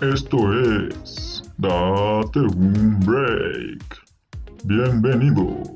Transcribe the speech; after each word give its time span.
Esto 0.00 0.52
es 0.52 1.42
Date 1.58 2.40
un 2.40 2.98
Break. 3.00 3.84
Bienvenidos. 4.64 5.68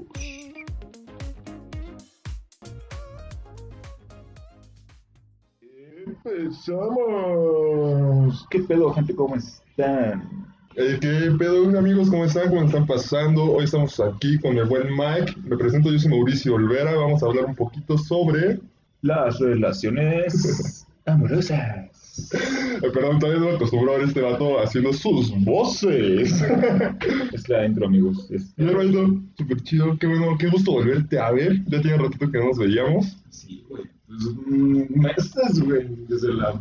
Empezamos. 6.07 8.47
¿Qué 8.51 8.61
pedo, 8.61 8.93
gente? 8.93 9.15
¿Cómo 9.15 9.37
están? 9.37 10.47
Eh, 10.75 10.99
¿Qué 11.01 11.31
pedo, 11.39 11.79
amigos? 11.79 12.11
¿Cómo 12.11 12.25
están? 12.25 12.49
¿Cómo 12.49 12.65
están 12.65 12.87
pasando? 12.87 13.45
Hoy 13.45 13.65
estamos 13.65 13.99
aquí 14.01 14.39
con 14.41 14.59
el 14.59 14.67
buen 14.67 14.89
Mike. 14.97 15.35
Me 15.45 15.57
presento, 15.57 15.91
yo 15.91 15.99
soy 15.99 16.11
Mauricio 16.11 16.55
Olvera. 16.57 16.95
Vamos 16.97 17.23
a 17.23 17.27
hablar 17.27 17.45
un 17.47 17.55
poquito 17.55 17.97
sobre... 17.97 18.59
Las 19.03 19.39
relaciones 19.39 20.85
amorosas. 21.07 21.96
Eh, 22.19 22.91
perdón, 22.93 23.19
todavía 23.19 23.41
no 23.41 23.51
me 23.51 23.57
acostumbro 23.57 23.93
a 23.93 23.99
ver 23.99 24.09
este 24.09 24.21
vato 24.21 24.59
haciendo 24.61 24.93
sus 24.93 25.31
voces. 25.45 26.43
Es 27.33 27.49
la 27.49 27.67
intro, 27.67 27.87
amigos. 27.87 28.31
Es- 28.31 28.53
hermanito, 28.57 29.21
súper 29.37 29.61
chido. 29.63 29.97
Qué 29.99 30.07
bueno, 30.07 30.37
qué 30.39 30.49
gusto 30.49 30.73
volverte 30.73 31.19
a 31.19 31.31
ver. 31.31 31.63
Ya 31.67 31.81
tiene 31.81 31.99
ratito 31.99 32.31
que 32.31 32.39
no 32.39 32.47
nos 32.47 32.59
veíamos. 32.59 33.17
Sí, 33.31 33.65
güey. 33.69 33.85
Pues, 34.07 34.23
mm, 34.47 35.01
meses, 35.01 35.61
güey. 35.61 35.87
Desde 36.09 36.33
la 36.35 36.59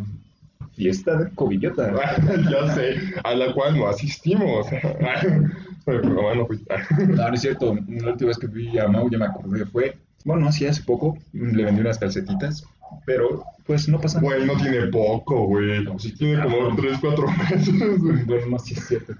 fiesta 0.74 1.18
de 1.18 1.30
Covillota. 1.32 1.94
ya 2.52 2.76
sé, 2.76 2.96
a 3.24 3.34
la 3.36 3.54
cual 3.54 3.78
no 3.78 3.88
asistimos. 3.88 4.68
Pero 5.86 6.22
bueno, 6.22 6.48
pues... 6.48 6.62
No, 7.10 7.28
no 7.30 7.34
es 7.34 7.42
cierto. 7.42 7.78
La 7.88 8.12
última 8.12 8.30
vez 8.30 8.38
que 8.40 8.48
vi 8.48 8.78
a 8.78 8.88
Mau, 8.88 9.10
ya 9.10 9.18
me 9.20 9.26
acordé, 9.26 9.66
fue. 9.66 9.96
Bueno, 10.24 10.52
sí, 10.52 10.66
hace 10.66 10.82
poco 10.82 11.18
le 11.34 11.64
vendí 11.64 11.82
unas 11.82 12.00
calcetitas. 12.00 12.66
Pero, 13.06 13.44
pues 13.66 13.88
no 13.88 14.00
pasa 14.00 14.20
nada. 14.22 14.36
Güey, 14.36 14.48
no 14.48 14.58
tiene 14.58 14.88
poco, 14.88 15.46
güey. 15.48 15.86
Sí 16.00 16.14
tiene 16.16 16.42
como 16.44 16.76
3, 16.76 16.98
4 17.00 17.28
meses, 17.28 18.00
güey. 18.02 18.24
Bueno, 18.24 18.46
no, 18.52 18.60
sí 18.60 18.74
es 18.76 18.88
cierto. 18.88 19.14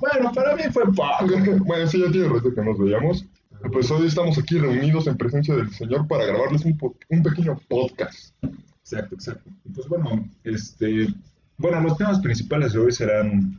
bueno, 0.00 0.32
para 0.34 0.54
mí 0.56 0.62
fue 0.72 0.84
poco. 0.86 1.26
Bueno, 1.64 1.86
sí, 1.86 2.00
ya 2.04 2.10
tiene 2.10 2.28
rato 2.28 2.54
que 2.54 2.62
nos 2.62 2.78
veíamos. 2.78 3.24
Pues 3.72 3.90
hoy 3.90 4.06
estamos 4.06 4.38
aquí 4.38 4.58
reunidos 4.58 5.06
en 5.06 5.16
presencia 5.16 5.56
del 5.56 5.70
Señor 5.70 6.06
para 6.06 6.26
grabarles 6.26 6.64
un, 6.64 6.76
po- 6.76 6.94
un 7.08 7.22
pequeño 7.22 7.58
podcast. 7.68 8.34
Exacto, 8.82 9.14
exacto. 9.14 9.50
Pues 9.74 9.88
bueno, 9.88 10.28
este, 10.44 11.08
bueno, 11.56 11.80
los 11.80 11.96
temas 11.96 12.20
principales 12.20 12.72
de 12.74 12.78
hoy 12.78 12.92
serán 12.92 13.58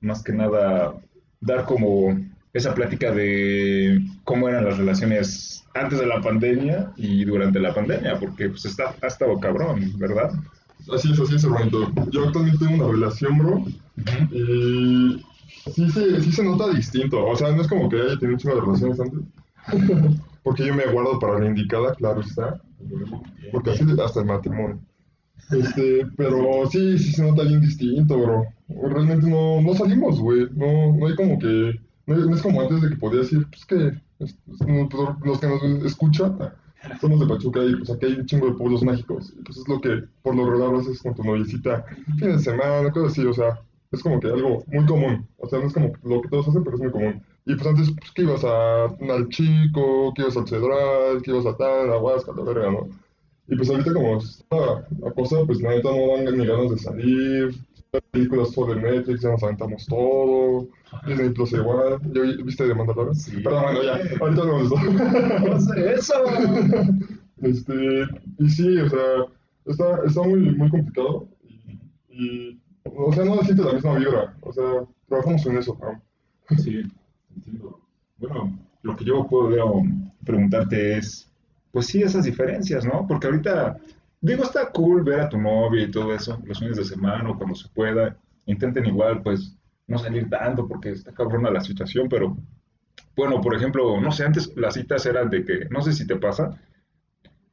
más 0.00 0.22
que 0.22 0.32
nada 0.32 0.94
dar 1.40 1.64
como 1.64 2.16
esa 2.52 2.74
plática 2.74 3.12
de 3.12 4.00
cómo 4.24 4.48
eran 4.48 4.64
las 4.64 4.78
relaciones 4.78 5.64
antes 5.74 5.98
de 5.98 6.06
la 6.06 6.20
pandemia 6.20 6.92
y 6.96 7.24
durante 7.24 7.60
la 7.60 7.74
pandemia, 7.74 8.18
porque 8.18 8.48
pues 8.48 8.64
está, 8.64 8.94
ha 9.00 9.06
estado 9.06 9.38
cabrón, 9.38 9.92
¿verdad? 9.98 10.32
Así 10.92 11.12
es, 11.12 11.20
así 11.20 11.36
es, 11.36 11.44
hermanito. 11.44 11.92
Yo 12.10 12.24
actualmente 12.24 12.64
tengo 12.64 12.84
una 12.84 12.92
relación, 12.92 13.38
bro, 13.38 13.64
y 14.30 15.24
sí 15.74 15.90
se, 15.90 16.22
sí 16.22 16.32
se 16.32 16.44
nota 16.44 16.68
distinto. 16.68 17.24
O 17.26 17.36
sea, 17.36 17.52
no 17.52 17.62
es 17.62 17.68
como 17.68 17.88
que 17.88 17.96
haya 17.96 18.18
tenido 18.18 18.32
un 18.32 18.38
chingo 18.38 18.54
de 18.54 18.60
relaciones 18.60 19.00
antes. 19.00 19.20
Porque 20.42 20.66
yo 20.66 20.74
me 20.74 20.86
guardo 20.86 21.18
para 21.18 21.38
la 21.38 21.46
indicada, 21.46 21.94
claro 21.94 22.20
está. 22.20 22.60
Porque 23.52 23.70
así 23.70 23.84
hasta 24.02 24.20
el 24.20 24.26
matrimonio. 24.26 24.78
Este, 25.50 26.06
pero 26.16 26.66
sí, 26.70 26.98
sí 26.98 27.12
se 27.12 27.22
nota 27.22 27.42
bien 27.42 27.60
distinto, 27.60 28.18
bro. 28.18 28.46
Realmente 28.68 29.28
no, 29.28 29.60
no 29.60 29.74
salimos, 29.74 30.20
güey. 30.20 30.46
No, 30.54 30.94
no 30.96 31.06
hay 31.06 31.14
como 31.16 31.38
que. 31.38 31.78
No, 32.08 32.16
no 32.16 32.34
es 32.36 32.42
como 32.42 32.60
antes 32.62 32.82
de 32.82 32.88
que 32.90 32.96
podías 32.96 33.30
decir, 33.30 33.46
pues 33.50 33.64
que. 33.66 34.00
es- 34.18 34.36
los 35.24 35.40
que 35.40 35.46
nos 35.46 35.62
escuchan 35.84 36.38
somos 37.00 37.20
de 37.20 37.26
Pachuca 37.26 37.64
y 37.64 37.74
pues 37.76 37.90
aquí 37.90 38.06
hay 38.06 38.14
un 38.14 38.26
chingo 38.26 38.46
de 38.46 38.54
pueblos 38.54 38.82
mágicos. 38.82 39.32
Y 39.38 39.42
pues 39.42 39.58
es 39.58 39.68
lo 39.68 39.80
que 39.80 40.04
por 40.22 40.34
lo 40.34 40.48
regular 40.50 40.74
haces 40.76 41.02
con 41.02 41.14
tu 41.14 41.22
noviecita 41.24 41.84
fin 42.18 42.32
de 42.32 42.38
semana, 42.38 42.90
cosas 42.92 43.12
así, 43.12 43.26
o 43.26 43.32
sea. 43.32 43.60
Es 43.90 44.02
como 44.02 44.20
que 44.20 44.26
algo 44.28 44.62
muy 44.66 44.84
común. 44.84 45.26
O 45.38 45.48
sea, 45.48 45.60
no 45.60 45.66
es 45.66 45.72
como 45.72 45.92
lo 46.02 46.20
que 46.20 46.28
todos 46.28 46.46
hacen, 46.48 46.62
pero 46.62 46.76
es 46.76 46.82
muy 46.82 46.92
común. 46.92 47.22
Y 47.46 47.54
pues 47.54 47.66
antes, 47.66 47.90
pues 47.98 48.10
que 48.12 48.22
ibas 48.22 48.44
a, 48.44 48.84
al 48.84 49.28
Chico, 49.30 50.12
que 50.14 50.22
ibas 50.22 50.36
al 50.36 50.46
Cedral, 50.46 51.22
que 51.22 51.30
ibas 51.30 51.46
a 51.46 51.56
tal, 51.56 51.90
a 51.90 51.98
Huasca, 51.98 52.32
la 52.36 52.42
verga, 52.44 52.70
¿no? 52.70 52.86
Y 53.48 53.56
pues 53.56 53.70
ahorita 53.70 53.94
como 53.94 54.18
está 54.18 54.56
la 55.00 55.12
cosa, 55.12 55.38
pues 55.46 55.60
la 55.62 55.70
neta 55.70 55.90
no 55.90 56.22
dan 56.24 56.36
ni 56.36 56.46
ganas 56.46 56.70
de 56.70 56.78
salir. 56.78 57.54
Las 57.92 58.02
películas 58.10 58.52
todo 58.52 58.74
de 58.74 58.80
Netflix, 58.82 59.22
ya 59.22 59.30
nos 59.30 59.42
aventamos 59.42 59.86
todo. 59.86 60.68
Disney 61.06 61.30
Plus 61.30 61.52
igual. 61.52 61.98
¿Ya 62.12 62.20
vi- 62.22 62.42
viste 62.42 62.66
de 62.66 62.74
Mandalorian? 62.74 63.14
Sí. 63.14 63.40
Perdón, 63.42 63.62
bueno, 63.62 63.82
ya. 63.82 63.92
Ahorita 64.20 64.44
de 64.44 64.62
eso. 64.64 64.74
¿Cómo 65.40 65.54
hacer 65.54 65.78
eso? 65.88 66.14
este, 67.42 68.02
y 68.38 68.48
sí, 68.50 68.76
o 68.78 68.88
sea, 68.90 69.24
está, 69.64 70.00
está 70.06 70.22
muy, 70.22 70.40
muy 70.54 70.68
complicado. 70.70 71.28
Y, 72.08 72.50
y, 72.50 72.62
o 72.84 73.12
sea, 73.12 73.24
no 73.24 73.36
se 73.38 73.44
siente 73.46 73.64
la 73.64 73.72
misma 73.72 73.98
vibra. 73.98 74.36
O 74.42 74.52
sea, 74.52 74.64
trabajamos 75.08 75.46
en 75.46 75.56
eso, 75.58 75.78
¿no? 75.80 76.02
Sí, 76.58 76.82
entiendo. 77.36 77.80
Bueno, 78.18 78.58
lo 78.82 78.96
que 78.96 79.04
yo 79.04 79.26
puedo 79.26 79.82
preguntarte 80.24 80.98
es, 80.98 81.30
pues 81.72 81.86
sí, 81.86 82.02
esas 82.02 82.24
diferencias, 82.24 82.84
¿no? 82.84 83.06
Porque 83.06 83.28
ahorita, 83.28 83.78
digo, 84.20 84.42
está 84.42 84.70
cool 84.70 85.02
ver 85.02 85.20
a 85.20 85.28
tu 85.28 85.38
novia 85.38 85.84
y 85.84 85.90
todo 85.90 86.14
eso, 86.14 86.40
los 86.44 86.58
fines 86.58 86.76
de 86.76 86.84
semana 86.84 87.30
o 87.30 87.36
cuando 87.36 87.54
se 87.54 87.68
pueda. 87.68 88.16
Intenten 88.46 88.86
igual, 88.86 89.22
pues, 89.22 89.56
no 89.86 89.98
salir 89.98 90.28
tanto 90.28 90.66
porque 90.66 90.90
está 90.90 91.12
cabrona 91.12 91.50
la 91.50 91.60
situación, 91.60 92.08
pero, 92.08 92.36
bueno, 93.16 93.40
por 93.40 93.54
ejemplo, 93.54 94.00
no 94.00 94.12
sé, 94.12 94.24
antes 94.24 94.52
las 94.56 94.74
citas 94.74 95.04
eran 95.06 95.30
de 95.30 95.44
que, 95.44 95.66
no 95.70 95.80
sé 95.82 95.92
si 95.92 96.06
te 96.06 96.16
pasa, 96.16 96.58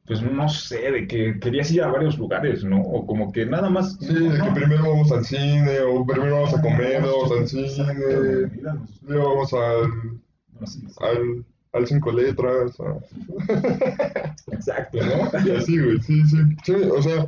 pues 0.05 0.21
no 0.21 0.47
sé, 0.47 0.91
de 0.91 1.07
que 1.07 1.39
querías 1.39 1.71
ir 1.71 1.81
a 1.81 1.87
varios 1.87 2.17
lugares, 2.17 2.63
¿no? 2.63 2.79
O 2.79 3.07
como 3.07 3.31
que 3.31 3.45
nada 3.45 3.69
más... 3.69 3.97
Sí, 3.99 4.13
de 4.13 4.39
que 4.39 4.51
primero 4.51 4.91
vamos 4.91 5.11
al 5.11 5.25
cine, 5.25 5.79
o 5.81 6.05
primero 6.05 6.35
vamos 6.35 6.53
a 6.53 6.61
comer, 6.61 7.01
vamos 7.01 7.31
al 7.31 7.47
cine, 7.47 8.51
luego 9.01 9.29
vamos 9.29 9.53
al, 9.53 9.91
al, 11.01 11.45
al 11.75 11.87
cinco 11.87 12.11
letras. 12.11 12.79
a- 12.79 12.99
Exacto, 14.51 14.97
¿no? 14.99 15.31
Y 15.45 15.51
así, 15.51 15.79
güey, 15.79 15.99
sí, 16.01 16.21
sí, 16.25 16.37
sí, 16.63 16.73
o 16.73 17.01
sea, 17.01 17.27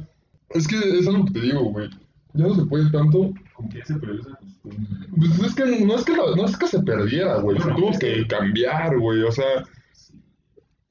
es 0.51 0.67
que 0.67 0.77
es 0.99 1.07
algo 1.07 1.25
que 1.25 1.33
te 1.33 1.41
digo, 1.41 1.63
güey. 1.71 1.89
Ya 2.33 2.47
no 2.47 2.55
se 2.55 2.65
puede 2.65 2.89
tanto. 2.91 3.33
Que 3.71 3.79
ya 3.79 3.85
se 3.85 3.95
perdió 3.95 4.21
esa 4.21 4.29
costumbre. 4.37 5.07
Pues 5.17 5.39
es 5.43 5.55
que 5.55 5.85
no 5.85 5.95
es 5.95 6.05
que, 6.05 6.11
la- 6.11 6.35
no 6.35 6.45
es 6.45 6.57
que 6.57 6.67
se 6.67 6.79
perdiera, 6.83 7.39
güey. 7.39 7.59
Se 7.59 7.69
tuvo 7.71 7.91
que 7.99 8.27
cambiar, 8.27 8.97
güey. 8.99 9.23
O 9.23 9.31
sea, 9.31 9.63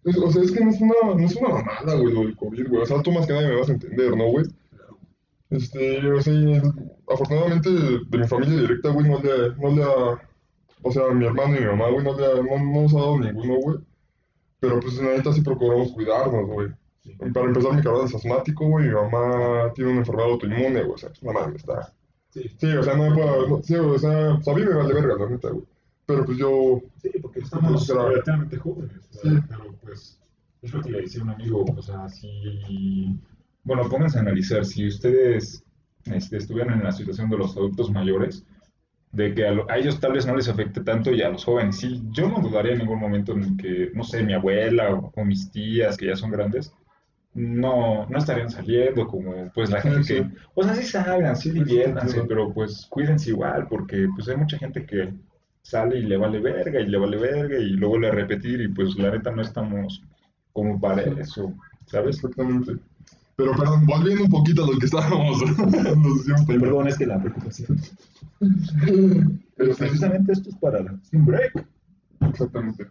es, 0.04 0.16
o 0.16 0.30
sea, 0.30 0.42
es 0.42 0.50
que 0.52 0.64
no 0.64 0.70
es 0.70 0.80
una, 0.80 0.94
no 1.16 1.24
es 1.24 1.36
una 1.36 1.48
mamada, 1.50 1.94
güey, 1.96 2.12
lo 2.14 2.20
del 2.22 2.36
COVID, 2.36 2.68
güey. 2.68 2.82
O 2.82 2.86
sea, 2.86 3.02
tú 3.02 3.12
más 3.12 3.26
que 3.26 3.32
nadie 3.32 3.48
me 3.48 3.56
vas 3.56 3.68
a 3.68 3.72
entender, 3.74 4.16
¿no, 4.16 4.24
güey? 4.30 4.46
Este, 5.50 6.10
o 6.12 6.20
sea, 6.20 6.34
afortunadamente 7.08 7.70
de 7.70 8.18
mi 8.18 8.26
familia 8.26 8.60
directa, 8.62 8.88
güey, 8.90 9.08
no 9.08 9.20
le, 9.22 9.54
no 9.56 9.76
le 9.76 9.82
ha, 9.84 10.28
o 10.86 10.90
sea, 10.92 11.08
mi 11.12 11.24
hermano 11.26 11.56
y 11.56 11.60
mi 11.60 11.66
mamá, 11.66 11.88
güey, 11.90 12.04
no 12.04 12.12
no, 12.16 12.18
no 12.18 12.80
ha 12.88 13.00
dado 13.00 13.18
ninguno, 13.20 13.54
güey. 13.56 13.78
Pero 14.60 14.80
pues 14.80 14.94
la 14.96 15.10
neta 15.16 15.32
sí 15.32 15.40
procuramos 15.42 15.92
cuidarnos, 15.92 16.46
güey. 16.46 16.68
Para 17.32 17.46
empezar, 17.46 17.74
mi 17.74 17.82
cabrón 17.82 18.06
es 18.06 18.14
asmático, 18.14 18.66
güey, 18.66 18.88
mi 18.88 18.94
mamá 18.94 19.72
tiene 19.74 19.90
una 19.92 20.00
enfermedad 20.00 20.30
autoinmune, 20.30 20.82
güey, 20.82 20.90
o 20.94 20.98
sea, 20.98 21.10
no 21.22 21.32
mames, 21.32 21.56
está. 21.56 21.92
Sí. 22.30 22.42
Sí, 22.58 22.66
o 22.66 22.82
sea, 22.82 22.96
no 22.96 23.08
me 23.10 23.14
puedo, 23.14 23.48
no- 23.48 23.62
sí, 23.62 23.74
o 23.76 23.98
sea, 23.98 24.34
pues, 24.34 24.48
a 24.48 24.54
mí 24.54 24.62
me 24.64 24.74
vale 24.74 24.94
verga, 24.94 25.14
la 25.18 25.28
neta, 25.30 25.50
güey. 25.50 25.64
Pero 26.06 26.24
pues 26.24 26.38
yo, 26.38 26.80
Sí, 27.02 27.10
porque 27.20 27.40
estamos 27.40 27.86
relativamente 27.88 28.56
jóvenes, 28.58 28.98
o 29.10 29.12
sea, 29.18 29.30
Sí. 29.32 29.38
pero 29.48 29.64
pues 29.82 30.20
es 30.62 30.72
lo 30.74 30.82
que 30.82 30.90
le 30.90 31.00
decía 31.02 31.22
un 31.22 31.30
amigo, 31.30 31.64
o 31.64 31.82
sea, 31.82 32.08
si, 32.08 33.18
bueno, 33.64 33.88
pónganse 33.88 34.18
a 34.18 34.22
analizar, 34.22 34.64
si 34.64 34.86
ustedes 34.88 35.62
este, 36.04 36.36
estuvieran 36.38 36.78
en 36.78 36.84
la 36.84 36.92
situación 36.92 37.28
de 37.30 37.38
los 37.38 37.56
adultos 37.56 37.90
mayores, 37.90 38.44
de 39.16 39.34
que 39.34 39.46
a, 39.46 39.50
lo- 39.52 39.70
a 39.70 39.78
ellos 39.78 40.00
tal 40.00 40.12
vez 40.12 40.26
no 40.26 40.36
les 40.36 40.48
afecte 40.48 40.82
tanto 40.82 41.10
y 41.12 41.22
a 41.22 41.28
los 41.30 41.44
jóvenes, 41.44 41.78
sí, 41.78 42.02
yo 42.10 42.28
no 42.28 42.40
dudaría 42.40 42.72
en 42.72 42.78
ningún 42.80 43.00
momento 43.00 43.32
en 43.32 43.56
que, 43.56 43.90
no 43.94 44.04
sé, 44.04 44.22
mi 44.22 44.34
abuela 44.34 44.94
o, 44.94 45.12
o 45.14 45.24
mis 45.24 45.50
tías, 45.50 45.96
que 45.96 46.06
ya 46.06 46.16
son 46.16 46.30
grandes, 46.30 46.72
no, 47.34 48.06
no 48.08 48.18
estarían 48.18 48.50
saliendo 48.50 49.06
como 49.06 49.50
pues 49.52 49.70
la 49.70 49.82
gente 49.82 50.02
Sí, 50.02 50.04
que, 50.04 50.26
sí. 50.26 50.32
o 50.54 50.62
sea, 50.64 50.74
sí 50.74 50.84
salgan, 50.84 51.36
sí 51.36 51.50
diviértanse, 51.50 52.24
pero 52.24 52.52
pues 52.54 52.86
cuídense 52.90 53.30
igual, 53.30 53.68
porque 53.68 54.08
pues 54.14 54.28
hay 54.28 54.36
mucha 54.36 54.58
gente 54.58 54.86
que 54.86 55.14
sale 55.62 55.98
y 55.98 56.02
le 56.02 56.16
vale 56.16 56.40
verga 56.40 56.80
y 56.80 56.86
le 56.86 56.98
vale 56.98 57.18
verga 57.18 57.58
y 57.58 57.70
lo 57.70 57.88
vuelve 57.90 58.08
a 58.08 58.12
repetir 58.12 58.60
y 58.62 58.68
pues 58.68 58.96
la 58.96 59.10
neta 59.10 59.30
no 59.32 59.42
estamos 59.42 60.02
como 60.52 60.80
para 60.80 61.02
eso, 61.02 61.54
¿sabes? 61.86 62.24
exactamente. 62.24 62.72
Pero 63.36 63.52
perdón, 63.56 63.84
volviendo 63.86 64.24
un 64.24 64.30
poquito 64.30 64.64
a 64.64 64.66
lo 64.72 64.78
que 64.78 64.86
estábamos. 64.86 65.42
Perdón, 66.46 66.88
es 66.88 66.96
que 66.98 67.06
la 67.06 67.20
preocupación. 67.20 67.78
Pero 69.56 69.72
Este, 69.72 69.84
precisamente 69.84 70.32
esto 70.32 70.50
es 70.50 70.56
para 70.56 70.80
un 71.12 71.24
break. 71.26 71.66
Exactamente. 72.20 72.86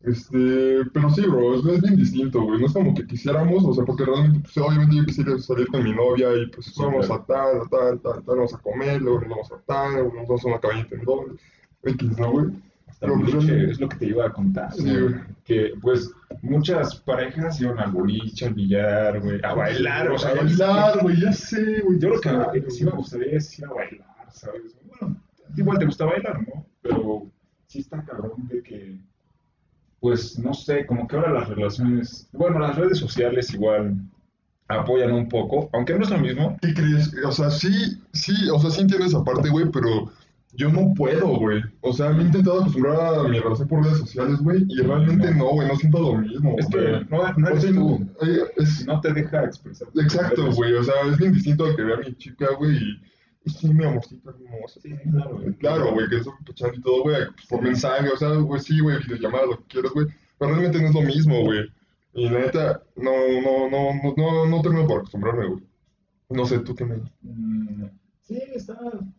Este, 0.00 0.84
pero 0.92 1.10
sí, 1.10 1.22
bro, 1.22 1.56
es, 1.56 1.66
es 1.66 1.82
bien 1.82 1.96
distinto, 1.96 2.40
güey. 2.42 2.60
No 2.60 2.66
es 2.66 2.72
como 2.72 2.94
que 2.94 3.06
quisiéramos, 3.06 3.64
o 3.64 3.74
sea, 3.74 3.84
porque 3.84 4.04
realmente, 4.04 4.40
pues, 4.40 4.56
obviamente 4.58 4.96
yo 4.96 5.04
quisiera 5.04 5.38
salir 5.38 5.66
con 5.68 5.82
mi 5.82 5.92
novia 5.92 6.28
y 6.36 6.46
pues 6.46 6.66
Sí, 6.66 6.80
vamos 6.82 7.06
claro. 7.06 7.22
a 7.22 7.26
tal, 7.26 7.56
a 7.62 7.68
tal, 7.68 8.00
tal, 8.00 8.24
tal, 8.24 8.36
vamos 8.36 8.54
a 8.54 8.58
comer, 8.58 9.02
luego 9.02 9.20
nos 9.22 9.28
vamos 9.30 9.52
a 9.52 9.58
tal, 9.66 9.92
luego 9.94 10.14
nos 10.14 10.28
vamos 10.28 10.44
a 10.44 10.48
una 10.48 10.60
cabañita 10.60 10.94
en 10.94 11.04
doble, 11.04 11.34
X, 11.82 12.18
¿no, 12.18 12.30
güey? 12.32 12.46
Es 13.00 13.80
lo 13.80 13.88
que 13.88 13.96
te 13.96 14.06
iba 14.06 14.26
a 14.26 14.32
contar. 14.32 14.72
Sí, 14.72 14.82
güey. 14.82 15.02
güey. 15.02 15.14
Que, 15.44 15.72
pues, 15.80 16.10
muchas 16.42 16.96
parejas 16.96 17.60
iban 17.60 17.78
al 17.78 17.92
boliche, 17.92 18.46
al 18.46 18.54
billar, 18.54 19.20
güey, 19.20 19.40
a 19.42 19.54
bailar, 19.54 20.10
o 20.10 20.18
sea, 20.18 20.30
a 20.30 20.34
bailar, 20.34 20.98
güey, 21.02 21.20
ya 21.20 21.32
sé, 21.32 21.80
güey. 21.80 21.98
Yo 21.98 22.10
lo 22.10 22.20
que 22.20 22.70
sí 22.70 22.84
me 22.84 22.90
gustaría 22.90 23.36
es 23.36 23.58
ir 23.58 23.66
a 23.66 23.72
bailar, 23.72 24.32
¿sabes? 24.32 24.76
Bueno, 24.84 25.16
igual 25.56 25.78
te 25.78 25.86
gusta 25.86 26.04
bailar, 26.06 26.40
¿no? 26.42 26.66
Pero 26.82 27.30
sí 27.66 27.80
está 27.80 28.04
cabrón 28.04 28.48
de 28.48 28.62
que, 28.62 28.98
pues, 30.00 30.38
no 30.38 30.52
sé, 30.52 30.84
como 30.86 31.06
que 31.06 31.16
ahora 31.16 31.32
las 31.32 31.48
relaciones, 31.48 32.28
bueno, 32.32 32.58
las 32.58 32.76
redes 32.76 32.98
sociales 32.98 33.52
igual 33.54 33.96
apoyan 34.68 35.12
un 35.12 35.28
poco, 35.28 35.70
aunque 35.72 35.94
no 35.94 36.04
es 36.04 36.10
lo 36.10 36.18
mismo. 36.18 36.56
¿Qué 36.60 36.74
crees? 36.74 37.14
O 37.24 37.32
sea, 37.32 37.50
sí, 37.50 38.02
sí, 38.12 38.34
o 38.52 38.58
sea, 38.58 38.70
sí 38.70 38.82
entiendo 38.82 39.06
esa 39.06 39.24
parte, 39.24 39.48
güey, 39.48 39.70
pero 39.70 40.10
yo 40.58 40.68
no 40.70 40.92
puedo, 40.92 41.38
güey. 41.38 41.62
O 41.82 41.92
sea, 41.92 42.10
me 42.10 42.22
he 42.22 42.26
intentado 42.26 42.60
acostumbrar 42.60 43.14
a 43.14 43.28
mi 43.28 43.38
relación 43.38 43.68
por 43.68 43.84
redes 43.84 43.98
sociales, 43.98 44.38
güey, 44.40 44.64
y 44.68 44.82
realmente 44.82 45.32
no, 45.32 45.50
güey, 45.50 45.68
no 45.68 45.76
siento 45.76 46.00
lo 46.00 46.18
mismo. 46.18 46.56
Es 46.58 46.66
que 46.66 47.06
no, 47.08 47.32
no 47.36 47.46
O 47.46 47.50
eres 47.50 47.62
sea, 47.62 47.72
tú, 47.72 48.10
eh, 48.22 48.40
es, 48.56 48.84
no 48.84 49.00
te 49.00 49.12
deja 49.12 49.44
expresar. 49.44 49.86
exacto, 49.94 50.52
güey, 50.52 50.74
o 50.74 50.82
sea, 50.82 50.94
es 51.08 51.16
bien 51.16 51.32
distinto 51.32 51.64
a 51.64 51.76
que 51.76 51.82
vea 51.82 51.94
a 51.94 52.00
mi 52.00 52.12
chica, 52.16 52.48
güey, 52.58 52.76
y, 53.44 53.50
sí, 53.50 53.72
mi 53.72 53.84
amorcito 53.84 54.30
hermoso. 54.30 54.80
Sí, 54.80 54.92
claro, 55.12 55.38
güey. 55.38 55.54
Claro, 55.54 55.92
güey, 55.92 56.08
que 56.08 56.16
estoy 56.16 56.32
pechando 56.44 56.74
y 56.74 56.80
todo, 56.80 57.02
güey, 57.04 57.22
por 57.48 57.62
mensaje, 57.62 58.08
o 58.08 58.16
sea, 58.16 58.30
güey, 58.30 58.60
sí, 58.60 58.80
güey, 58.80 58.98
videollamada, 58.98 59.46
lo 59.46 59.58
que 59.58 59.64
quieras, 59.68 59.92
güey, 59.92 60.08
pero 60.38 60.50
realmente 60.50 60.82
no 60.82 60.88
es 60.88 60.94
lo 60.94 61.02
mismo, 61.02 61.40
güey. 61.44 61.72
Y 62.14 62.28
la 62.28 62.40
neta, 62.40 62.82
no, 62.96 63.12
no, 63.12 63.70
no, 63.70 63.94
no, 64.02 64.14
no, 64.16 64.46
no 64.46 64.62
termino 64.62 64.88
por 64.88 64.98
acostumbrarme, 64.98 65.46
güey. 65.46 65.62
No 66.30 66.44
sé, 66.46 66.58
tú 66.58 66.74
qué 66.74 66.84
me... 66.84 66.96
Sí, 68.28 68.38
está, 68.54 68.74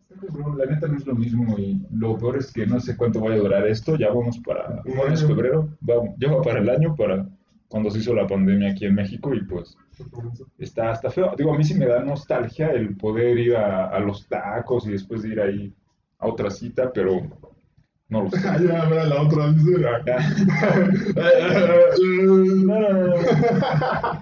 está. 0.08 0.38
La 0.56 0.66
neta 0.66 0.86
no 0.86 0.96
es 0.96 1.04
lo 1.04 1.16
mismo 1.16 1.58
y 1.58 1.84
lo 1.90 2.16
peor 2.16 2.36
es 2.36 2.52
que 2.52 2.64
no 2.64 2.78
sé 2.78 2.96
cuánto 2.96 3.20
vaya 3.20 3.34
a 3.34 3.40
durar 3.40 3.66
esto. 3.66 3.96
Ya 3.96 4.08
vamos 4.08 4.38
para, 4.38 4.84
es 5.12 5.26
febrero, 5.26 5.68
vamos, 5.80 6.14
ya 6.16 6.30
va 6.30 6.40
para 6.42 6.60
el 6.60 6.70
año, 6.70 6.94
para 6.94 7.28
cuando 7.66 7.90
se 7.90 7.98
hizo 7.98 8.14
la 8.14 8.28
pandemia 8.28 8.70
aquí 8.70 8.86
en 8.86 8.94
México 8.94 9.34
y 9.34 9.42
pues 9.42 9.76
está, 10.58 10.92
está 10.92 11.10
feo. 11.10 11.34
Digo, 11.36 11.52
a 11.52 11.58
mí 11.58 11.64
sí 11.64 11.74
me 11.74 11.86
da 11.86 12.04
nostalgia 12.04 12.70
el 12.70 12.96
poder 12.96 13.36
ir 13.36 13.56
a, 13.56 13.88
a 13.88 13.98
los 13.98 14.28
tacos 14.28 14.86
y 14.86 14.92
después 14.92 15.22
de 15.22 15.30
ir 15.30 15.40
ahí 15.40 15.74
a 16.20 16.28
otra 16.28 16.48
cita, 16.48 16.92
pero 16.92 17.20
no 18.10 18.22
lo 18.22 18.30
sé. 18.30 18.38
Ah, 18.48 18.58
ya, 18.62 18.86
mira 18.86 19.06
la 19.06 19.22
otra, 19.22 19.50
dice. 19.50 19.72
No, 22.16 22.78
no, 22.78 22.78
no, 22.78 23.06
no. 23.06 23.14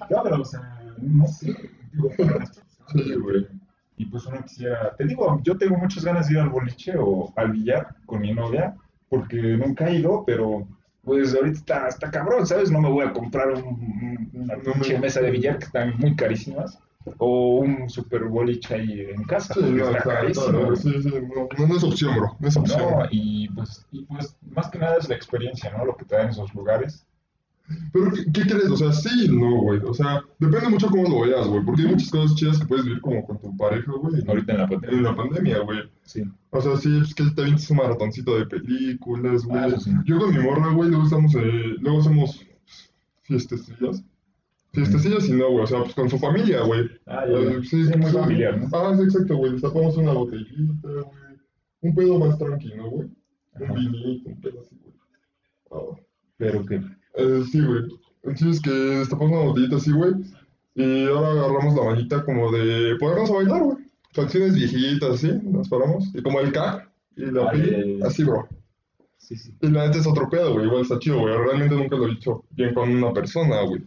No, 0.09 0.23
pero, 0.23 0.41
o 0.41 0.45
sea, 0.47 0.81
no 0.97 1.27
sé. 1.27 1.55
Digo, 1.93 2.11
Sí, 2.93 3.15
güey. 3.17 3.58
Y 3.99 4.07
pues 4.07 4.25
uno 4.27 4.43
quisiera, 4.43 4.95
te 4.97 5.05
digo, 5.05 5.41
yo 5.43 5.59
tengo 5.59 5.77
muchas 5.77 6.05
ganas 6.05 6.29
de 6.29 6.35
ir 6.35 6.41
al 6.41 6.49
boliche 6.51 6.95
o 6.97 7.33
al 7.37 7.51
billar 7.53 7.89
con 8.07 8.21
mi 8.21 8.33
novia, 8.33 8.75
porque 9.09 9.37
nunca 9.37 9.89
he 9.89 9.97
ido, 9.99 10.25
pero 10.25 10.67
pues 11.03 11.35
ahorita 11.35 11.59
está, 11.59 11.89
está 11.89 12.11
cabrón, 12.11 12.47
¿sabes? 12.47 12.71
No 12.71 12.81
me 12.81 12.89
voy 12.91 13.07
a 13.07 13.13
comprar 13.13 13.49
un- 13.51 13.65
un- 13.65 14.31
una 14.35 14.55
pinche 14.57 14.99
mesa 14.99 15.21
de 15.21 15.31
billar 15.31 15.59
que 15.59 15.65
están 15.65 15.97
muy 15.99 16.15
carísimas, 16.15 16.79
o 17.17 17.61
un 17.61 17.89
super 17.89 18.25
boliche 18.25 18.75
ahí 18.75 19.01
en 19.15 19.25
casa, 19.25 19.55
Sí, 19.55 19.61
no, 19.63 19.89
está 19.91 20.03
carísimo. 20.03 20.47
claro, 20.59 20.77
sí, 20.77 21.03
sí, 21.03 21.09
no, 21.11 21.49
no, 21.59 21.67
no 21.67 21.77
es 21.77 21.83
opción, 21.85 22.15
bro, 22.17 22.37
no 22.39 22.49
es 22.49 22.57
opción. 22.57 22.81
No, 22.81 23.07
y 23.11 23.49
pues, 23.49 23.87
y 23.91 24.05
pues 24.05 24.37
más 24.51 24.69
que 24.71 24.79
nada 24.79 24.97
es 24.99 25.09
la 25.09 25.15
experiencia, 25.15 25.73
¿no? 25.77 25.87
Lo 25.87 25.97
que 25.97 26.05
te 26.05 26.17
dan 26.17 26.29
esos 26.29 26.53
lugares. 26.55 27.07
Pero, 27.93 28.11
¿qué, 28.13 28.25
qué 28.33 28.43
crees? 28.43 28.71
O 28.71 28.77
sea, 28.77 28.93
sí 28.93 29.27
y 29.27 29.29
no, 29.29 29.61
güey. 29.63 29.81
O 29.81 29.93
sea, 29.93 30.23
depende 30.39 30.69
mucho 30.71 30.89
cómo 30.89 31.09
lo 31.09 31.21
veas, 31.29 31.47
güey. 31.47 31.65
Porque 31.65 31.83
hay 31.83 31.89
muchas 31.89 32.11
cosas 32.11 32.35
chidas 32.37 32.59
que 32.59 32.67
puedes 32.67 32.85
vivir 32.85 33.01
como 33.01 33.27
con 33.27 33.39
tu 33.41 33.57
pareja, 33.57 33.93
güey. 33.93 34.23
Ahorita 34.27 34.53
en 34.53 34.59
la 34.59 34.65
En 34.65 34.71
pandemia. 34.71 35.03
la 35.03 35.17
pandemia, 35.17 35.59
güey. 35.61 35.79
Sí. 36.03 36.23
O 36.51 36.61
sea, 36.63 36.77
sí, 36.77 36.99
es 37.03 37.15
que 37.15 37.25
te 37.25 37.43
avientas 37.43 37.71
un 37.71 37.77
maratoncito 37.77 38.39
de 38.39 38.47
películas, 38.47 39.45
güey. 39.45 39.61
Ah, 39.75 39.79
sí. 39.79 39.91
Yo 40.07 40.19
con 40.19 40.35
mi 40.35 40.43
morra, 40.43 40.73
güey, 40.73 40.89
luego 40.89 41.05
estamos, 41.05 41.35
eh, 41.35 41.77
luego 41.81 42.01
hacemos 42.01 42.43
fiestecillas. 43.23 44.03
Fiestecillas 44.73 45.29
y 45.29 45.33
no, 45.33 45.51
güey. 45.51 45.65
O 45.65 45.67
sea, 45.67 45.83
pues 45.83 45.95
con 45.95 46.09
su 46.09 46.19
familia, 46.19 46.63
güey. 46.63 46.89
Ah, 47.07 47.25
ya. 47.29 47.39
Eh, 47.39 47.61
Sí, 47.65 47.77
muy 47.99 48.11
familiar, 48.13 48.59
¿no? 48.59 48.69
Ah, 48.73 48.95
sí, 48.97 49.03
exacto, 49.03 49.37
güey. 49.37 49.53
Destapamos 49.53 49.97
una 49.97 50.13
botellita, 50.13 50.89
güey. 50.89 51.05
Un 51.81 51.95
pedo 51.95 52.19
más 52.19 52.39
tranquilo, 52.39 52.91
güey. 52.91 53.09
Un 53.61 53.75
vinito, 53.75 54.31
un 54.31 54.41
pedo 54.41 54.61
así, 54.61 54.77
güey. 54.83 54.95
Ah. 55.71 56.01
Pero 56.39 56.65
que, 56.65 56.77
Eh, 57.15 57.43
sí, 57.51 57.61
güey. 57.61 57.83
Entonces 58.23 58.61
que 58.63 58.71
destapamos 58.71 59.33
una 59.33 59.49
botellita 59.51 59.77
así, 59.77 59.91
güey. 59.93 60.13
Y 60.75 61.07
ahora 61.07 61.31
agarramos 61.33 61.75
la 61.75 61.85
manita 61.85 62.25
como 62.25 62.51
de 62.53 62.97
ponernos 63.01 63.31
a 63.31 63.35
bailar, 63.35 63.63
güey. 63.63 63.79
Canciones 64.15 64.55
viejitas, 64.55 65.11
así, 65.17 65.33
nos 65.43 65.69
paramos. 65.69 66.09
Y 66.15 66.23
como 66.23 66.41
el 66.41 66.53
K 66.53 66.89
y 67.17 67.27
la 67.27 67.51
P, 67.51 67.99
así, 68.05 68.25
bro. 68.25 68.49
sí, 69.19 69.37
sí. 69.37 69.53
Y 69.61 69.69
la 69.71 69.87
neta 69.87 69.99
es 69.99 70.07
otro 70.07 70.29
pedo, 70.31 70.53
güey. 70.55 70.67
Igual 70.67 70.83
está 70.83 70.99
chido, 70.99 71.19
güey. 71.21 71.37
Realmente 71.37 71.75
nunca 71.75 71.97
lo 71.97 72.07
he 72.07 72.11
dicho 72.11 72.45
bien 72.51 72.73
con 72.75 72.91
una 72.91 73.13
persona, 73.13 73.63
güey. 73.63 73.83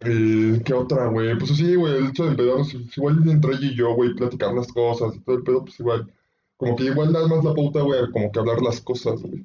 Eh, 0.00 0.60
¿Qué 0.64 0.74
otra, 0.74 1.06
güey? 1.06 1.36
Pues 1.38 1.56
sí, 1.56 1.74
güey, 1.74 1.96
el 1.96 2.06
hecho 2.08 2.24
de 2.24 2.30
empedarnos, 2.30 2.72
pues, 2.72 2.96
igual 2.98 3.28
entre 3.28 3.52
ella 3.54 3.66
y 3.66 3.74
yo, 3.76 3.94
güey, 3.94 4.14
platicar 4.14 4.52
las 4.54 4.68
cosas 4.72 5.14
y 5.16 5.20
todo 5.20 5.36
el 5.36 5.42
pedo, 5.42 5.64
pues 5.64 5.78
igual. 5.80 6.12
Como 6.56 6.76
que 6.76 6.84
igual 6.84 7.12
da 7.12 7.26
más 7.28 7.44
la 7.44 7.54
pauta, 7.54 7.80
güey, 7.82 8.10
como 8.12 8.30
que 8.30 8.38
hablar 8.40 8.60
las 8.62 8.80
cosas, 8.80 9.22
güey. 9.22 9.44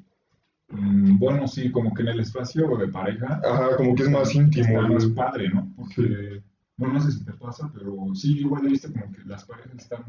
Mm, 0.74 1.18
Bueno, 1.20 1.48
sí, 1.48 1.72
como 1.72 1.94
que 1.94 2.02
en 2.04 2.10
el 2.10 2.20
espacio 2.22 2.76
de 2.78 2.88
pareja. 2.88 3.42
Ajá, 3.46 3.76
como 3.78 3.96
que 3.96 4.04
es 4.04 4.10
más 4.10 4.34
íntimo, 4.36 4.66
Está 4.68 4.88
más 4.88 5.06
padre, 5.08 5.50
¿no? 5.50 5.72
Porque, 5.76 6.42
bueno, 6.78 6.96
no 6.96 7.02
sé 7.02 7.12
si 7.12 7.24
te 7.26 7.34
pasa, 7.34 7.70
pero 7.74 7.96
sí, 8.16 8.40
igual 8.40 8.66
he 8.66 8.70
visto 8.70 8.92
como 8.92 9.12
que 9.12 9.22
las 9.26 9.46
parejas 9.46 9.74
están, 9.78 10.04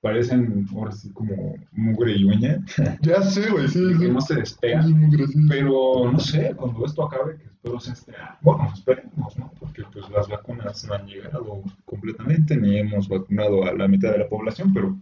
parecen 0.00 0.66
ahora 0.74 0.92
sí 0.92 1.10
como 1.12 1.56
mugre 1.72 2.16
y 2.16 2.24
uña, 2.24 2.64
Ya 3.02 3.22
sé, 3.22 3.50
güey, 3.50 3.68
sí, 3.68 3.80
que 3.98 4.06
sí. 4.06 4.10
no 4.12 4.20
se 4.20 4.34
despegan. 4.36 4.86
Sí, 4.86 4.94
muy 4.94 5.10
gracioso. 5.16 5.46
Pero 5.48 6.12
no 6.12 6.18
sé, 6.20 6.54
cuando 6.56 6.86
esto 6.86 7.04
acabe, 7.06 7.36
que 7.36 7.44
espero 7.46 7.80
sea 7.80 7.92
este 7.94 8.16
año. 8.16 8.36
Bueno, 8.42 8.70
esperemos, 8.72 9.36
¿no? 9.38 9.52
Porque 9.58 9.82
pues 9.92 10.08
las 10.10 10.28
vacunas 10.28 10.84
no 10.86 10.94
han 10.94 11.06
llegado 11.06 11.62
completamente, 11.84 12.56
ni 12.56 12.78
hemos 12.78 13.08
vacunado 13.08 13.64
a 13.64 13.72
la 13.74 13.88
mitad 13.88 14.12
de 14.12 14.18
la 14.18 14.28
población, 14.28 14.72
pero 14.72 14.96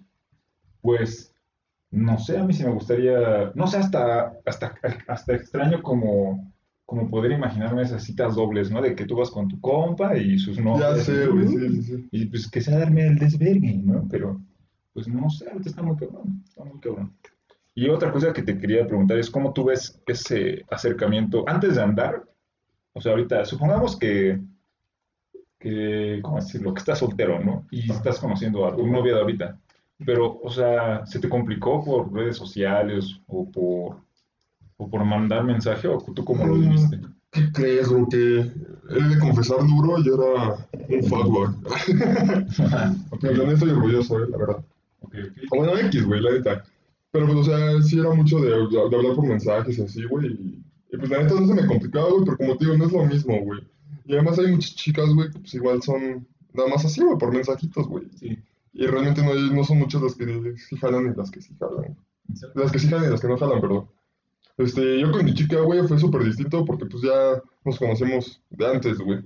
pues 0.80 1.32
no 1.90 2.18
sé, 2.18 2.38
a 2.38 2.44
mí 2.44 2.52
sí 2.52 2.64
me 2.64 2.70
gustaría, 2.72 3.52
no 3.54 3.66
sé, 3.66 3.78
hasta, 3.78 4.32
hasta, 4.44 4.74
hasta 5.08 5.34
extraño 5.34 5.82
como, 5.82 6.52
como 6.84 7.08
poder 7.10 7.32
imaginarme 7.32 7.82
esas 7.82 8.04
citas 8.04 8.34
dobles, 8.34 8.70
¿no? 8.70 8.82
De 8.82 8.94
que 8.94 9.06
tú 9.06 9.16
vas 9.16 9.30
con 9.30 9.48
tu 9.48 9.60
compa 9.60 10.16
y 10.16 10.38
sus 10.38 10.56
Ya 10.56 10.62
novias. 10.64 11.04
sé, 11.04 11.26
güey, 11.26 11.48
sí, 11.48 11.68
sí, 11.68 11.82
sí. 11.82 12.08
Y 12.10 12.26
pues 12.26 12.50
que 12.50 12.60
sea 12.60 12.78
darme 12.78 13.06
el 13.06 13.18
desvergue, 13.18 13.80
¿no? 13.84 14.06
Pero, 14.10 14.40
pues 14.92 15.08
no 15.08 15.28
sé, 15.30 15.48
ahorita 15.48 15.70
está 15.70 15.82
muy 15.82 15.96
cabrón, 15.96 16.42
está 16.46 16.64
muy 16.64 16.80
cabrón. 16.80 17.12
Y 17.74 17.88
otra 17.88 18.10
cosa 18.10 18.32
que 18.32 18.42
te 18.42 18.58
quería 18.58 18.86
preguntar 18.86 19.18
es 19.18 19.30
cómo 19.30 19.52
tú 19.52 19.64
ves 19.64 20.00
ese 20.06 20.64
acercamiento 20.70 21.44
antes 21.46 21.76
de 21.76 21.82
andar. 21.82 22.24
O 22.94 23.00
sea, 23.00 23.12
ahorita, 23.12 23.44
supongamos 23.44 23.98
que, 23.98 24.40
que 25.58 26.20
¿cómo 26.22 26.36
decirlo? 26.36 26.72
Que 26.72 26.78
estás 26.80 26.98
soltero, 26.98 27.38
¿no? 27.44 27.66
Y 27.70 27.90
estás 27.90 28.18
conociendo 28.18 28.66
a 28.66 28.74
tu 28.74 28.86
novia 28.86 29.14
de 29.14 29.20
ahorita. 29.20 29.58
Pero, 30.04 30.40
o 30.42 30.50
sea, 30.50 31.06
¿se 31.06 31.18
te 31.18 31.28
complicó 31.28 31.82
por 31.84 32.12
redes 32.12 32.36
sociales 32.36 33.18
o 33.26 33.50
por, 33.50 33.96
o 34.76 34.90
por 34.90 35.04
mandar 35.04 35.44
mensaje 35.44 35.88
o 35.88 35.98
tú 35.98 36.24
cómo 36.24 36.46
lo 36.46 36.54
viviste? 36.54 37.00
¿Qué 37.30 37.50
crees, 37.52 37.88
güey? 37.88 38.04
Que 38.10 38.38
he 38.38 39.02
de 39.02 39.18
confesar 39.18 39.58
duro, 39.66 40.02
yo 40.02 40.14
era 40.14 40.56
un 40.88 41.02
fuckboy. 41.04 41.48
ok, 43.10 43.20
Pero 43.20 43.46
la 43.46 43.52
estoy 43.52 43.70
orgulloso, 43.70 44.22
eh, 44.22 44.28
la 44.30 44.36
verdad. 44.38 44.64
ok, 45.00 45.14
O 45.50 45.56
bueno, 45.56 45.78
X, 45.78 46.04
güey, 46.04 46.20
la 46.20 46.32
neta. 46.32 46.64
Pero 47.10 47.26
pues, 47.26 47.38
o 47.38 47.44
sea, 47.44 47.82
sí 47.82 47.98
era 47.98 48.12
mucho 48.12 48.38
de, 48.40 48.50
de 48.50 48.80
hablar 48.80 49.14
por 49.14 49.26
mensajes 49.26 49.78
y 49.78 49.82
así, 49.82 50.04
güey. 50.04 50.26
Y, 50.26 50.62
y, 50.92 50.96
pues 50.96 51.10
la 51.10 51.22
neta 51.22 51.40
no 51.40 51.46
se 51.46 51.54
me 51.54 51.66
complicaba, 51.66 52.10
güey, 52.10 52.24
pero 52.24 52.36
como 52.36 52.56
te 52.56 52.64
digo, 52.66 52.76
no 52.76 52.84
es 52.86 52.92
lo 52.92 53.04
mismo, 53.06 53.38
güey. 53.42 53.60
Y 54.04 54.12
además 54.12 54.38
hay 54.38 54.52
muchas 54.52 54.74
chicas, 54.74 55.08
güey, 55.14 55.30
que 55.30 55.38
pues 55.38 55.54
igual 55.54 55.82
son 55.82 56.26
nada 56.52 56.68
más 56.68 56.84
así, 56.84 57.02
güey, 57.02 57.18
por 57.18 57.32
mensajitos, 57.32 57.88
güey. 57.88 58.04
sí. 58.18 58.38
Y 58.78 58.86
realmente 58.86 59.22
no, 59.22 59.34
no 59.34 59.64
son 59.64 59.78
muchas 59.78 60.02
las 60.02 60.14
que 60.14 60.54
sí 60.58 60.76
jalan 60.76 61.10
y 61.10 61.16
las 61.16 61.30
que 61.30 61.40
sí 61.40 61.56
jalan. 61.58 61.96
Las 62.54 62.70
que 62.70 62.78
sí 62.78 62.88
jalan 62.88 63.06
y 63.06 63.10
las 63.10 63.22
que 63.22 63.28
no 63.28 63.38
jalan, 63.38 63.60
perdón. 63.62 63.88
Este, 64.58 65.00
yo 65.00 65.10
con 65.10 65.24
mi 65.24 65.32
chica, 65.32 65.60
güey, 65.60 65.86
fue 65.88 65.98
súper 65.98 66.24
distinto 66.24 66.62
porque 66.66 66.84
pues 66.84 67.02
ya 67.02 67.42
nos 67.64 67.78
conocemos 67.78 68.42
de 68.50 68.66
antes, 68.66 68.98
güey. 68.98 69.20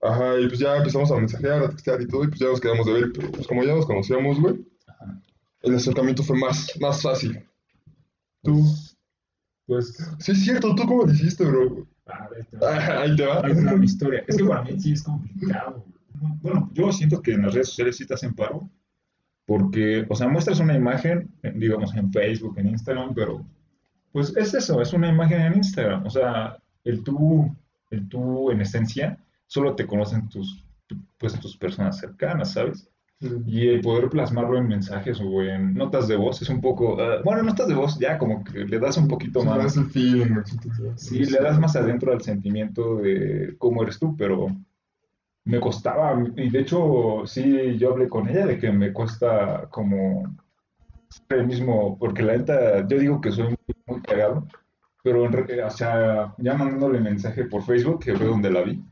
Ajá, 0.00 0.40
y 0.40 0.48
pues 0.48 0.60
ya 0.60 0.76
empezamos 0.78 1.10
a 1.10 1.16
mensajear, 1.16 1.62
a 1.62 1.68
textear 1.68 2.00
y 2.00 2.06
todo, 2.06 2.24
y 2.24 2.28
pues 2.28 2.40
ya 2.40 2.46
nos 2.46 2.60
quedamos 2.60 2.86
de 2.86 2.92
ver. 2.94 3.12
Pero 3.12 3.32
pues 3.32 3.46
como 3.46 3.64
ya 3.64 3.74
nos 3.74 3.84
conocíamos, 3.84 4.40
güey, 4.40 4.64
el 5.62 5.74
acercamiento 5.74 6.22
fue 6.22 6.38
más, 6.38 6.72
más 6.80 7.02
fácil. 7.02 7.44
Tú. 8.42 8.64
Pues, 9.66 9.94
Sí, 10.20 10.32
es 10.32 10.42
cierto, 10.42 10.74
¿tú 10.74 10.86
cómo 10.86 11.04
lo 11.04 11.12
hiciste, 11.12 11.44
bro? 11.44 11.86
a 12.06 12.28
ver, 12.28 12.46
te 12.46 12.56
va. 12.56 12.76
Ah, 12.76 13.00
ahí 13.02 13.14
te 13.14 13.26
va. 13.26 13.44
Ahí 13.44 13.52
está 13.52 13.76
mi 13.76 13.84
historia. 13.84 14.24
Es 14.26 14.38
que 14.38 14.44
para 14.44 14.62
mí 14.62 14.80
sí 14.80 14.92
es 14.92 15.02
complicado. 15.02 15.84
Bueno, 16.42 16.70
yo 16.72 16.92
siento 16.92 17.20
que 17.22 17.32
en 17.32 17.42
las 17.42 17.54
redes 17.54 17.68
sociales 17.68 17.96
sí 17.96 18.06
te 18.06 18.14
hacen 18.14 18.34
paro, 18.34 18.68
porque, 19.46 20.04
o 20.08 20.14
sea, 20.14 20.28
muestras 20.28 20.60
una 20.60 20.76
imagen, 20.76 21.30
eh, 21.42 21.52
digamos, 21.56 21.94
en 21.94 22.12
Facebook, 22.12 22.58
en 22.58 22.68
Instagram, 22.68 23.14
pero, 23.14 23.44
pues 24.12 24.34
es 24.36 24.52
eso, 24.54 24.80
es 24.82 24.92
una 24.92 25.08
imagen 25.08 25.40
en 25.40 25.54
Instagram. 25.56 26.04
O 26.06 26.10
sea, 26.10 26.58
el 26.84 27.02
tú, 27.02 27.54
el 27.90 28.08
tú 28.08 28.50
en 28.50 28.60
esencia, 28.60 29.18
solo 29.46 29.74
te 29.74 29.86
conocen 29.86 30.28
tus, 30.28 30.64
tu- 30.86 30.96
pues, 31.18 31.38
tus 31.40 31.56
personas 31.56 31.98
cercanas, 31.98 32.52
¿sabes? 32.52 32.88
Y 33.46 33.66
el 33.66 33.80
poder 33.80 34.08
plasmarlo 34.10 34.58
en 34.58 34.68
mensajes 34.68 35.18
o 35.20 35.42
en 35.42 35.74
notas 35.74 36.06
de 36.06 36.14
voz 36.14 36.40
es 36.40 36.48
un 36.50 36.60
poco, 36.60 37.00
ah, 37.00 37.20
bueno, 37.24 37.42
notas 37.42 37.66
de 37.66 37.74
voz 37.74 37.98
ya 37.98 38.16
como 38.16 38.44
que 38.44 38.60
le 38.64 38.78
das 38.78 38.96
un 38.96 39.08
poquito 39.08 39.40
Sí, 39.40 39.46
más, 39.46 39.64
es 39.64 39.76
el 39.76 39.86
feeling, 39.86 40.34
güey. 40.34 40.94
sí, 40.96 41.24
le 41.24 41.38
das 41.40 41.58
más 41.58 41.74
adentro 41.74 42.12
al 42.12 42.20
sentimiento 42.22 42.96
de 42.98 43.56
cómo 43.58 43.82
eres 43.82 43.98
tú, 43.98 44.14
pero 44.16 44.46
me 45.48 45.60
costaba, 45.60 46.14
y 46.36 46.50
de 46.50 46.60
hecho 46.60 47.22
sí, 47.26 47.76
yo 47.78 47.90
hablé 47.92 48.08
con 48.08 48.28
ella 48.28 48.46
de 48.46 48.58
que 48.58 48.70
me 48.70 48.92
cuesta 48.92 49.66
como 49.70 50.24
el 51.30 51.46
mismo, 51.46 51.96
porque 51.98 52.22
la 52.22 52.36
neta, 52.36 52.86
yo 52.86 52.98
digo 52.98 53.20
que 53.20 53.32
soy 53.32 53.44
muy, 53.46 53.56
muy 53.86 54.00
cagado, 54.02 54.46
pero 55.02 55.24
en 55.24 55.32
re- 55.32 55.62
o 55.64 55.70
sea, 55.70 56.34
ya 56.38 56.54
mandándole 56.54 57.00
mensaje 57.00 57.44
por 57.46 57.62
Facebook, 57.62 58.00
que 58.04 58.14
fue 58.16 58.26
donde 58.26 58.50
la 58.50 58.62
vi, 58.62 58.82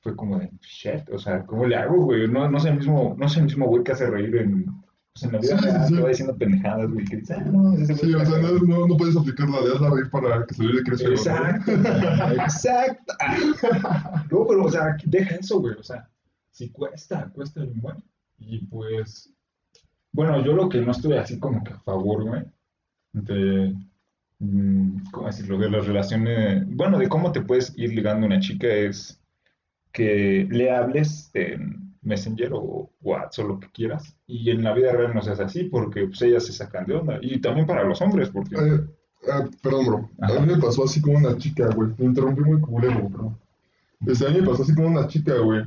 fue 0.00 0.16
como 0.16 0.38
de, 0.38 0.50
shit, 0.60 1.08
o 1.10 1.18
sea, 1.18 1.46
¿cómo 1.46 1.64
le 1.66 1.76
hago, 1.76 1.96
güey? 2.06 2.26
No, 2.28 2.48
no 2.50 2.58
es 2.58 2.64
el 2.64 2.76
mismo, 2.76 3.14
no 3.16 3.26
es 3.26 3.36
el 3.36 3.44
mismo 3.44 3.66
güey 3.66 3.84
que 3.84 3.92
hace 3.92 4.10
reír 4.10 4.36
en, 4.36 4.66
pues, 5.14 5.22
en 5.24 5.32
la 5.32 5.38
vida 5.38 5.58
Sí, 5.58 5.64
real, 5.64 5.86
sí. 5.88 5.94
te 5.94 6.00
va 6.02 6.08
diciendo 6.08 6.36
pendejadas, 6.36 6.90
güey, 6.90 7.04
que 7.04 7.22
ah, 7.32 7.40
no, 7.52 7.72
ese 7.74 7.94
Sí, 7.94 8.14
o 8.14 8.24
sea, 8.24 8.34
cagado". 8.34 8.58
no, 8.58 8.78
no, 8.80 8.86
no 8.88 8.96
puedes 8.96 9.16
aplicar 9.16 9.48
la 9.48 9.60
de 9.62 9.72
hazla 9.72 9.90
reír 9.90 10.10
para 10.10 10.44
que 10.46 10.54
se 10.54 10.62
le 10.64 10.82
crezca. 10.82 11.08
Exacto, 11.08 11.72
exacto. 12.42 13.14
Ah. 13.20 14.24
No, 14.30 14.46
pero, 14.46 14.64
o 14.64 14.70
sea, 14.70 14.96
deja 15.04 15.36
eso, 15.36 15.60
güey. 15.60 15.74
O 15.78 15.82
sea, 15.82 16.08
si 16.50 16.70
cuesta, 16.70 17.30
cuesta 17.32 17.60
el 17.62 17.70
buen. 17.74 18.02
Y 18.38 18.66
pues, 18.66 19.32
bueno, 20.12 20.44
yo 20.44 20.52
lo 20.52 20.68
que 20.68 20.80
no 20.80 20.90
estoy 20.90 21.12
así 21.16 21.38
como 21.38 21.62
que 21.62 21.72
a 21.72 21.78
favor, 21.80 22.24
güey, 22.24 22.42
de, 23.12 23.74
mm, 24.40 25.10
¿cómo 25.12 25.26
decirlo? 25.28 25.58
De 25.58 25.70
las 25.70 25.86
relaciones, 25.86 26.64
bueno, 26.66 26.98
de 26.98 27.08
cómo 27.08 27.30
te 27.30 27.40
puedes 27.40 27.72
ir 27.76 27.90
ligando 27.94 28.24
a 28.24 28.30
una 28.30 28.40
chica 28.40 28.66
es 28.66 29.20
que 29.92 30.46
le 30.50 30.72
hables 30.72 31.30
en 31.34 31.83
Messenger 32.04 32.50
o 32.52 32.90
WhatsApp 33.02 33.44
o 33.44 33.48
lo 33.48 33.60
que 33.60 33.70
quieras. 33.70 34.16
Y 34.26 34.50
en 34.50 34.62
la 34.62 34.74
vida 34.74 34.92
real 34.92 35.14
no 35.14 35.22
seas 35.22 35.40
así 35.40 35.64
porque 35.64 36.06
pues 36.06 36.22
ellas 36.22 36.46
se 36.46 36.52
sacan 36.52 36.86
de 36.86 36.94
onda. 36.94 37.18
Y 37.20 37.40
también 37.40 37.66
para 37.66 37.84
los 37.84 38.00
hombres, 38.00 38.30
porque... 38.30 38.56
Eh, 38.56 38.80
ah, 39.32 39.44
perdón, 39.62 39.86
bro. 39.86 40.10
Ajá. 40.20 40.36
A 40.36 40.40
mí 40.40 40.52
me 40.52 40.60
pasó 40.60 40.84
así 40.84 41.00
como 41.00 41.18
una 41.18 41.36
chica, 41.38 41.68
güey. 41.74 41.90
Me 41.98 42.06
interrumpí 42.06 42.42
muy 42.42 42.60
culero, 42.60 43.08
bro. 43.08 43.38
Este, 44.06 44.26
a 44.26 44.30
mí 44.30 44.40
me 44.40 44.46
pasó 44.46 44.62
así 44.62 44.74
como 44.74 44.88
una 44.88 45.08
chica, 45.08 45.34
güey. 45.38 45.62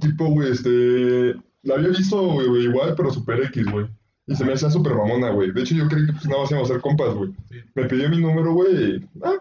Tipo, 0.00 0.26
güey, 0.26 0.50
este... 0.52 1.34
La 1.62 1.76
había 1.76 1.88
visto, 1.88 2.20
güey, 2.20 2.64
igual, 2.64 2.94
pero 2.96 3.10
super 3.10 3.42
X, 3.44 3.64
güey. 3.70 3.86
Y 4.26 4.34
se 4.34 4.44
me 4.44 4.54
hacía 4.54 4.70
súper 4.70 4.94
mamona, 4.94 5.30
güey. 5.30 5.52
De 5.52 5.62
hecho, 5.62 5.74
yo 5.74 5.88
creí 5.88 6.06
que 6.06 6.12
pues 6.12 6.26
nada 6.26 6.42
más 6.42 6.50
íbamos 6.50 6.70
a 6.70 6.74
ser 6.74 6.82
compas, 6.82 7.14
güey. 7.14 7.30
Sí. 7.48 7.56
Me 7.74 7.84
pidió 7.84 8.08
mi 8.08 8.18
número, 8.18 8.52
güey. 8.52 9.06
Ah, 9.22 9.36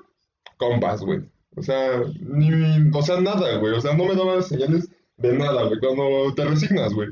compas, 0.58 1.02
güey. 1.02 1.22
O 1.56 1.62
sea, 1.62 2.02
ni... 2.20 2.50
O 2.94 3.02
sea, 3.02 3.22
nada, 3.22 3.58
güey. 3.58 3.74
O 3.74 3.82
sea, 3.82 3.96
no 3.96 4.06
me 4.06 4.16
daba 4.16 4.42
señales 4.42 4.90
de 5.24 5.38
nada, 5.38 5.64
güey. 5.64 5.80
Cuando 5.80 6.34
te 6.36 6.46
resignas, 6.46 6.94
güey. 6.94 7.10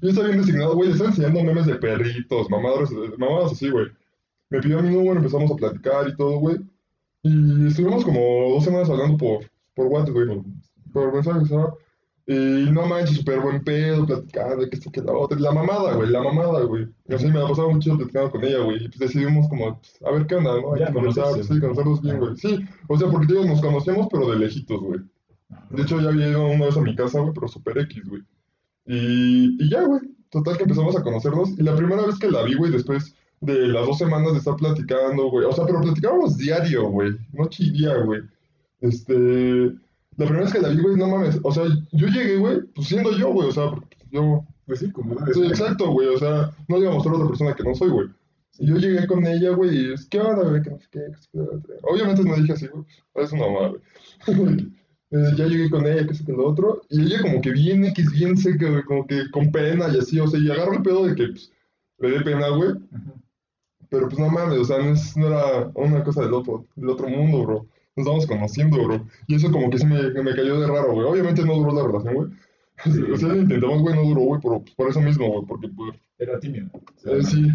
Yo 0.00 0.08
estaba 0.08 0.28
bien 0.28 0.38
resignado, 0.40 0.74
güey, 0.74 0.88
le 0.88 0.92
estaba 0.94 1.10
enseñando 1.10 1.44
memes 1.44 1.66
de 1.66 1.74
perritos, 1.76 2.48
mamadas, 2.50 2.90
mamadas 3.18 3.52
así, 3.52 3.68
güey. 3.68 3.86
Me 4.48 4.60
pidió 4.60 4.82
mi 4.82 4.90
número, 4.94 5.16
empezamos 5.16 5.50
a 5.52 5.56
platicar 5.56 6.08
y 6.08 6.16
todo, 6.16 6.38
güey. 6.38 6.56
Y 7.22 7.66
estuvimos 7.68 8.04
como 8.04 8.20
dos 8.54 8.64
semanas 8.64 8.88
hablando 8.88 9.18
por, 9.18 9.44
por 9.74 9.86
WhatsApp, 9.86 10.14
güey, 10.14 10.26
por, 10.26 10.44
por 10.92 11.12
mensajes, 11.14 11.48
¿sabes? 11.48 11.74
Y 12.26 12.70
no 12.70 12.86
manches, 12.86 13.16
súper 13.16 13.40
buen 13.40 13.62
pedo, 13.64 14.06
platicando, 14.06 14.68
que 14.68 14.76
esto, 14.76 14.90
que 14.92 15.00
la 15.02 15.12
otra. 15.12 15.38
Y 15.38 15.42
La 15.42 15.52
mamada, 15.52 15.94
güey, 15.94 16.10
la 16.10 16.22
mamada, 16.22 16.60
güey. 16.62 16.86
Y 17.08 17.14
así 17.14 17.26
me 17.26 17.40
la 17.40 17.48
pasaba 17.48 17.68
muy 17.70 17.80
chido 17.80 17.96
platicando 17.96 18.30
con 18.30 18.44
ella, 18.44 18.58
güey. 18.60 18.84
Y 18.84 18.88
pues 18.88 18.98
decidimos 19.00 19.48
como, 19.48 19.78
pues, 19.80 19.98
a 20.04 20.10
ver 20.12 20.26
qué 20.26 20.36
onda, 20.36 20.60
¿no? 20.60 20.74
Hay 20.74 20.80
Ya 20.80 20.86
que 20.86 20.92
conversar, 20.92 21.24
conocerse. 21.24 21.54
sí, 21.54 21.60
conocernos 21.60 22.00
bien, 22.02 22.18
güey. 22.18 22.36
Sí, 22.36 22.58
o 22.88 22.96
sea, 22.96 23.08
porque 23.08 23.26
digo, 23.26 23.44
nos 23.44 23.60
conocíamos, 23.60 24.06
pero 24.10 24.30
de 24.30 24.38
lejitos, 24.38 24.80
güey. 24.80 25.00
De 25.70 25.82
hecho, 25.82 26.00
ya 26.00 26.08
había 26.08 26.28
ido 26.28 26.46
una 26.46 26.66
vez 26.66 26.76
a 26.76 26.80
mi 26.80 26.94
casa, 26.94 27.20
güey, 27.20 27.32
pero 27.34 27.48
super 27.48 27.78
X, 27.78 28.02
güey. 28.08 28.22
Y, 28.86 29.56
y 29.62 29.70
ya, 29.70 29.84
güey. 29.84 30.00
Total 30.30 30.56
que 30.56 30.62
empezamos 30.64 30.96
a 30.96 31.02
conocernos. 31.02 31.50
Y 31.58 31.62
la 31.62 31.76
primera 31.76 32.06
vez 32.06 32.18
que 32.18 32.30
la 32.30 32.42
vi, 32.42 32.54
güey, 32.54 32.70
después 32.70 33.14
de 33.40 33.68
las 33.68 33.86
dos 33.86 33.98
semanas 33.98 34.32
de 34.32 34.38
estar 34.38 34.56
platicando, 34.56 35.30
güey. 35.30 35.46
O 35.46 35.52
sea, 35.52 35.66
pero 35.66 35.80
platicábamos 35.80 36.36
diario, 36.36 36.88
güey. 36.88 37.12
Noche 37.32 37.64
y 37.64 37.70
día, 37.70 37.96
güey. 37.98 38.22
Este. 38.80 39.72
La 40.16 40.26
primera 40.26 40.44
vez 40.44 40.52
que 40.52 40.60
la 40.60 40.68
vi, 40.68 40.80
güey, 40.82 40.96
no 40.96 41.08
mames. 41.08 41.38
O 41.42 41.52
sea, 41.52 41.64
yo 41.92 42.06
llegué, 42.06 42.36
güey, 42.36 42.60
pues 42.74 42.88
siendo 42.88 43.16
yo, 43.16 43.32
güey. 43.32 43.48
O 43.48 43.52
sea, 43.52 43.72
yo. 44.10 44.44
Pues 44.66 44.80
sí, 44.80 44.90
como 44.92 45.16
Sí, 45.32 45.42
exacto, 45.46 45.90
güey. 45.90 46.08
O 46.08 46.18
sea, 46.18 46.52
no 46.68 46.76
le 46.76 46.82
iba 46.82 46.90
a 46.92 46.94
mostrar 46.94 47.14
a 47.14 47.18
otra 47.18 47.28
persona 47.28 47.54
que 47.54 47.64
no 47.64 47.74
soy, 47.74 47.90
güey. 47.90 48.08
Y 48.58 48.66
yo 48.66 48.76
llegué 48.76 49.06
con 49.06 49.26
ella, 49.26 49.50
güey, 49.50 49.74
y 49.74 49.92
es, 49.94 50.06
¿qué 50.06 50.20
onda, 50.20 50.46
güey? 50.46 50.60
Que 50.60 50.70
no 50.70 50.78
sé 50.78 50.86
qué, 50.90 51.00
que 51.10 51.16
se 51.16 51.28
puede 51.32 51.56
hacer?". 51.56 51.78
Obviamente 51.82 52.24
no 52.24 52.36
dije 52.36 52.52
así, 52.52 52.66
güey. 52.66 52.84
pues, 53.12 53.26
Es 53.26 53.32
una 53.32 53.46
mamá, 53.46 53.72
güey. 54.26 54.66
Eh, 55.12 55.32
ya 55.36 55.46
llegué 55.46 55.68
con 55.70 55.86
ella, 55.86 56.06
que 56.06 56.14
sé 56.14 56.24
que 56.24 56.32
lo 56.32 56.46
otro. 56.46 56.82
Y 56.88 57.02
ella 57.02 57.20
como 57.22 57.40
que 57.40 57.50
bien 57.50 57.84
X, 57.86 58.12
bien 58.12 58.36
seca, 58.36 58.82
como 58.86 59.06
que 59.06 59.28
con 59.30 59.50
pena 59.50 59.88
y 59.92 59.98
así. 59.98 60.20
O 60.20 60.26
sea, 60.28 60.38
y 60.40 60.50
agarro 60.50 60.74
el 60.74 60.82
pedo 60.82 61.06
de 61.06 61.14
que, 61.14 61.26
pues, 61.28 61.52
le 61.98 62.10
dé 62.10 62.20
pena, 62.20 62.48
güey. 62.48 62.74
Pero 63.88 64.06
pues 64.08 64.18
no 64.20 64.28
mames, 64.30 64.58
o 64.58 64.64
sea, 64.64 64.78
no, 64.78 64.92
es- 64.92 65.16
no 65.16 65.26
era 65.26 65.70
una 65.74 66.04
cosa 66.04 66.22
del 66.22 66.32
otro, 66.34 66.64
del 66.76 66.88
otro 66.90 67.08
mundo, 67.08 67.42
bro. 67.44 67.66
Nos 67.96 68.06
estamos 68.06 68.26
conociendo, 68.26 68.84
bro. 68.84 69.04
Y 69.26 69.34
eso 69.34 69.50
como 69.50 69.68
que 69.68 69.78
sí 69.78 69.86
me, 69.86 70.10
me 70.22 70.34
cayó 70.34 70.60
de 70.60 70.66
raro, 70.68 70.92
güey. 70.92 71.06
Obviamente 71.08 71.44
no 71.44 71.54
duró 71.56 71.72
la 71.74 71.86
relación, 71.86 72.14
güey. 72.14 72.28
Sí. 72.84 73.02
O 73.12 73.16
sea, 73.16 73.28
lo 73.28 73.36
intentamos, 73.42 73.82
güey, 73.82 73.94
no 73.96 74.02
duró, 74.04 74.20
güey, 74.22 74.40
por, 74.40 74.62
por 74.76 74.88
eso 74.88 75.00
mismo, 75.00 75.28
güey, 75.28 75.44
porque 75.46 75.68
pues, 75.68 75.94
Era 76.18 76.38
tímida. 76.38 76.70
O 76.72 76.80
sea, 77.00 77.12
eh, 77.16 77.22
sí, 77.24 77.48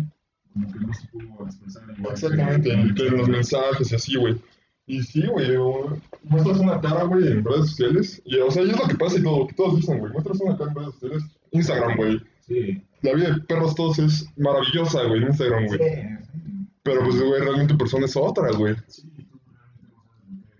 Como 0.54 0.72
que 0.72 0.80
no 0.80 0.94
se 0.94 1.08
pudo 1.08 1.46
expresar 1.46 1.84
exactamente, 2.12 2.72
en, 2.74 2.94
que 2.96 3.08
en 3.08 3.18
los 3.18 3.30
mensajes 3.30 3.92
y 3.92 3.96
así, 3.96 4.16
güey. 4.18 4.36
Y 4.88 5.02
sí, 5.02 5.26
güey, 5.28 5.58
muestras 6.24 6.60
una 6.60 6.80
cara, 6.80 7.04
güey, 7.06 7.28
en 7.28 7.44
redes 7.44 7.70
sociales. 7.72 8.22
Y, 8.26 8.38
o 8.38 8.52
sea, 8.52 8.64
y 8.64 8.70
es 8.70 8.80
lo 8.80 8.88
que 8.88 8.96
pasa 8.96 9.18
y 9.18 9.24
todo, 9.24 9.48
que 9.48 9.56
todos 9.56 9.78
dicen, 9.78 10.00
güey, 10.00 10.12
muestras 10.12 10.40
una 10.42 10.58
cara 10.58 10.70
en 10.72 10.76
redes 10.78 10.94
sociales. 10.94 11.24
Instagram, 11.52 11.98
güey. 11.98 12.22
Sí. 12.42 12.84
La 13.02 13.14
vida 13.14 13.32
de 13.32 13.42
perros 13.42 13.74
todos 13.76 13.98
es 14.00 14.30
maravillosa, 14.38 15.04
güey, 15.06 15.22
en 15.22 15.28
Instagram, 15.30 15.66
güey. 15.68 15.80
Sí. 15.80 16.36
Pero 16.84 17.02
pues, 17.04 17.20
güey, 17.20 17.42
realmente 17.42 17.74
tu 17.74 17.78
persona 17.80 18.06
es 18.06 18.16
otra, 18.16 18.52
güey. 18.52 18.76
Sí, 18.88 19.10
tú 19.32 19.40
realmente 19.50 20.56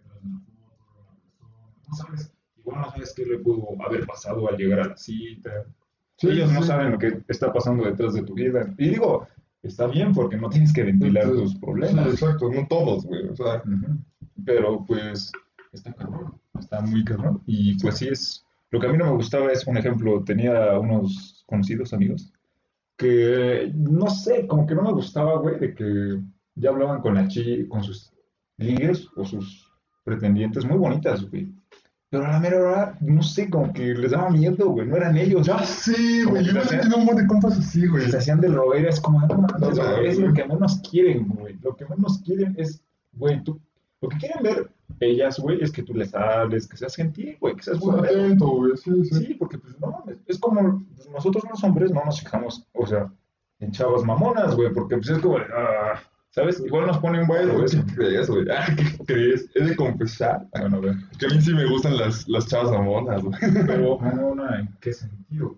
no 1.88 1.96
sabes 1.96 2.32
igual 2.58 2.82
no 2.82 2.92
sabes 2.92 3.14
qué 3.16 3.26
le 3.26 3.38
pudo 3.40 3.68
haber 3.86 4.06
pasado 4.08 4.50
al 4.50 4.58
llegar 4.58 4.80
a 4.80 4.88
la 4.88 4.98
cita. 4.98 5.52
Sí, 6.18 6.30
Ellos 6.30 6.52
no 6.52 6.64
saben 6.64 6.94
lo 6.94 6.98
que 6.98 7.20
está 7.28 7.54
pasando 7.54 7.84
detrás 7.86 8.14
de 8.14 8.24
tu 8.24 8.34
vida. 8.34 8.74
Y 8.80 8.90
digo, 8.90 9.28
está 9.62 9.86
bien 9.88 10.14
porque 10.14 10.38
no 10.38 10.50
tienes 10.50 10.74
que 10.74 10.84
ventilar 10.84 11.30
tus 11.30 11.52
Sí, 11.52 11.60
problemas. 11.60 12.08
exacto, 12.08 12.50
no 12.52 12.66
todos, 12.68 13.06
güey. 13.06 13.28
O 13.28 13.36
sea, 13.36 13.62
Ujú. 13.66 13.98
Pero 14.44 14.84
pues 14.86 15.32
está 15.72 15.94
cabrón, 15.94 16.34
está 16.60 16.82
muy 16.82 17.04
cabrón. 17.06 17.42
Y 17.46 17.78
pues 17.80 17.98
sí 17.98 18.08
es, 18.10 18.46
lo 18.72 18.80
que 18.80 18.88
a 18.88 18.92
mí 18.92 18.98
no 18.98 19.06
me 19.06 19.12
gustaba 19.12 19.52
es, 19.52 19.66
un 19.68 19.78
ejemplo, 19.78 20.24
tenía 20.24 20.78
unos 20.80 21.44
conocidos 21.48 21.94
amigos 21.94 22.32
que, 22.98 23.72
no 23.76 24.08
sé, 24.10 24.48
como 24.48 24.66
que 24.66 24.76
no 24.76 24.84
me 24.84 24.94
gustaba, 24.94 25.38
güey, 25.40 25.60
de 25.60 25.74
que 25.76 26.20
ya 26.56 26.70
hablaban 26.70 27.02
con 27.02 27.16
la 27.16 27.28
chi, 27.28 27.68
con 27.68 27.84
sus 27.84 28.14
ligues 28.58 29.08
o 29.16 29.26
sus 29.26 29.70
pretendientes 30.04 30.66
muy 30.66 30.78
bonitas, 30.78 31.30
güey. 31.30 31.52
Pero 32.10 32.26
a 32.26 32.32
la 32.32 32.40
mera 32.40 32.58
hora, 32.60 32.98
no 33.02 33.22
sé, 33.22 33.50
como 33.50 33.74
que 33.74 33.94
les 33.94 34.12
daba 34.12 34.30
miedo, 34.30 34.70
güey, 34.70 34.88
no 34.88 34.96
eran 34.96 35.18
ellos. 35.18 35.46
ya 35.46 35.60
sí, 35.66 36.24
güey. 36.24 36.46
Yo 36.46 36.54
también 36.54 36.80
hacía- 36.80 36.82
tengo 36.82 37.12
un 37.12 37.18
de 37.18 37.28
compas 37.28 37.58
así, 37.60 37.86
güey. 37.88 38.10
se 38.10 38.18
hacían 38.18 38.40
del 38.40 38.54
roer, 38.54 38.86
es 38.86 39.02
como, 39.02 39.20
no, 39.20 39.28
mames, 39.40 39.60
No, 39.60 39.72
no, 39.72 39.98
es 39.98 40.18
lo 40.18 40.34
que 40.34 40.46
menos 40.46 40.82
quieren, 40.90 41.28
güey. 41.28 41.58
Lo 41.62 41.76
que 41.76 41.86
menos 41.86 42.22
quieren 42.24 42.56
es, 42.58 42.82
güey, 43.14 43.44
tú, 43.44 43.60
lo 44.06 44.10
que 44.10 44.18
quieren 44.18 44.44
ver 44.44 44.70
ellas, 45.00 45.40
güey, 45.40 45.62
es 45.62 45.72
que 45.72 45.84
tú 45.84 45.94
les 45.94 46.14
hables, 46.14 46.68
que 46.68 46.78
seas 46.78 46.96
gentil, 46.96 47.38
güey, 47.40 47.56
que 47.56 47.64
seas 47.64 47.80
pedo. 47.80 48.00
atento, 48.00 48.48
güey. 48.48 48.78
Sí, 48.78 48.92
sí. 49.06 49.16
Sí, 49.16 49.34
porque 49.34 49.58
pues 49.58 49.80
no 49.80 49.92
mames, 49.92 50.20
es 50.28 50.40
como 50.40 50.84
pues, 50.96 51.10
nosotros 51.10 51.44
los 51.50 51.64
hombres 51.64 51.92
no 51.92 52.04
nos 52.06 52.20
fijamos, 52.20 52.66
o 52.74 52.86
sea, 52.86 53.12
en 53.60 53.72
chavas 53.72 54.04
mamonas, 54.04 54.56
güey, 54.56 54.72
porque 54.74 54.98
pues 54.98 55.10
es 55.10 55.20
como, 55.20 55.38
ah, 55.38 56.00
¿sabes? 56.30 56.62
Igual 56.66 56.88
nos 56.88 56.98
ponen 57.00 57.26
güey, 57.28 57.46
Güey, 57.46 57.58
güey. 57.58 57.70
¿Qué 57.70 57.96
crees, 57.96 58.30
güey? 58.30 58.46
Ah, 58.50 58.68
¿Qué 58.76 59.06
crees? 59.06 59.50
He 59.56 59.64
de 59.64 59.76
confesar 59.76 60.48
Bueno, 60.52 60.78
a 60.78 60.80
ver, 60.82 60.96
que 61.20 61.26
a 61.26 61.30
mí 61.30 61.42
sí 61.42 61.54
me 61.54 61.66
gustan 61.66 61.98
las, 61.98 62.28
las 62.28 62.48
chavas 62.48 62.72
mamonas, 62.72 63.24
güey. 63.24 63.38
pero 63.66 63.98
mamona, 64.00 64.60
¿en 64.60 64.70
qué 64.82 64.94
sentido? 64.94 65.58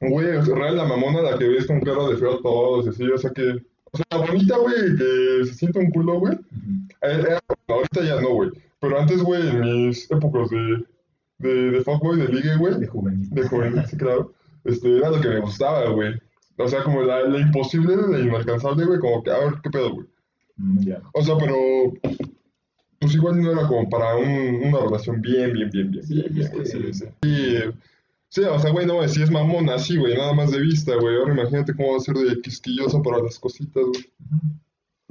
Güey, 0.00 0.36
o 0.36 0.44
sea, 0.44 0.54
real 0.54 0.76
la 0.76 0.84
mamona 0.84 1.22
la 1.22 1.38
que 1.38 1.48
ves 1.48 1.66
con 1.66 1.80
cara 1.80 2.06
de 2.08 2.16
feo 2.16 2.34
a 2.34 2.42
todos, 2.42 2.86
y 2.86 2.88
así, 2.90 3.04
o 3.04 3.18
sea 3.18 3.30
que... 3.30 3.64
O 3.94 3.96
sea, 3.96 4.06
la 4.10 4.26
bonita, 4.26 4.56
güey, 4.58 4.74
que 4.98 5.44
se 5.46 5.54
siente 5.54 5.78
un 5.78 5.90
culo, 5.90 6.18
güey. 6.18 6.34
Eh, 7.02 7.24
eh, 7.30 7.38
ahorita 7.68 8.02
ya 8.02 8.20
no, 8.20 8.30
güey. 8.34 8.50
Pero 8.80 8.98
antes, 9.00 9.22
güey, 9.22 9.48
en 9.48 9.60
mis 9.60 10.10
épocas 10.10 10.50
de, 10.50 10.84
de, 11.38 11.70
de 11.70 11.80
fuckboy, 11.82 12.18
de 12.18 12.28
ligue, 12.28 12.56
güey, 12.56 12.78
De 12.80 12.86
juvenil. 12.88 13.30
de 13.30 13.48
joven, 13.48 13.86
sí, 13.86 13.96
claro, 13.96 14.32
este, 14.64 14.96
era 14.98 15.10
lo 15.10 15.20
que 15.20 15.28
me 15.28 15.40
gustaba, 15.40 15.88
güey. 15.90 16.12
O 16.58 16.66
sea, 16.68 16.82
como 16.82 17.02
la, 17.02 17.22
la 17.22 17.38
imposible, 17.38 17.96
la 17.96 18.18
inalcanzable, 18.18 18.84
güey, 18.84 18.98
como 18.98 19.22
que, 19.22 19.30
a 19.30 19.38
ver, 19.38 19.54
¿qué 19.62 19.70
pedo, 19.70 19.94
güey? 19.94 20.06
Mm, 20.56 20.78
Ya. 20.84 21.00
O 21.12 21.22
sea, 21.22 21.36
pero, 21.38 21.54
pues 22.98 23.14
igual 23.14 23.40
no 23.42 23.52
era 23.52 23.66
como 23.68 23.88
para 23.88 24.16
un- 24.16 24.62
una 24.64 24.80
relación 24.80 25.20
bien, 25.20 25.52
bien, 25.52 25.70
bien, 25.70 25.90
bien, 25.92 26.04
Sí, 26.04 26.14
bien, 26.14 26.34
bien, 26.34 26.66
sí, 26.66 26.92
sí. 26.92 27.04
Sí, 27.22 27.56
sí, 28.34 28.42
o 28.42 28.58
sea, 28.58 28.70
güey, 28.72 28.86
no, 28.86 29.06
si 29.08 29.22
es 29.22 29.30
mamona, 29.30 29.78
sí, 29.78 29.96
güey, 29.96 30.16
nada 30.16 30.32
más 30.32 30.50
de 30.50 30.60
vista, 30.60 30.94
güey. 30.96 31.16
Ahora 31.16 31.32
imagínate 31.34 31.74
cómo 31.74 31.92
va 31.92 31.96
a 31.98 32.00
ser 32.00 32.14
de 32.16 32.40
quisquillosa 32.40 33.00
para 33.02 33.22
las 33.22 33.38
cositas, 33.38 33.84
güey. 33.84 34.02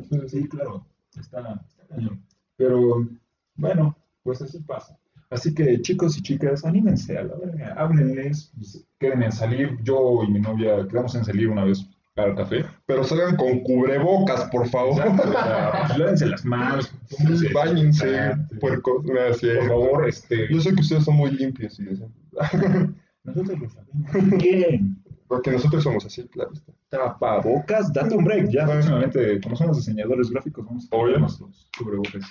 Sí, 0.10 0.20
sí. 0.20 0.40
Sí, 0.42 0.48
claro, 0.50 0.86
está, 1.20 1.40
está 1.68 1.88
cañón. 1.88 2.22
Pero 2.58 3.08
bueno, 3.56 3.96
pues 4.24 4.42
así 4.42 4.60
pasa. 4.60 4.98
Así 5.30 5.54
que 5.56 5.82
chicos 5.82 6.18
y 6.18 6.22
chicas, 6.22 6.64
anímense 6.66 7.18
a 7.18 7.24
la 7.24 7.36
verga, 7.36 7.74
háblenles, 7.78 8.52
pues, 8.56 8.86
queden 9.00 9.24
en 9.24 9.32
salir. 9.32 9.78
Yo 9.84 10.24
y 10.24 10.32
mi 10.32 10.40
novia 10.40 10.88
quedamos 10.88 11.16
en 11.16 11.26
salir 11.26 11.50
una 11.50 11.64
vez 11.64 11.84
al 12.16 12.36
café. 12.36 12.64
Pero 12.86 13.04
salgan 13.04 13.36
con 13.38 13.62
cubrebocas, 13.62 14.44
por 14.52 14.68
favor. 14.70 15.00
Exacto, 15.02 15.30
o 15.30 15.32
sea, 15.32 15.86
pues, 15.88 15.98
lávense 15.98 16.26
las 16.28 16.46
manos, 16.46 16.94
Sí, 17.08 17.26
desodorante. 17.26 18.56
puercos. 18.60 19.04
Por 19.06 19.68
favor, 19.68 20.08
este, 20.08 20.54
Yo 20.54 20.60
sé 20.62 20.76
que 20.76 20.82
ustedes 20.82 21.06
son 21.06 21.16
muy 21.16 21.32
limpios 21.32 21.80
y 21.80 21.90
eso. 21.90 22.12
nosotros 23.24 23.60
lo 23.60 23.70
sabemos. 23.70 24.38
Bien. 24.42 25.04
Porque 25.28 25.52
nosotros 25.52 25.84
somos 25.84 26.06
así, 26.06 26.28
claro. 26.28 26.52
está. 26.54 26.74
Tapabocas, 26.90 27.92
date 27.92 28.16
un 28.16 28.24
break. 28.24 28.50
Ya 28.52 28.66
próximamente, 28.66 29.42
como 29.42 29.56
somos 29.56 29.78
diseñadores 29.78 30.30
gráficos, 30.30 30.66
vamos 30.66 30.86
a 30.86 30.90
ponernos 30.90 31.40
los 31.42 31.70
cubrebocas. 31.78 32.24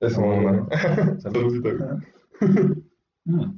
Eso, 0.00 0.20
mamá. 0.20 0.66
Saludcita. 1.20 1.70
Saludcita. 2.40 2.76
Mm. 3.24 3.54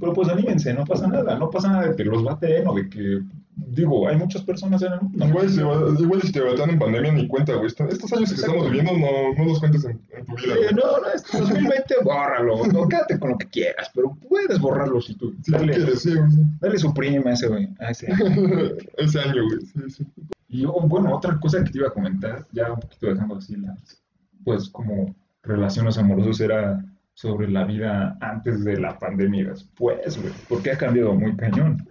Pero 0.00 0.12
pues 0.12 0.28
anímense, 0.28 0.72
no 0.74 0.84
pasa 0.84 1.06
nada, 1.06 1.38
no 1.38 1.50
pasa 1.50 1.68
nada 1.70 1.88
de 1.88 1.96
que 1.96 2.04
los 2.04 2.22
baten 2.22 2.66
o 2.66 2.74
de 2.74 2.88
que, 2.88 3.20
digo, 3.56 4.06
hay 4.08 4.16
muchas 4.16 4.42
personas 4.42 4.82
en 4.82 4.92
el 4.92 5.00
mundo. 5.00 5.26
Igual 5.26 5.48
si, 5.50 5.56
te- 5.56 6.02
igual 6.02 6.22
si 6.22 6.32
te 6.32 6.40
batean 6.40 6.70
en 6.70 6.78
pandemia 6.78 7.12
ni 7.12 7.26
cuenta, 7.26 7.54
güey. 7.54 7.66
Estos 7.66 7.82
años 8.12 8.28
que 8.30 8.34
Exacto. 8.34 8.34
estamos 8.36 8.64
viviendo 8.70 8.92
no, 8.92 9.34
no 9.36 9.44
los 9.50 9.58
cuentes 9.60 9.84
en, 9.84 10.00
en 10.12 10.26
tu 10.26 10.36
vida, 10.36 10.54
güey. 10.56 10.74
no, 10.74 11.00
no, 11.00 11.06
este 11.14 11.38
2020 11.38 11.94
bórralo, 12.04 12.66
no, 12.66 12.88
quédate 12.88 13.18
con 13.18 13.30
lo 13.30 13.38
que 13.38 13.48
quieras, 13.48 13.90
pero 13.94 14.16
puedes 14.28 14.58
borrarlo 14.60 15.00
si 15.00 15.14
tú, 15.14 15.32
Si 15.42 15.50
tú 15.50 15.58
dale, 15.58 15.74
quieres, 15.74 16.02
sí, 16.02 16.14
güey. 16.14 16.28
dale 16.60 16.78
su 16.78 16.92
prima 16.94 17.30
a 17.30 17.32
ese 17.34 17.48
güey, 17.48 17.68
a 17.80 17.90
ese. 17.90 18.06
Ese 18.98 19.20
año, 19.20 19.42
güey. 19.44 19.60
Sí, 19.60 19.80
sí. 19.90 20.06
Y 20.48 20.60
yo, 20.62 20.72
bueno, 20.72 21.14
otra 21.16 21.38
cosa 21.40 21.62
que 21.64 21.70
te 21.70 21.78
iba 21.78 21.88
a 21.88 21.92
comentar, 21.92 22.46
ya 22.52 22.72
un 22.72 22.78
poquito 22.80 23.06
dejando 23.08 23.36
así 23.36 23.56
las, 23.56 24.00
pues 24.44 24.68
como 24.68 25.14
relaciones 25.42 25.98
amorosas, 25.98 26.40
era 26.40 26.84
sobre 27.14 27.48
la 27.48 27.64
vida 27.64 28.16
antes 28.20 28.62
de 28.64 28.76
la 28.78 28.98
pandemia 28.98 29.40
y 29.40 29.44
después, 29.46 30.20
güey, 30.20 30.32
porque 30.48 30.70
ha 30.72 30.78
cambiado 30.78 31.14
muy 31.14 31.34
cañón. 31.36 31.88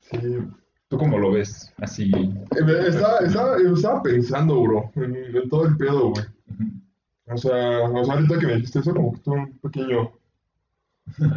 Sí. 0.00 0.18
¿Tú 0.88 0.96
cómo 0.98 1.18
lo 1.18 1.32
ves? 1.32 1.72
Así. 1.78 2.10
Eh, 2.14 2.64
me- 2.64 2.88
Estaba, 2.88 3.18
estaba, 3.18 3.56
estaba 3.56 4.02
pensando, 4.02 4.62
bro, 4.62 4.90
en, 4.96 5.14
en 5.16 5.48
todo 5.48 5.66
el 5.66 5.76
pedo, 5.76 6.10
güey. 6.10 6.24
O 7.30 7.36
sea, 7.36 7.80
o 7.82 8.04
sea, 8.04 8.14
ahorita 8.14 8.38
que 8.38 8.46
me 8.46 8.54
dijiste 8.56 8.78
eso, 8.78 8.94
como 8.94 9.12
que 9.12 9.18
tuve 9.20 9.36
un 9.36 9.58
pequeño. 9.58 10.12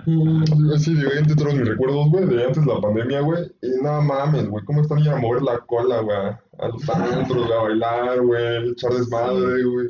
Mm, 0.05 0.43
Sí, 0.77 0.93
de 0.95 1.19
entre 1.19 1.35
todos 1.35 1.53
mis 1.55 1.67
recuerdos, 1.67 2.09
güey, 2.09 2.25
de 2.27 2.43
antes 2.45 2.65
de 2.65 2.73
la 2.73 2.79
pandemia, 2.81 3.21
güey. 3.21 3.43
Y 3.61 3.81
no 3.81 4.01
mames, 4.01 4.47
güey, 4.49 4.63
cómo 4.65 4.81
están 4.81 5.05
a 5.07 5.15
mover 5.17 5.41
la 5.41 5.59
cola, 5.59 5.99
güey, 6.01 6.17
a 6.17 6.67
los 6.67 6.89
antros, 6.89 7.51
a 7.51 7.61
bailar, 7.63 8.21
güey, 8.21 8.69
echar 8.71 8.93
desmadre, 8.93 9.63
güey. 9.63 9.87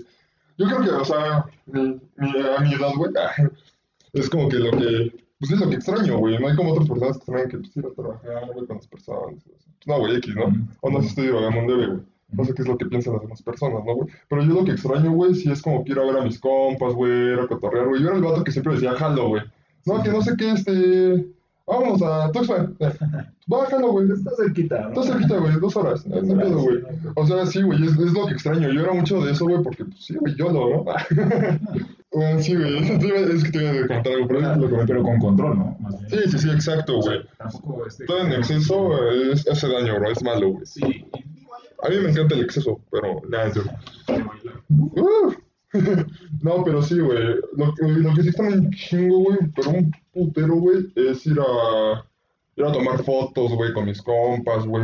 Yo 0.58 0.66
creo 0.68 0.82
que, 0.82 0.90
o 0.90 1.06
sea, 1.06 1.46
mi, 1.68 2.00
mi- 2.18 2.40
a 2.58 2.62
mi 2.62 2.74
edad, 2.74 2.92
güey, 2.96 3.12
es 4.14 4.30
como 4.30 4.50
que 4.50 4.58
lo 4.58 4.72
que. 4.72 5.14
Pues 5.42 5.54
es 5.54 5.60
lo 5.60 5.70
que 5.70 5.76
extraño, 5.76 6.20
güey. 6.20 6.38
No 6.38 6.50
hay 6.50 6.56
como 6.56 6.74
otras 6.74 6.88
personas 6.88 7.18
que 7.18 7.18
extrañan 7.18 7.50
que 7.50 7.58
pues, 7.58 7.76
ir 7.76 7.86
a 7.88 7.96
trabajar, 7.96 8.54
güey, 8.54 8.68
con 8.68 8.78
las 8.78 8.86
personas. 8.86 9.44
Pues 9.44 9.88
no, 9.88 9.98
güey, 9.98 10.16
X, 10.18 10.36
¿no? 10.36 10.68
O 10.82 10.92
no 10.92 10.98
sé 10.98 11.02
si 11.02 11.08
estoy 11.10 11.26
divagando 11.26 11.60
un 11.62 11.68
debe, 11.68 11.88
güey. 11.88 12.00
No 12.34 12.46
sé 12.46 12.54
qué 12.54 12.62
es 12.62 12.68
lo 12.68 12.78
que 12.78 12.86
piensan 12.86 13.14
las 13.14 13.24
demás 13.24 13.42
personas, 13.42 13.84
¿no, 13.84 13.96
güey? 13.96 14.08
Pero 14.30 14.44
yo 14.44 14.54
lo 14.54 14.64
que 14.64 14.74
extraño, 14.74 15.12
güey, 15.12 15.34
sí 15.34 15.52
es 15.52 15.64
como 15.64 15.80
a 15.80 15.84
ver 15.84 16.18
a 16.18 16.24
mis 16.24 16.40
compas, 16.40 16.94
güey, 16.94 17.34
ir 17.34 17.40
a 17.40 17.48
cotorrear, 17.48 17.88
güey. 17.88 18.04
Yo 18.04 18.10
era 18.10 18.18
el 18.18 18.24
vato 18.24 18.44
que 18.44 18.52
siempre 18.52 18.76
decía, 18.76 18.94
jalo, 18.94 19.30
güey. 19.30 19.42
No, 19.88 20.04
que 20.04 20.10
no 20.10 20.22
sé 20.22 20.36
qué, 20.38 20.52
este... 20.52 21.26
Vámonos 21.66 22.04
a 22.04 22.32
Tuxpan. 22.32 22.78
Bájalo, 23.48 23.94
güey. 23.94 24.12
Está 24.12 24.32
cerquita, 24.36 24.82
¿no? 24.82 24.90
Está 24.90 25.14
cerquita, 25.14 25.38
güey, 25.40 25.60
dos 25.60 25.76
horas. 25.76 26.06
No 26.06 26.38
pedo, 26.38 26.62
güey. 26.62 26.84
O 27.16 27.26
sea, 27.26 27.48
sí, 27.48 27.64
güey, 27.64 27.84
es, 27.84 27.98
es 27.98 28.14
lo 28.14 28.28
que 28.28 28.34
extraño. 28.34 28.72
Yo 28.72 28.82
era 28.82 28.94
mucho 28.94 29.22
de 29.22 29.32
eso, 29.32 29.46
güey, 29.46 29.64
porque, 29.64 29.86
pues 29.86 30.06
sí, 30.06 30.16
güey, 30.20 30.36
yo 30.36 30.52
lo, 30.52 30.70
¿no? 30.70 30.86
bueno, 32.14 32.40
sí, 32.42 32.56
güey, 32.56 32.78
es 32.78 33.44
que 33.44 33.50
te 33.52 33.64
iba 33.64 33.72
a 33.72 33.88
comentar 33.88 34.14
algo, 34.14 34.28
pero 34.28 34.40
ahorita 34.48 34.56
lo 34.56 34.70
comento. 34.70 34.86
Pero 34.88 35.04
con 35.04 35.20
control, 35.20 35.58
¿no? 35.60 35.78
Sí, 36.10 36.18
sí, 36.30 36.40
sí, 36.40 36.50
exacto, 36.50 37.00
O 37.00 37.02
sea, 37.02 37.14
güey. 37.14 37.28
Tampoco 37.38 37.86
este. 37.88 38.06
Todo 38.06 38.20
en 38.26 38.32
exceso 38.34 39.12
eh, 39.12 39.32
es- 39.34 39.48
hace 39.48 39.68
daño, 39.68 39.96
bro, 40.00 40.12
es 40.12 40.24
malo, 40.24 40.50
güey. 40.50 40.66
Sí. 40.66 41.06
A 41.84 41.90
mí 41.90 41.96
me 42.04 42.10
encanta 42.12 42.36
el 42.36 42.42
exceso, 42.42 42.80
pero 42.92 43.22
nada, 43.30 43.48
es. 43.48 43.58
Uh. 44.70 45.34
no, 46.42 46.64
pero 46.64 46.82
sí, 46.82 47.00
güey. 47.00 47.36
Lo, 47.56 47.74
que- 47.74 47.88
lo 47.88 48.14
que 48.14 48.24
sí 48.24 48.30
está 48.30 48.44
un 48.44 48.70
chingo, 48.72 49.20
güey, 49.20 49.38
pero 49.56 49.70
un 49.72 49.92
putero, 50.14 50.56
güey, 50.56 50.92
es 50.96 51.26
ir 51.26 51.40
a, 51.40 52.06
ir 52.58 52.66
a 52.66 52.72
tomar 52.74 53.02
fotos, 53.04 53.54
güey, 53.54 53.72
con 53.74 53.86
mis 53.86 54.02
compas, 54.02 54.66
güey. 54.66 54.84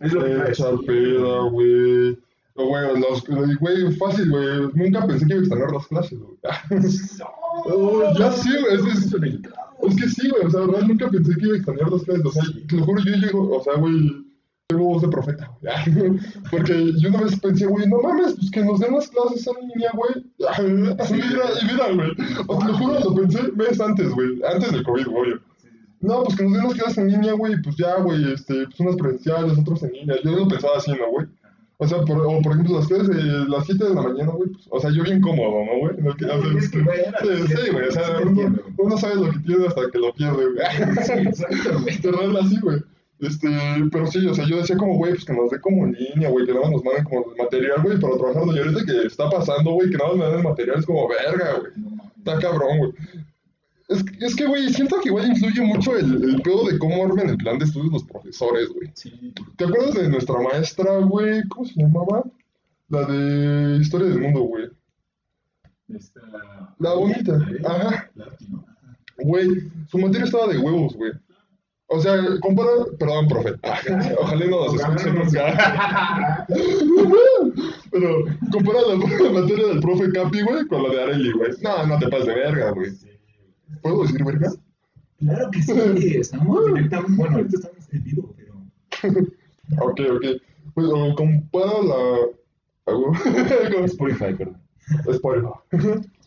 Es 0.00 0.12
lo 0.12 0.24
que 0.24 0.30
iba 0.32 0.44
a 0.44 0.48
Echar 0.50 0.74
peda, 0.86 1.40
güey. 1.50 2.18
Güey, 2.66 3.00
los, 3.00 3.24
güey, 3.58 3.92
fácil, 3.96 4.30
güey. 4.30 4.70
Nunca 4.74 5.06
pensé 5.06 5.26
que 5.26 5.32
iba 5.32 5.40
a 5.40 5.44
extrañar 5.44 5.72
las 5.72 5.86
clases, 5.86 6.18
güey. 6.18 6.38
Oh, 7.64 8.14
ya 8.16 8.32
sí, 8.32 8.48
güey. 8.48 8.74
Es, 8.74 8.96
es, 8.96 9.12
es 9.12 9.96
que 9.96 10.08
sí, 10.08 10.30
güey. 10.30 10.46
O 10.46 10.50
sea, 10.50 10.60
verdad, 10.60 10.82
nunca 10.82 11.10
pensé 11.10 11.34
que 11.34 11.46
iba 11.46 11.54
a 11.54 11.56
extrañar 11.56 11.90
las 11.90 12.02
clases. 12.02 12.24
O 12.24 12.32
sea, 12.32 12.42
te 12.68 12.76
lo 12.76 12.84
juro, 12.84 13.02
yo 13.02 13.16
llego, 13.16 13.56
o 13.56 13.62
sea, 13.62 13.74
güey, 13.74 14.24
tengo 14.68 14.84
voz 14.84 15.02
de 15.02 15.08
profeta, 15.08 15.50
güey. 15.60 16.18
Porque 16.50 16.92
yo 16.98 17.08
una 17.08 17.22
vez 17.22 17.38
pensé, 17.40 17.66
güey, 17.66 17.88
no 17.88 18.00
mames, 18.00 18.34
pues 18.34 18.50
que 18.50 18.64
nos 18.64 18.80
den 18.80 18.94
las 18.94 19.08
clases 19.08 19.46
en 19.46 19.68
línea, 19.68 19.90
güey. 19.94 20.12
Y 21.10 21.12
mira, 21.12 21.44
y 21.60 21.64
mira, 21.66 21.92
güey. 21.92 22.10
O 22.46 22.58
te 22.58 22.64
lo 22.66 22.78
juro, 22.78 23.00
lo 23.00 23.14
pensé 23.14 23.42
meses 23.52 23.80
antes, 23.80 24.10
güey. 24.10 24.40
Antes 24.44 24.72
del 24.72 24.84
COVID, 24.84 25.08
obvio. 25.08 25.40
No, 26.00 26.22
pues 26.22 26.36
que 26.36 26.44
nos 26.44 26.52
den 26.54 26.64
las 26.64 26.74
clases 26.74 26.98
en 26.98 27.08
línea, 27.08 27.32
güey, 27.34 27.60
pues 27.62 27.76
ya, 27.76 27.96
güey, 27.96 28.32
este, 28.32 28.64
pues 28.66 28.80
unas 28.80 28.96
presenciales, 28.96 29.58
otras 29.58 29.82
en 29.82 29.92
línea. 29.92 30.16
Yo 30.24 30.30
lo 30.30 30.48
pensaba 30.48 30.78
así, 30.78 30.92
¿no, 30.92 31.10
güey? 31.10 31.26
O 31.82 31.88
sea, 31.88 32.02
por, 32.02 32.18
o 32.20 32.42
por 32.42 32.52
ejemplo, 32.52 32.76
las 32.76 32.88
de 32.88 33.22
las 33.48 33.64
7 33.64 33.84
de 33.84 33.94
la 33.94 34.02
mañana, 34.02 34.32
güey, 34.32 34.50
pues, 34.50 34.66
o 34.68 34.78
sea, 34.80 34.90
yo 34.90 35.02
bien 35.02 35.22
cómodo, 35.22 35.64
¿no, 35.64 35.78
güey? 35.80 35.98
En 35.98 36.06
el 36.06 36.14
que- 36.16 36.26
o 36.26 36.42
sea, 36.42 36.58
Es 36.58 36.68
que, 36.70 36.82
güey, 36.82 36.98
era- 37.00 37.18
sí, 37.20 37.46
sí, 37.56 37.70
güey, 37.72 37.88
o 37.88 37.90
sea, 37.90 38.18
uno, 38.22 38.54
uno 38.76 38.98
sabe 38.98 39.14
lo 39.14 39.30
que 39.30 39.38
tiene 39.38 39.66
hasta 39.66 39.90
que 39.90 39.98
lo 39.98 40.12
pierde, 40.12 40.44
güey. 40.44 40.56
Sí, 41.04 42.00
así, 42.38 42.60
güey. 42.60 42.78
Este, 43.20 43.48
pero 43.92 44.06
sí, 44.06 44.26
o 44.26 44.34
sea, 44.34 44.46
yo 44.46 44.58
decía 44.58 44.76
como, 44.76 44.96
güey, 44.96 45.12
pues 45.12 45.24
que 45.24 45.32
nos 45.32 45.50
dé 45.50 45.60
como 45.60 45.86
línea, 45.86 46.28
güey, 46.30 46.44
que 46.46 46.52
nada 46.52 46.64
más 46.64 46.72
nos 46.72 46.84
manden 46.84 47.04
como 47.04 47.26
material, 47.38 47.82
güey, 47.82 47.98
para 47.98 48.16
trabajarlo. 48.16 48.54
Y 48.54 48.58
ahorita 48.58 48.84
que 48.84 49.06
está 49.06 49.28
pasando, 49.30 49.70
güey, 49.72 49.90
que 49.90 49.96
nada 49.96 50.10
más 50.10 50.18
me 50.18 50.24
dan 50.24 50.38
el 50.38 50.44
material, 50.44 50.78
es 50.78 50.86
como, 50.86 51.08
verga, 51.08 51.58
güey. 51.60 51.72
No. 51.76 52.10
Está 52.18 52.38
cabrón, 52.38 52.78
güey. 52.78 52.92
Es, 53.90 54.04
es 54.20 54.36
que, 54.36 54.46
güey, 54.46 54.72
siento 54.72 55.00
que 55.00 55.08
igual 55.08 55.26
influye 55.26 55.62
mucho 55.62 55.96
el, 55.96 56.22
el 56.22 56.42
pedo 56.42 56.64
de 56.64 56.78
cómo 56.78 57.04
armen 57.04 57.28
el 57.28 57.36
plan 57.36 57.58
de 57.58 57.64
estudios 57.64 57.92
los 57.92 58.04
profesores, 58.04 58.68
güey. 58.68 58.88
Sí, 58.94 59.34
¿Te 59.56 59.64
acuerdas 59.64 59.94
de 59.94 60.08
nuestra 60.08 60.40
maestra, 60.40 60.98
güey? 60.98 61.42
¿Cómo 61.48 61.66
se 61.66 61.74
llamaba? 61.74 62.22
La 62.88 63.04
de 63.04 63.78
Historia 63.80 64.06
del 64.06 64.20
Mundo, 64.20 64.42
güey. 64.42 64.68
esta... 65.88 66.20
La 66.78 66.94
bonita. 66.94 67.36
Ajá. 67.64 68.10
Güey, 69.18 69.48
su 69.88 69.98
materia 69.98 70.24
estaba 70.24 70.46
de 70.46 70.58
huevos, 70.58 70.94
güey. 70.94 71.10
O 71.88 72.00
sea, 72.00 72.14
compara, 72.42 72.70
perdón, 72.96 73.26
profe. 73.26 73.54
Ojalá 74.20 74.46
no 74.46 74.66
nos 74.66 74.74
escuche 74.76 75.10
nunca. 75.10 76.46
Pero 77.90 78.24
compara 78.52 78.78
la 78.86 79.30
materia 79.32 79.66
del 79.66 79.80
profe 79.80 80.12
Capi, 80.12 80.42
güey, 80.42 80.64
con 80.68 80.84
la 80.84 80.90
de 80.90 81.02
Areli, 81.02 81.32
güey. 81.32 81.50
No, 81.60 81.86
no 81.88 81.98
te 81.98 82.08
pases 82.08 82.26
de 82.26 82.34
verga, 82.34 82.70
güey. 82.70 82.90
¿Puedo 83.82 84.02
decir 84.02 84.24
verga? 84.24 84.52
Claro 85.18 85.50
que 85.50 85.62
sí, 85.62 85.72
estamos 86.18 86.66
directamente, 86.66 87.16
bueno, 87.16 87.36
ahorita 87.36 87.56
estamos 87.56 87.92
en 87.92 88.04
vivo, 88.04 88.34
pero... 88.36 89.20
Ok, 89.82 90.00
ok. 90.16 90.24
Pues 90.74 90.86
o 90.92 91.14
compara 91.14 91.72
la. 91.82 92.92
hago- 92.92 93.12
con 93.74 93.84
Spotify, 93.84 94.34
perdón. 94.36 94.56
Spotify. 95.08 95.48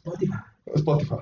Spotify. 0.04 0.34
Spotify. 0.76 1.16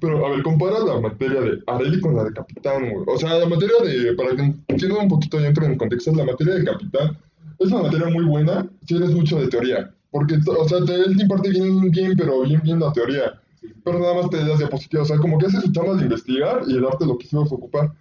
Pero, 0.00 0.26
a 0.26 0.30
ver, 0.30 0.42
compara 0.42 0.78
la 0.78 0.98
materia 1.00 1.40
de 1.42 1.62
Areli 1.66 2.00
con 2.00 2.16
la 2.16 2.24
de 2.24 2.32
Capitán, 2.32 2.90
güey. 2.90 3.04
O 3.06 3.18
sea, 3.18 3.38
la 3.38 3.46
materia 3.46 3.74
de, 3.84 4.14
para 4.14 4.34
que 4.34 4.54
entiendan 4.68 5.02
un 5.02 5.08
poquito 5.08 5.38
y 5.40 5.44
entren 5.44 5.72
en 5.72 5.78
contexto, 5.78 6.14
la 6.14 6.24
materia 6.24 6.54
de 6.54 6.64
Capitán 6.64 7.18
es 7.58 7.70
una 7.70 7.82
materia 7.82 8.08
muy 8.08 8.24
buena 8.24 8.66
si 8.86 8.96
eres 8.96 9.10
mucho 9.10 9.38
de 9.38 9.48
teoría. 9.48 9.94
Porque, 10.10 10.36
o 10.46 10.68
sea, 10.68 10.82
te, 10.86 10.94
él 10.94 11.14
te 11.16 11.22
imparte 11.22 11.50
bien, 11.50 11.90
bien, 11.90 12.14
pero 12.16 12.40
bien, 12.42 12.60
bien 12.64 12.80
la 12.80 12.92
teoría. 12.92 13.40
Pero 13.84 13.98
nada 13.98 14.14
más 14.14 14.30
te 14.30 14.44
das 14.44 14.58
diapositivas. 14.58 15.04
O 15.10 15.14
sea, 15.14 15.18
como 15.18 15.38
que 15.38 15.46
hace 15.46 15.60
su 15.60 15.72
chamba 15.72 15.94
de 15.94 16.02
investigar 16.02 16.62
y 16.66 16.74
de 16.74 16.80
darte 16.80 17.06
lo 17.06 17.18
que 17.18 17.28
ibas 17.30 17.50
a 17.50 17.54
ocupar. 17.54 17.92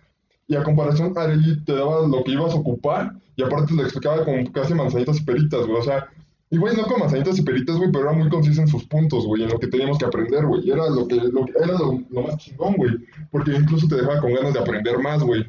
Y 0.47 0.56
a 0.56 0.63
comparación, 0.63 1.13
Areli 1.17 1.63
te 1.63 1.74
daba 1.74 2.06
lo 2.08 2.24
que 2.24 2.32
ibas 2.32 2.54
a 2.54 2.58
ocupar 2.58 3.13
y 3.36 3.43
aparte 3.43 3.67
te 3.67 3.76
lo 3.76 3.84
explicaba 3.84 4.26
con 4.26 4.45
casi 4.47 4.74
manzanitas 4.74 5.19
y 5.19 5.24
peritas, 5.24 5.65
güey. 5.65 5.80
O 5.80 5.84
sea, 5.84 6.08
y 6.50 6.58
güey, 6.58 6.76
no 6.76 6.84
con 6.84 7.00
manzanitas 7.00 7.39
y 7.39 7.43
peritas, 7.43 7.78
güey, 7.78 7.89
pero 7.91 8.10
era 8.10 8.17
muy 8.17 8.28
conciso 8.30 8.62
en 8.62 8.67
sus 8.67 8.84
puntos, 8.84 9.26
güey, 9.26 9.43
en 9.43 9.50
lo 9.50 9.58
que 9.60 9.67
teníamos 9.67 9.97
que 9.97 10.06
aprender, 10.06 10.45
güey. 10.45 10.69
Era 10.69 10.89
lo 10.89 11.08
que, 11.08 11.15
lo 11.15 11.45
que- 11.45 11.54
era 11.58 11.67
lo, 11.78 12.02
lo 12.10 12.21
más 12.24 12.38
chingón, 12.38 12.74
güey. 12.76 12.91
Porque 13.32 13.52
incluso 13.56 13.88
te 13.88 13.95
dejaba 13.95 14.19
con 14.19 14.34
ganas 14.34 14.54
de 14.54 14.60
aprender 14.60 15.00
más, 15.00 15.24
güey. 15.24 15.45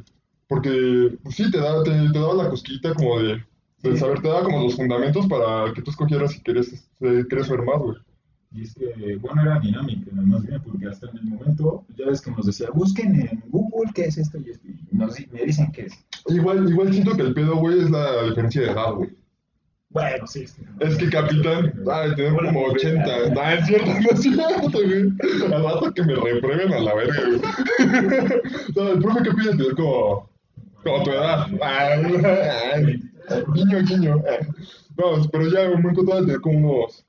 Porque, 0.47 1.17
pues 1.25 1.35
sí, 1.35 1.51
te, 1.51 1.59
da, 1.59 1.83
te, 1.83 1.91
te 1.91 2.19
daba 2.19 2.35
la 2.35 2.49
cosquita 2.51 2.95
como 2.95 3.19
de, 3.21 3.43
de 3.83 3.97
saber, 3.97 4.21
te 4.23 4.29
daba 4.29 4.45
como 4.45 4.63
los 4.63 4.77
fundamentos 4.77 5.27
para 5.27 5.73
que 5.73 5.83
tú 5.83 5.91
escogieras 5.91 6.33
si 6.33 6.41
quieres, 6.43 6.73
eh, 7.01 7.25
quieres 7.29 7.49
ver 7.49 7.63
más, 7.63 7.79
güey. 7.81 7.97
Y 8.55 8.63
es 8.63 8.75
que, 8.75 9.17
bueno, 9.17 9.43
era 9.43 9.59
dinámica, 9.61 10.11
más 10.13 10.45
bien, 10.47 10.61
porque 10.63 10.87
hasta 10.87 11.09
en 11.11 11.17
el 11.19 11.25
momento, 11.25 11.85
ya 11.97 12.07
ves 12.07 12.21
que 12.21 12.31
nos 12.33 12.45
decía, 12.47 12.69
busquen 12.75 13.15
en 13.21 13.43
Google 13.49 13.91
qué 13.95 14.05
es 14.05 14.19
esto 14.19 14.39
y 14.39 14.51
esto, 14.51 14.69
y 14.69 14.95
nos, 14.97 15.15
di- 15.17 15.27
me 15.33 15.43
dicen 15.45 15.73
qué 15.73 15.83
es. 15.87 15.95
Igual, 16.29 16.69
igual 16.69 16.93
siento 16.93 17.17
que 17.17 17.23
el 17.23 17.33
pedo, 17.35 17.57
güey, 17.57 17.81
es 17.81 17.91
la 17.91 18.25
diferencia 18.25 18.61
de 18.63 18.71
edad, 18.73 18.93
güey. 18.93 19.11
Bueno, 19.89 20.27
sí. 20.27 20.47
sí. 20.47 20.63
Es 20.81 20.97
que 20.97 21.11
capitán, 21.11 21.73
ay, 21.91 22.15
tener 22.15 22.35
como 22.35 22.63
80. 22.65 23.05
Ah, 23.39 23.55
es 23.55 23.67
cierto, 23.67 23.87
no 23.93 24.11
es 24.11 24.21
cierto, 24.23 24.71
güey. 24.73 25.53
Al 25.53 25.65
rato 25.65 25.93
que 25.95 26.03
me 26.03 26.15
reprueben 26.15 26.73
a 26.73 26.81
la 26.81 26.95
verga, 26.95 27.15
güey. 27.27 27.41
O 28.71 28.73
sea, 28.73 28.89
el 28.93 28.99
profe 29.01 29.23
que 29.23 29.31
pide 29.33 29.51
tener 29.51 29.75
como, 29.75 30.31
como 30.83 31.03
tu 31.05 31.11
edad. 31.11 31.47
Ay, 31.61 32.03
ay, 32.75 33.45
guiño, 33.55 33.79
guiño. 33.87 34.17
No, 34.97 35.29
pero 35.31 35.49
ya 35.51 35.71
total 35.95 36.21
de 36.21 36.27
tener 36.27 36.41
como 36.41 36.59
unos 36.85 37.05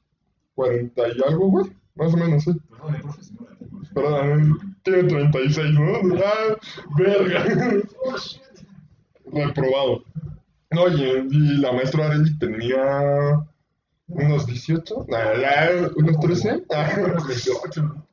40 0.56 1.02
y 1.10 1.22
algo, 1.28 1.48
güey. 1.50 1.66
Más 1.96 2.14
o 2.14 2.18
menos, 2.18 2.44
sí. 2.44 2.52
Perdón, 2.70 3.02
profe, 3.02 3.22
la 3.40 3.56
tengo. 3.58 3.84
Perdón, 3.94 4.78
tiene 4.84 5.04
36, 5.04 5.74
¿no? 5.74 6.18
Ah, 6.26 6.58
verga. 6.98 7.46
Reprobado. 9.32 10.04
No, 10.72 10.88
y, 10.90 11.28
y 11.30 11.58
la 11.58 11.72
maestra 11.72 12.08
Arely 12.08 12.38
tenía 12.40 13.46
unos 14.08 14.46
18, 14.48 15.08
ah, 15.14 15.34
ya, 15.40 15.90
unos 15.96 16.20
13. 16.20 16.64
Ah, 16.72 16.90
Unos 16.98 17.28
28, 17.28 17.84
¿no? 17.84 18.08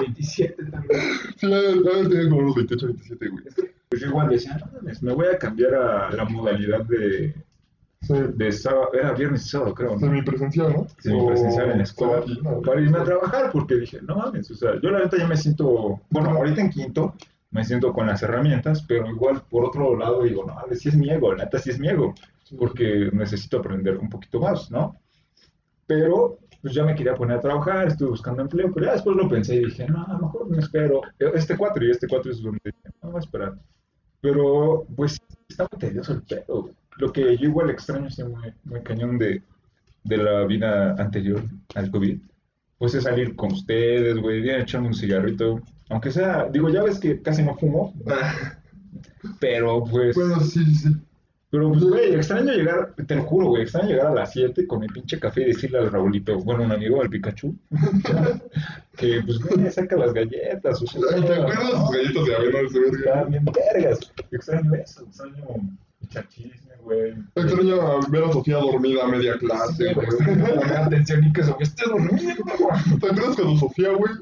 27 0.00 0.64
también. 0.64 1.00
Sí, 1.36 1.48
ya 1.48 2.08
tenía 2.08 2.28
como 2.28 2.38
unos 2.42 2.54
28, 2.54 2.86
27, 2.86 3.28
güey. 3.28 3.44
Pues 3.88 4.02
yo 4.02 4.08
igual 4.08 4.28
decía, 4.28 4.56
no 5.02 5.10
me 5.10 5.12
voy 5.14 5.26
a 5.34 5.38
cambiar 5.38 5.74
a 5.74 6.10
la 6.12 6.24
modalidad 6.24 6.84
de, 6.84 7.34
Sí, 8.02 8.14
de 8.34 8.50
sábado, 8.50 8.88
era 8.94 9.12
viernes 9.12 9.44
y 9.44 9.48
sábado, 9.50 9.74
creo, 9.74 9.92
¿no? 9.92 9.98
semipresencial, 10.00 10.72
¿no? 10.72 10.86
Semipresencial 11.00 11.70
en 11.72 11.78
la 11.78 11.84
escuela, 11.84 12.22
no, 12.42 12.60
para 12.62 12.80
irme 12.80 12.98
a 12.98 13.04
trabajar, 13.04 13.50
porque 13.52 13.74
dije, 13.76 14.00
no 14.02 14.16
mames, 14.16 14.50
o 14.50 14.54
sea, 14.54 14.80
yo 14.80 14.90
la 14.90 15.00
neta 15.00 15.18
ya 15.18 15.26
me 15.28 15.36
siento, 15.36 16.00
bueno, 16.08 16.30
ahorita 16.30 16.62
en 16.62 16.70
quinto, 16.70 17.14
me 17.50 17.62
siento 17.62 17.92
con 17.92 18.06
las 18.06 18.22
herramientas, 18.22 18.82
pero 18.88 19.06
igual, 19.10 19.42
por 19.50 19.66
otro 19.66 19.96
lado, 19.98 20.22
digo, 20.22 20.44
no 20.46 20.54
mames, 20.54 20.80
sí 20.80 20.88
es 20.88 20.96
mi 20.96 21.10
ego, 21.10 21.34
la 21.34 21.44
neta 21.44 21.58
sí 21.58 21.70
es 21.70 21.78
mi 21.78 21.88
ego, 21.88 22.14
Sí. 22.44 22.56
porque 22.58 23.10
necesito 23.12 23.58
aprender 23.58 23.98
un 23.98 24.08
poquito 24.08 24.40
más, 24.40 24.70
¿no? 24.70 24.96
Pero, 25.86 26.38
pues 26.62 26.72
ya 26.74 26.84
me 26.84 26.94
quería 26.94 27.14
poner 27.14 27.36
a 27.36 27.40
trabajar, 27.40 27.86
estuve 27.88 28.08
buscando 28.10 28.42
empleo, 28.42 28.72
pero 28.72 28.86
ya 28.86 28.92
después 28.92 29.14
lo 29.16 29.28
pensé 29.28 29.56
y 29.56 29.64
dije, 29.66 29.86
no, 29.86 30.04
a 30.06 30.14
lo 30.14 30.18
mejor 30.20 30.48
me 30.48 30.58
espero. 30.58 31.02
Este 31.18 31.56
4 31.56 31.84
y 31.84 31.90
este 31.90 32.08
4 32.08 32.30
es 32.32 32.42
donde 32.42 32.58
dije, 32.64 32.88
no, 33.02 33.10
voy 33.10 33.18
a 33.18 33.24
esperar. 33.24 33.54
Pero, 34.20 34.86
pues, 34.96 35.18
está 35.48 35.66
muy 35.70 35.78
tedioso 35.78 36.12
el 36.14 36.22
pedo. 36.22 36.62
güey. 36.62 36.74
Lo 36.96 37.12
que 37.12 37.36
yo 37.36 37.48
igual 37.48 37.70
extraño, 37.70 38.06
así 38.06 38.22
muy, 38.24 38.52
muy 38.64 38.82
cañón 38.82 39.18
de, 39.18 39.42
de 40.04 40.16
la 40.16 40.44
vida 40.44 40.94
anterior 40.98 41.42
al 41.74 41.90
COVID, 41.90 42.18
pues 42.78 42.94
es 42.94 43.04
salir 43.04 43.36
con 43.36 43.52
ustedes, 43.52 44.16
güey, 44.18 44.48
a 44.50 44.60
echarme 44.60 44.88
un 44.88 44.94
cigarrito. 44.94 45.60
Aunque 45.88 46.10
sea, 46.10 46.48
digo, 46.50 46.68
ya 46.68 46.82
ves 46.82 46.98
que 46.98 47.20
casi 47.20 47.42
no 47.42 47.56
fumo, 47.56 47.94
pero 49.38 49.84
pues... 49.84 50.16
Bueno, 50.16 50.40
sí, 50.40 50.64
sí. 50.74 50.88
Pero, 51.50 51.72
pues, 51.72 51.82
güey, 51.82 52.14
extraño 52.14 52.52
llegar, 52.52 52.94
te 52.94 53.16
lo 53.16 53.24
juro, 53.24 53.48
güey, 53.48 53.62
extraño 53.62 53.88
llegar 53.88 54.06
a 54.06 54.14
las 54.14 54.32
7 54.32 54.68
con 54.68 54.80
mi 54.80 54.86
pinche 54.86 55.18
café 55.18 55.42
y 55.42 55.46
decirle 55.46 55.78
al 55.78 55.90
Raulito, 55.90 56.38
bueno, 56.38 56.62
un 56.62 56.70
amigo, 56.70 57.02
al 57.02 57.10
Pikachu, 57.10 57.56
que, 58.96 59.20
pues, 59.26 59.38
güey, 59.40 59.68
saca 59.72 59.96
las 59.96 60.12
galletas, 60.12 60.80
o 60.80 60.86
sea, 60.86 61.00
¿Te 61.20 61.34
acuerdas 61.34 61.90
galletas 61.90 62.24
de 62.24 62.36
avena 62.36 62.58
verga? 62.72 63.24
Bien 63.24 63.44
vergas. 63.44 64.12
Extraño 64.30 64.74
eso, 64.76 65.02
extraño 65.02 65.44
echar 66.02 66.28
chisme, 66.28 66.69
güey. 66.84 67.14
Extraño 67.34 68.00
ver 68.08 68.24
a 68.24 68.32
Sofía 68.32 68.58
dormida 68.58 69.04
a 69.04 69.08
media 69.08 69.36
clase, 69.38 69.94
güey, 69.94 70.08
poner 70.08 70.76
atención 70.76 71.24
y 71.24 71.32
que 71.32 71.44
Sofía 71.44 71.66
esté 71.66 71.84
durmiendo, 71.88 72.44
güey. 72.58 73.00
¿Te 73.00 73.06
acuerdas 73.06 73.36
cuando 73.36 73.56
Sofía, 73.58 73.90
güey? 73.92 74.12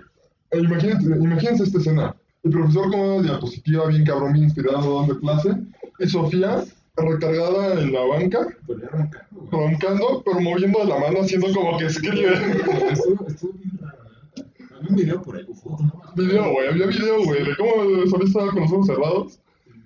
eh, 0.51 0.59
imagínate, 0.59 1.05
imagínense 1.05 1.65
esta 1.65 1.79
escena. 1.79 2.17
El 2.45 2.53
profesor 2.53 2.91
con 2.91 3.01
una 3.01 3.23
diapositiva 3.23 3.87
bien 3.87 4.05
cabrón, 4.05 4.33
bien 4.33 4.45
inspirado, 4.45 5.01
dando 5.01 5.19
clase. 5.19 5.51
Y 5.99 6.07
Sofía 6.09 6.65
recargada 6.97 7.81
en 7.81 7.93
la 7.93 8.01
banca, 8.05 8.49
roncando, 8.67 9.19
roncando, 9.51 10.23
pero 10.25 10.41
moviendo 10.41 10.85
la 10.85 10.99
mano, 10.99 11.21
haciendo 11.21 11.53
como 11.53 11.79
que 11.79 11.87
escribe. 11.87 12.35
Estuvo, 12.91 13.27
estuvo 13.27 13.53
bien 13.53 13.79
raro, 13.81 13.99
¿eh? 14.37 14.45
Había 14.77 14.89
un 14.89 14.97
video 14.97 15.23
por 15.23 15.37
ahí, 15.37 15.47
no. 15.47 15.93
Video, 16.17 16.53
güey, 16.53 16.69
había 16.69 16.87
video, 16.87 17.25
güey, 17.25 17.45
de 17.45 17.57
cómo 17.57 18.07
Sofía 18.09 18.27
estaba 18.27 18.51
con 18.51 18.63
los 18.63 18.73
ojos 18.73 18.87
cerrados 18.87 19.41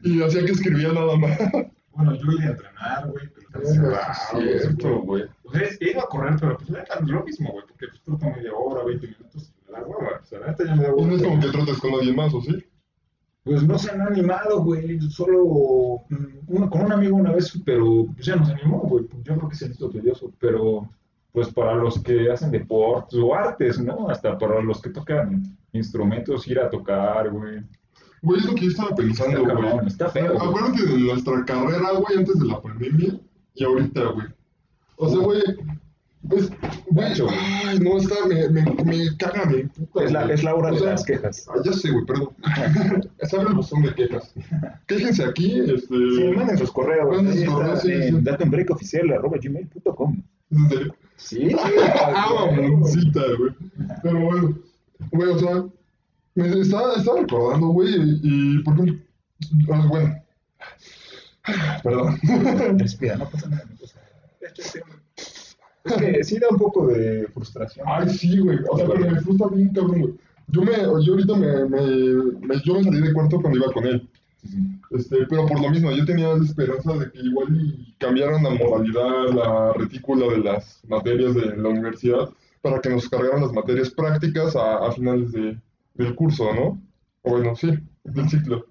y 0.04 0.22
hacía 0.22 0.44
que 0.44 0.52
escribía 0.52 0.92
nada 0.92 1.16
más. 1.16 1.38
Bueno, 2.04 2.14
yo 2.20 2.32
iba 2.32 2.42
a 2.44 2.50
entrenar, 2.52 3.10
güey, 3.10 3.28
pero 3.52 3.66
cerrado, 3.66 4.14
cierto, 4.40 5.00
güey. 5.02 5.24
O 5.44 5.52
sea, 5.52 5.62
es- 5.62 5.78
iba 5.80 6.02
a 6.02 6.06
correr, 6.06 6.36
pero 6.40 6.56
pues 6.56 6.70
neta 6.70 6.96
no 7.00 7.06
es 7.06 7.12
lo 7.12 7.24
mismo, 7.24 7.52
güey, 7.52 7.64
porque 7.66 7.86
pues 7.88 8.02
troto 8.02 8.26
media 8.26 8.52
hora, 8.54 8.84
20 8.84 9.06
minutos, 9.06 9.52
y 9.68 9.70
me 9.72 9.78
da 9.78 9.84
hueva. 9.86 10.20
O 10.22 10.26
sea, 10.26 10.40
la 10.40 10.46
neta 10.48 10.64
ya 10.64 10.74
me 10.74 10.82
da 10.82 10.94
hueva. 10.94 11.06
no 11.08 11.16
es 11.16 11.22
como 11.22 11.40
que 11.40 11.48
trotes 11.48 11.78
con 11.78 11.94
alguien 11.94 12.16
más, 12.16 12.34
¿o 12.34 12.40
sí? 12.40 12.64
Pues 13.44 13.62
no 13.64 13.76
se 13.78 13.90
han 13.90 14.00
animado, 14.02 14.62
güey, 14.62 15.00
solo 15.10 16.02
mm, 16.08 16.26
uno, 16.46 16.70
con 16.70 16.84
un 16.84 16.92
amigo 16.92 17.16
una 17.16 17.32
vez, 17.32 17.52
pero 17.64 18.06
pues 18.14 18.24
ya 18.26 18.36
nos 18.36 18.50
animó, 18.50 18.78
güey. 18.82 19.06
Yo 19.24 19.34
creo 19.36 19.48
que 19.48 19.56
se 19.56 19.66
hizo 19.68 19.90
tedioso, 19.90 20.32
pero 20.38 20.88
pues 21.32 21.48
para 21.52 21.74
los 21.74 22.00
que 22.02 22.30
hacen 22.30 22.50
deportes 22.52 23.18
o 23.18 23.34
artes, 23.34 23.80
¿no? 23.80 24.08
Hasta 24.08 24.38
para 24.38 24.60
los 24.60 24.80
que 24.80 24.90
tocan 24.90 25.42
instrumentos, 25.72 26.46
ir 26.46 26.60
a 26.60 26.70
tocar, 26.70 27.30
güey. 27.30 27.62
Güey, 28.22 28.38
es 28.40 28.46
lo 28.46 28.54
que 28.54 28.64
yo 28.64 28.70
estaba 28.70 28.94
pensando, 28.94 29.38
Está 29.38 29.52
güey. 29.52 29.64
cabrón, 29.68 29.86
está 29.88 30.08
feo, 30.10 30.34
güey. 30.34 30.48
Acuérdate 30.48 30.82
de 30.86 30.98
nuestra 30.98 31.44
carrera, 31.44 31.90
güey, 31.92 32.18
antes 32.18 32.38
de 32.38 32.46
la 32.46 32.62
pandemia 32.62 33.18
y 33.54 33.64
ahorita, 33.64 34.04
güey. 34.12 34.26
O 34.96 35.08
sea, 35.08 35.18
güey, 35.18 35.42
pues, 36.28 36.50
güey, 36.86 37.08
Gacho, 37.08 37.24
güey. 37.24 37.36
ay, 37.66 37.80
no, 37.80 37.96
está, 37.98 38.14
me, 38.28 38.48
me, 38.48 38.62
me 38.84 39.16
caga, 39.18 39.44
me 39.46 39.60
emputa, 39.62 40.04
Es 40.04 40.12
la, 40.12 40.22
güey. 40.22 40.34
es 40.34 40.44
la 40.44 40.54
hora 40.54 40.68
O 40.70 40.74
de 40.74 40.78
sea, 40.78 40.90
las 40.90 41.04
quejas. 41.04 41.48
ah, 41.50 41.54
ya 41.64 41.72
sé, 41.72 41.90
güey, 41.90 42.04
perdón. 42.04 42.28
Se 43.22 43.36
abre 43.36 43.48
el 43.48 43.54
buzón 43.56 43.82
de 43.82 43.92
quejas. 43.94 44.32
Quéjense 44.86 45.24
aquí, 45.24 45.58
este... 45.60 45.88
Sí, 45.88 46.32
manden 46.36 46.58
sus 46.58 46.70
correos. 46.70 47.08
Manden 47.16 47.44
sus 47.44 47.52
correos, 47.52 47.80
sí, 47.82 47.88
sí, 47.88 47.94
en 47.94 48.16
sí. 48.18 48.22
datonbreakoficial.gmail.com 48.22 50.22
desde- 50.50 50.92
Sí. 51.16 51.48
Ah, 52.14 52.46
mamoncita, 52.56 53.20
güey. 53.38 53.52
Pero 54.02 54.20
bueno, 54.20 54.58
güey, 55.12 55.28
o 55.30 55.38
sea, 55.38 55.64
me 56.34 56.60
estaba, 56.60 56.94
estaba 56.94 57.20
recordando, 57.20 57.68
güey, 57.68 57.94
y, 57.94 58.20
y 58.22 58.58
por 58.62 58.74
ah, 59.72 59.86
bueno, 59.88 60.22
perdón. 61.82 62.18
Respira, 62.78 63.16
no 63.16 63.28
pasa 63.28 63.48
nada. 63.48 63.64
no 63.70 63.76
pasa 63.80 63.98
nada. 64.00 65.02
Es 65.84 65.94
que 65.94 66.24
sí 66.24 66.38
da 66.38 66.46
un 66.50 66.58
poco 66.58 66.86
de 66.86 67.26
frustración. 67.34 67.86
Ay, 67.88 68.08
sí, 68.08 68.38
güey, 68.38 68.58
o 68.70 68.76
sea, 68.76 68.86
pero 68.86 69.10
me 69.10 69.20
frustra 69.20 69.48
bien 69.48 69.68
cabrón, 69.72 70.00
güey. 70.00 70.14
Yo 70.48 70.62
me, 70.62 70.72
yo 71.04 71.12
ahorita 71.12 71.34
me, 71.34 71.64
me, 71.64 71.80
me- 72.46 72.60
yo 72.64 72.74
me 72.74 72.84
salí 72.84 73.00
de 73.00 73.12
cuarto 73.12 73.40
cuando 73.40 73.58
iba 73.58 73.72
con 73.72 73.86
él. 73.86 74.08
Este, 74.90 75.24
pero 75.28 75.46
por 75.46 75.60
lo 75.60 75.70
mismo, 75.70 75.90
yo 75.92 76.04
tenía 76.04 76.34
la 76.36 76.44
esperanza 76.44 76.92
de 76.94 77.10
que 77.10 77.18
igual 77.20 77.76
cambiaran 77.98 78.42
la 78.42 78.50
modalidad, 78.50 79.28
la 79.32 79.72
retícula 79.72 80.26
de 80.26 80.38
las 80.38 80.80
materias 80.88 81.34
de 81.34 81.56
la 81.56 81.68
universidad 81.68 82.28
para 82.60 82.80
que 82.80 82.90
nos 82.90 83.08
cargaran 83.08 83.40
las 83.40 83.52
materias 83.52 83.90
prácticas 83.90 84.54
a, 84.54 84.86
a 84.86 84.92
finales 84.92 85.32
de, 85.32 85.58
del 85.94 86.14
curso, 86.14 86.52
¿no? 86.54 86.82
O 87.22 87.30
bueno, 87.30 87.54
sí, 87.54 87.70
del 88.04 88.28
ciclo. 88.28 88.66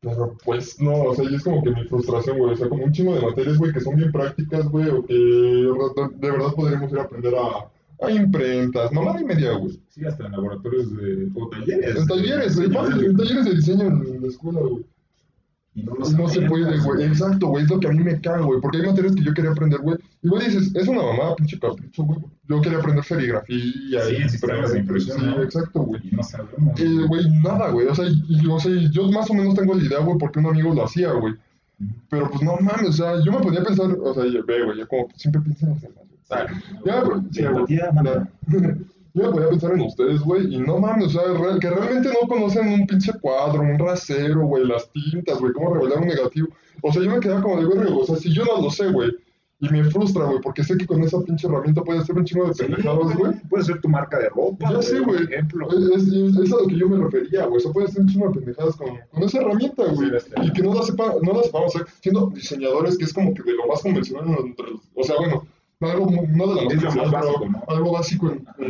Pero 0.00 0.36
pues 0.44 0.80
no, 0.80 1.02
o 1.02 1.14
sea, 1.14 1.24
y 1.28 1.34
es 1.34 1.42
como 1.42 1.62
que 1.62 1.70
mi 1.70 1.84
frustración, 1.84 2.38
güey, 2.38 2.52
o 2.52 2.56
sea, 2.56 2.68
como 2.68 2.84
un 2.84 2.92
chingo 2.92 3.14
de 3.14 3.22
materias, 3.22 3.58
güey, 3.58 3.72
que 3.72 3.80
son 3.80 3.96
bien 3.96 4.12
prácticas, 4.12 4.68
güey, 4.68 4.88
o 4.88 5.04
que 5.04 5.14
de 5.14 6.08
de 6.18 6.30
verdad 6.30 6.54
podríamos 6.54 6.92
ir 6.92 6.98
a 6.98 7.02
aprender 7.02 7.34
a, 7.34 8.06
a 8.06 8.10
imprentas, 8.10 8.92
mamá 8.92 9.20
y 9.20 9.24
media, 9.24 9.54
güey. 9.54 9.80
Sí, 9.88 10.04
hasta 10.04 10.26
en 10.26 10.32
laboratorios 10.32 10.96
de, 10.96 11.28
o 11.34 11.48
talleres. 11.48 11.96
En 11.96 12.06
talleres, 12.06 12.56
de 12.56 12.66
güey, 12.68 12.86
diseño, 12.86 13.10
en 13.10 13.16
talleres 13.16 13.44
de 13.44 13.54
diseño 13.54 13.86
en 13.86 14.22
la 14.22 14.28
escuela, 14.28 14.60
güey. 14.60 14.86
Y 15.74 15.82
no, 15.82 15.92
Y 15.94 16.12
no 16.14 16.28
se 16.28 16.42
puede, 16.42 16.80
güey. 16.80 17.04
Exacto, 17.04 17.48
güey. 17.48 17.64
Es 17.64 17.70
lo 17.70 17.80
que 17.80 17.88
a 17.88 17.92
mí 17.92 18.02
me 18.02 18.20
caga, 18.20 18.42
güey. 18.42 18.60
Porque 18.60 18.78
hay 18.78 18.86
materias 18.86 19.14
que 19.14 19.24
yo 19.24 19.34
quería 19.34 19.50
aprender, 19.50 19.80
güey. 19.80 19.97
Igual 20.28 20.44
dices, 20.44 20.74
es 20.74 20.88
una 20.88 21.02
mamada, 21.02 21.34
pinche 21.36 21.58
capricho, 21.58 22.02
güey. 22.04 22.18
Yo 22.48 22.60
quería 22.60 22.78
aprender 22.78 23.02
serigrafía. 23.04 24.02
Sí, 24.02 24.16
y 24.24 24.28
sistemas 24.28 24.72
de 24.72 24.78
impresión, 24.80 25.18
Sí, 25.18 25.26
exacto, 25.42 25.80
güey. 25.80 26.00
Y 26.06 26.14
no 26.14 26.22
sabemos. 26.22 26.78
Eh, 26.80 27.04
güey, 27.08 27.30
nada, 27.42 27.70
güey. 27.70 27.86
O 27.86 27.94
sea, 27.94 28.06
y, 28.08 28.22
y, 28.28 28.46
o 28.46 28.60
sea, 28.60 28.70
y 28.70 28.90
yo 28.92 29.10
más 29.10 29.30
o 29.30 29.34
menos 29.34 29.54
tengo 29.54 29.74
la 29.74 29.82
idea, 29.82 30.00
güey, 30.00 30.18
porque 30.18 30.38
un 30.38 30.46
amigo 30.46 30.74
lo 30.74 30.84
hacía, 30.84 31.12
güey. 31.12 31.34
Pero 32.10 32.28
pues 32.30 32.42
no 32.42 32.56
mames, 32.56 32.88
o 32.88 32.92
sea, 32.92 33.14
yo 33.24 33.32
me 33.32 33.38
podía 33.38 33.62
pensar, 33.62 33.86
o 34.02 34.12
sea, 34.14 34.24
yo- 34.26 34.44
ve, 34.44 34.64
güey, 34.64 34.78
yo 34.78 34.88
como 34.88 35.08
siempre 35.14 35.40
pienso 35.42 35.64
en 35.66 35.72
los 35.72 35.80
demás. 35.82 36.04
Yo 39.14 39.22
me 39.24 39.30
podía 39.30 39.48
pensar 39.48 39.72
en 39.72 39.80
ustedes, 39.80 40.20
güey, 40.20 40.54
y 40.54 40.58
no 40.58 40.78
mames, 40.78 41.06
o 41.06 41.10
sea, 41.10 41.22
real- 41.32 41.58
que 41.58 41.70
realmente 41.70 42.08
no 42.10 42.28
conocen 42.28 42.68
un 42.68 42.86
pinche 42.86 43.12
cuadro, 43.20 43.62
un 43.62 43.78
rasero, 43.78 44.40
güey, 44.46 44.64
las 44.66 44.90
tintas, 44.92 45.38
güey, 45.38 45.52
cómo 45.54 45.74
revelar 45.74 45.98
un 46.02 46.08
negativo. 46.08 46.48
O 46.82 46.92
sea, 46.92 47.02
yo 47.02 47.10
me 47.10 47.18
quedaba 47.20 47.42
como 47.42 47.60
de 47.60 47.66
verga, 47.66 47.90
güey, 47.90 48.02
o 48.02 48.06
sea, 48.06 48.16
si 48.16 48.32
yo 48.32 48.44
no 48.44 48.60
lo 48.62 48.70
sé, 48.70 48.90
güey, 48.92 49.10
y 49.60 49.68
me 49.70 49.82
frustra, 49.84 50.24
güey, 50.26 50.40
porque 50.40 50.62
sé 50.62 50.76
que 50.76 50.86
con 50.86 51.02
esa 51.02 51.20
pinche 51.22 51.48
herramienta 51.48 51.82
puedes 51.82 52.02
hacer 52.02 52.16
un 52.16 52.24
chingo 52.24 52.46
de 52.46 52.54
Sí, 52.54 52.62
pendejadas, 52.62 53.16
güey. 53.16 53.32
Puede 53.48 53.64
ser 53.64 53.80
tu 53.80 53.88
marca 53.88 54.18
de 54.18 54.28
ropa. 54.28 54.70
Ya 54.72 54.80
sé, 54.82 55.00
güey. 55.00 55.24
Es, 55.24 56.06
es, 56.06 56.36
es 56.36 56.52
a 56.52 56.56
lo 56.60 56.66
que 56.68 56.76
yo 56.78 56.88
me 56.88 57.02
refería, 57.04 57.46
güey. 57.46 57.56
O 57.56 57.60
sea, 57.60 57.72
puedes 57.72 57.90
hacer 57.90 58.02
un 58.02 58.08
chingo 58.08 58.28
de 58.28 58.34
pendejadas 58.36 58.76
con, 58.76 58.88
con 59.10 59.22
esa 59.24 59.38
herramienta, 59.40 59.84
güey. 59.86 60.10
Sí, 60.20 60.30
y 60.42 60.52
que 60.52 60.62
no 60.62 60.74
la, 60.74 60.82
sepa, 60.82 61.12
no 61.22 61.32
la 61.32 61.42
sepamos 61.42 61.74
hacer 61.74 61.88
siendo 62.00 62.26
diseñadores, 62.30 62.96
que 62.98 63.04
es 63.04 63.12
como 63.12 63.34
que 63.34 63.42
de 63.42 63.54
lo 63.54 63.66
más 63.66 63.82
convencional 63.82 64.36
entre 64.44 64.70
los- 64.70 64.80
O 64.94 65.02
sea, 65.02 65.16
bueno, 65.16 65.44
algo 65.80 66.06
no 66.06 66.54
de 66.54 66.64
lo 66.64 67.46
más 67.46 67.62
algo 67.68 67.92
básico 67.92 68.30
en, 68.30 68.46
en 68.58 68.66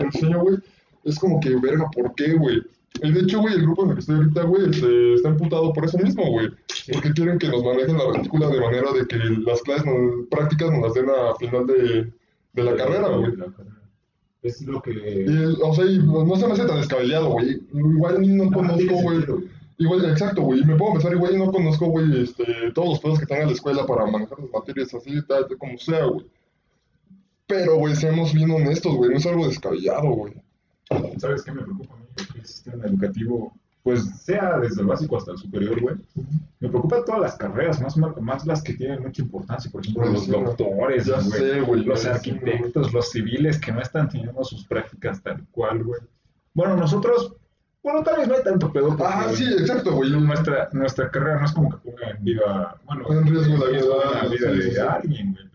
en 0.00 0.08
diseño, 0.10 0.40
güey. 0.40 0.56
es 1.04 1.18
como 1.18 1.40
que, 1.40 1.56
verga, 1.56 1.88
¿por 1.92 2.14
qué, 2.14 2.34
güey? 2.34 2.62
Y 3.02 3.12
de 3.12 3.20
hecho, 3.20 3.40
güey, 3.40 3.54
el 3.54 3.62
grupo 3.62 3.84
en 3.84 3.90
el 3.90 3.94
que 3.96 4.00
estoy 4.00 4.16
ahorita, 4.16 4.42
güey, 4.42 4.70
este, 4.70 5.14
está 5.14 5.28
emputado 5.28 5.72
por 5.72 5.84
eso 5.84 5.98
mismo, 5.98 6.30
güey. 6.30 6.48
Porque 6.92 7.12
quieren 7.12 7.38
que 7.38 7.48
nos 7.48 7.62
manejen 7.62 7.96
la 7.96 8.12
retícula 8.12 8.48
de 8.48 8.60
manera 8.60 8.92
de 8.92 9.06
que 9.06 9.16
las 9.16 9.62
clases 9.62 9.86
no- 9.86 10.26
prácticas 10.30 10.70
nos 10.72 10.82
las 10.82 10.94
den 10.94 11.06
a 11.10 11.34
final 11.36 11.66
de, 11.66 12.12
de 12.54 12.62
la 12.64 12.74
carrera, 12.74 13.08
güey. 13.08 13.32
Es 14.42 14.62
lo 14.62 14.80
que... 14.82 14.90
Y, 14.92 15.56
o 15.62 15.74
sea, 15.74 15.84
y 15.84 15.98
no 15.98 16.34
se 16.36 16.46
me 16.46 16.52
hace 16.54 16.64
tan 16.66 16.78
descabellado, 16.78 17.30
güey. 17.30 17.60
Igual 17.72 18.36
no 18.36 18.44
Ah, 18.44 18.50
conozco, 18.52 18.94
güey. 19.02 19.24
Igual, 19.80 20.04
exacto, 20.10 20.42
güey. 20.42 20.64
Me 20.64 20.74
puedo 20.76 20.94
pensar, 20.94 21.12
igual 21.12 21.34
y 21.34 21.38
no 21.38 21.52
conozco, 21.52 21.86
güey, 21.86 22.22
este, 22.22 22.44
todos 22.74 22.88
los 22.88 23.00
pedos 23.00 23.20
que 23.20 23.26
tenga 23.26 23.46
la 23.46 23.52
escuela 23.52 23.86
para 23.86 24.06
manejar 24.06 24.40
las 24.40 24.50
materias 24.50 24.92
así, 24.94 25.12
tal, 25.26 25.46
tal, 25.46 25.56
como 25.58 25.78
sea, 25.78 26.04
güey. 26.06 26.26
Pero, 27.46 27.76
güey, 27.76 27.94
seamos 27.94 28.32
bien 28.34 28.50
honestos, 28.50 28.94
güey. 28.96 29.10
No 29.10 29.18
es 29.18 29.26
algo 29.26 29.46
descabellado, 29.46 30.08
güey. 30.08 30.34
¿Sabes 31.18 31.42
qué 31.44 31.52
me 31.52 31.62
preocupa 31.62 31.94
sistema 32.48 32.84
educativo, 32.86 33.52
pues 33.82 34.04
sea 34.22 34.58
desde 34.58 34.82
el 34.82 34.86
básico 34.88 35.16
hasta 35.16 35.32
el 35.32 35.38
superior, 35.38 35.80
güey. 35.80 35.96
Me 36.60 36.68
preocupan 36.68 37.04
todas 37.06 37.20
las 37.20 37.36
carreras, 37.36 37.80
más, 37.80 37.96
más 38.20 38.46
las 38.46 38.62
que 38.62 38.74
tienen 38.74 39.02
mucha 39.02 39.22
importancia. 39.22 39.70
Por 39.70 39.82
ejemplo, 39.82 40.02
Pues 40.10 40.28
los 40.28 40.44
doctores, 40.44 41.06
ya 41.06 41.20
güey, 41.20 41.30
sé, 41.30 41.60
güey, 41.60 41.84
los 41.84 42.02
ya 42.02 42.10
sé, 42.10 42.16
arquitectos, 42.16 42.92
los 42.92 43.10
civiles 43.10 43.58
que 43.58 43.72
no 43.72 43.80
están 43.80 44.08
teniendo 44.08 44.44
sus 44.44 44.64
prácticas 44.66 45.22
tal 45.22 45.46
cual, 45.52 45.84
güey. 45.84 46.00
Bueno, 46.54 46.76
nosotros, 46.76 47.34
bueno, 47.82 48.02
tal 48.02 48.18
vez 48.18 48.28
no 48.28 48.34
hay 48.34 48.42
tanto 48.42 48.72
pedo. 48.72 48.88
porque 48.88 49.04
Ah, 49.06 49.26
sí, 49.32 49.44
exacto, 49.44 49.94
güey. 49.94 50.10
Nuestra, 50.10 50.68
nuestra 50.72 51.10
carrera 51.10 51.38
no 51.38 51.46
es 51.46 51.52
como 51.52 51.70
que 51.70 51.76
ponga 51.78 52.10
en 52.10 52.24
vida, 52.24 52.76
bueno, 52.84 53.04
En 53.12 53.26
riesgo 53.26 53.56
la 53.56 54.28
vida, 54.28 54.28
de 54.28 54.62
sí, 54.62 54.70
sí. 54.72 54.78
alguien, 54.80 55.32
güey. 55.32 55.48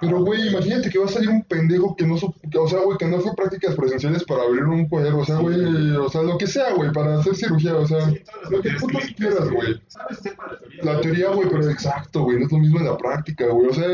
Pero 0.00 0.20
güey, 0.24 0.48
imagínate 0.48 0.90
que 0.90 0.98
va 0.98 1.06
a 1.06 1.08
salir 1.08 1.28
un 1.28 1.42
pendejo 1.42 1.96
que 1.96 2.06
no, 2.06 2.16
que, 2.50 2.58
o 2.58 2.68
sea, 2.68 2.80
güey, 2.80 2.96
que 2.98 3.06
no 3.06 3.18
fue 3.20 3.34
prácticas 3.34 3.74
presenciales 3.74 4.22
para 4.24 4.42
abrir 4.44 4.62
un 4.64 4.88
cuadro, 4.88 5.18
o 5.18 5.24
sea, 5.24 5.36
Sí. 5.38 5.42
güey, 5.42 5.90
o 5.96 6.08
sea, 6.08 6.22
lo 6.22 6.38
que 6.38 6.46
sea, 6.46 6.72
güey, 6.74 6.92
para 6.92 7.18
hacer 7.18 7.34
cirugía, 7.34 7.74
o 7.76 7.86
sea, 7.86 8.08
Sí, 8.08 8.22
lo 8.50 8.62
que 8.62 8.68
clínicas, 8.76 9.14
quieras, 9.16 9.50
güey. 9.50 9.82
¿Sabes? 9.88 10.18
Sepa 10.18 10.46
la 10.52 10.58
teoría. 10.58 10.84
La 10.84 11.00
teoría, 11.00 11.28
güey, 11.30 11.48
pero 11.50 11.68
exacto, 11.70 12.22
güey, 12.22 12.38
no 12.38 12.46
es 12.46 12.52
lo 12.52 12.58
mismo 12.58 12.78
en 12.78 12.86
la 12.86 12.96
práctica, 12.96 13.46
güey, 13.48 13.68
o 13.68 13.74
sea, 13.74 13.88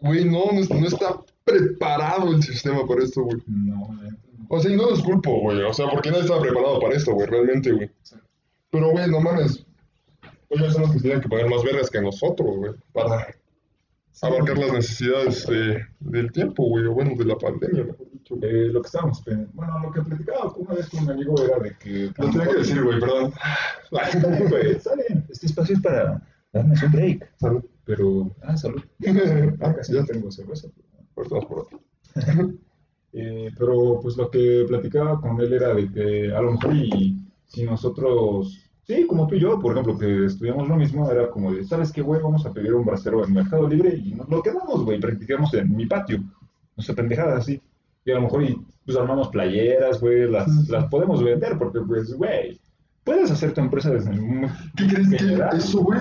güey, 0.00 0.24
no, 0.24 0.46
no, 0.52 0.60
es- 0.60 0.70
no 0.70 0.86
está 0.86 1.16
preparado 1.44 2.32
el 2.34 2.42
sistema 2.42 2.86
para 2.86 3.04
esto, 3.04 3.22
güey. 3.22 3.36
No, 3.46 3.76
no. 3.92 4.16
O 4.48 4.60
sea, 4.60 4.70
y 4.70 4.76
no 4.76 4.90
los 4.90 5.02
culpo, 5.02 5.40
güey, 5.40 5.62
o 5.62 5.72
sea, 5.72 5.88
porque 5.90 6.10
nadie 6.10 6.22
estaba 6.24 6.40
preparado 6.40 6.78
para 6.80 6.94
esto, 6.96 7.12
güey, 7.14 7.26
realmente, 7.26 7.72
güey. 7.72 7.90
Pero, 8.70 8.90
güey, 8.90 9.08
no 9.10 9.20
mames, 9.20 9.64
ellos 10.50 10.72
son 10.72 10.82
los 10.82 10.92
que 10.92 11.00
tienen 11.00 11.20
que 11.20 11.28
poner 11.28 11.48
más 11.48 11.62
vergas 11.62 11.90
que 11.90 12.00
nosotros, 12.00 12.56
güey, 12.56 12.72
para 12.92 13.26
abarcar 14.22 14.58
las 14.58 14.72
necesidades 14.72 15.46
de- 15.46 15.84
del 16.00 16.32
tiempo, 16.32 16.64
güey, 16.68 16.86
o 16.86 16.92
bueno, 16.94 17.12
de 17.16 17.24
la 17.24 17.36
pandemia, 17.36 17.84
mejor 17.84 18.10
dicho. 18.12 18.36
güey. 18.36 18.50
Eh, 18.50 18.68
lo 18.68 18.80
que 18.82 18.86
estábamos, 18.86 19.22
bueno, 19.52 19.78
lo 19.80 19.92
que 19.92 20.02
platicaba 20.02 20.52
una 20.56 20.74
vez 20.74 20.88
con 20.88 21.04
un 21.04 21.10
amigo 21.10 21.34
era 21.42 21.58
de 21.58 21.76
que... 21.78 22.10
Lo 22.16 22.30
tenía 22.30 22.48
que 22.48 22.54
decir, 22.56 22.82
güey, 22.82 22.98
perdón. 23.00 23.32
Está 23.92 24.28
bien, 24.28 24.48
güey, 24.48 24.70
está 24.72 24.94
bien. 24.96 25.26
Este 25.30 25.46
espacio 25.46 25.76
es 25.76 25.82
para 25.82 26.22
darnos 26.52 26.82
un 26.82 26.92
break. 26.92 27.30
Salud. 27.38 27.64
Pero, 27.84 28.34
ah, 28.42 28.56
salud. 28.56 28.82
Ah, 29.06 29.52
Ah, 29.68 29.74
casi 29.74 29.92
ya, 29.94 30.04
tengo 30.04 30.30
cerveza. 30.30 30.68
ahorita 31.16 31.34
vamos 31.36 31.46
por. 31.48 31.66
Eh, 33.18 33.50
pero, 33.58 33.98
pues, 34.02 34.16
lo 34.18 34.30
que 34.30 34.66
platicaba 34.68 35.18
con 35.20 35.40
él 35.40 35.50
era 35.54 35.72
de 35.74 35.90
que 35.90 36.30
a 36.34 36.40
lo 36.42 36.52
mejor 36.52 36.74
y 36.76 37.16
si 37.46 37.62
nosotros... 37.64 38.65
Sí, 38.86 39.04
como 39.08 39.26
tú 39.26 39.34
y 39.34 39.40
yo, 39.40 39.58
por 39.58 39.72
ejemplo, 39.72 39.98
que 39.98 40.26
estudiamos 40.26 40.68
lo 40.68 40.76
mismo, 40.76 41.10
era 41.10 41.28
como 41.28 41.52
de, 41.52 41.64
¿sabes 41.64 41.90
qué, 41.90 42.02
güey? 42.02 42.22
Vamos 42.22 42.46
a 42.46 42.52
pedir 42.52 42.72
un 42.72 42.86
bracero 42.86 43.24
en 43.24 43.34
Mercado 43.34 43.68
Libre 43.68 43.96
y 43.96 44.14
nos 44.14 44.28
lo 44.28 44.40
quedamos, 44.40 44.84
güey, 44.84 45.00
practicamos 45.00 45.52
en 45.54 45.74
mi 45.74 45.86
patio. 45.86 46.22
No 46.76 46.82
sé, 46.84 46.94
pendejadas 46.94 47.40
así. 47.40 47.60
Y 48.04 48.12
a 48.12 48.14
lo 48.14 48.22
mejor 48.22 48.44
y, 48.44 48.56
pues 48.84 48.96
armamos 48.96 49.28
playeras, 49.28 50.00
güey, 50.00 50.30
las, 50.30 50.46
Sí, 50.46 50.70
las 50.70 50.84
podemos 50.84 51.20
vender 51.24 51.58
porque, 51.58 51.80
pues, 51.80 52.14
güey, 52.14 52.60
puedes 53.02 53.28
hacer 53.28 53.52
tu 53.54 53.60
empresa 53.60 53.90
desde 53.90 54.12
muy 54.12 54.48
¿Qué 54.76 54.86
crees 54.86 55.08
que 55.08 55.56
eso, 55.56 55.80
güey? 55.80 56.00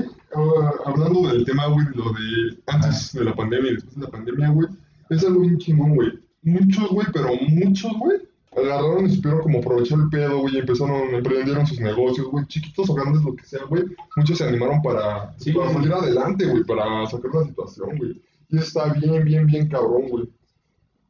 hablando 0.85 1.27
del 1.29 1.45
tema, 1.45 1.65
güey, 1.67 1.87
de 1.87 1.95
lo 1.95 2.11
de 2.11 2.61
antes 2.67 3.13
de 3.13 3.23
la 3.23 3.33
pandemia 3.33 3.71
y 3.71 3.75
después 3.75 3.95
de 3.95 4.01
la 4.01 4.11
pandemia, 4.11 4.49
güey, 4.49 4.67
es 5.09 5.25
algo 5.25 5.39
bien 5.39 5.57
chingón, 5.57 5.95
güey. 5.95 6.09
Muchos, 6.43 6.89
güey, 6.89 7.07
pero 7.11 7.29
muchos, 7.49 7.97
güey, 7.97 8.19
agarraron 8.55 9.05
y 9.07 9.15
supieron 9.15 9.41
como 9.41 9.59
aprovechar 9.59 9.99
el 9.99 10.09
pedo, 10.09 10.39
güey, 10.39 10.57
empezaron, 10.59 11.13
emprendieron 11.13 11.67
sus 11.67 11.79
negocios, 11.79 12.27
güey, 12.27 12.45
chiquitos 12.47 12.89
o 12.89 12.93
grandes, 12.93 13.23
lo 13.23 13.35
que 13.35 13.43
sea, 13.45 13.63
güey. 13.65 13.83
Muchos 14.15 14.37
se 14.37 14.47
animaron 14.47 14.81
para, 14.81 15.33
Sí. 15.37 15.51
para 15.51 15.71
salir 15.73 15.93
adelante, 15.93 16.45
güey, 16.45 16.63
para 16.63 17.05
sacar 17.07 17.31
la 17.33 17.43
situación, 17.45 17.97
güey. 17.97 18.21
Y 18.49 18.57
está 18.57 18.93
bien, 18.93 19.23
bien, 19.25 19.45
bien 19.45 19.67
cabrón, 19.67 20.09
güey. 20.09 20.29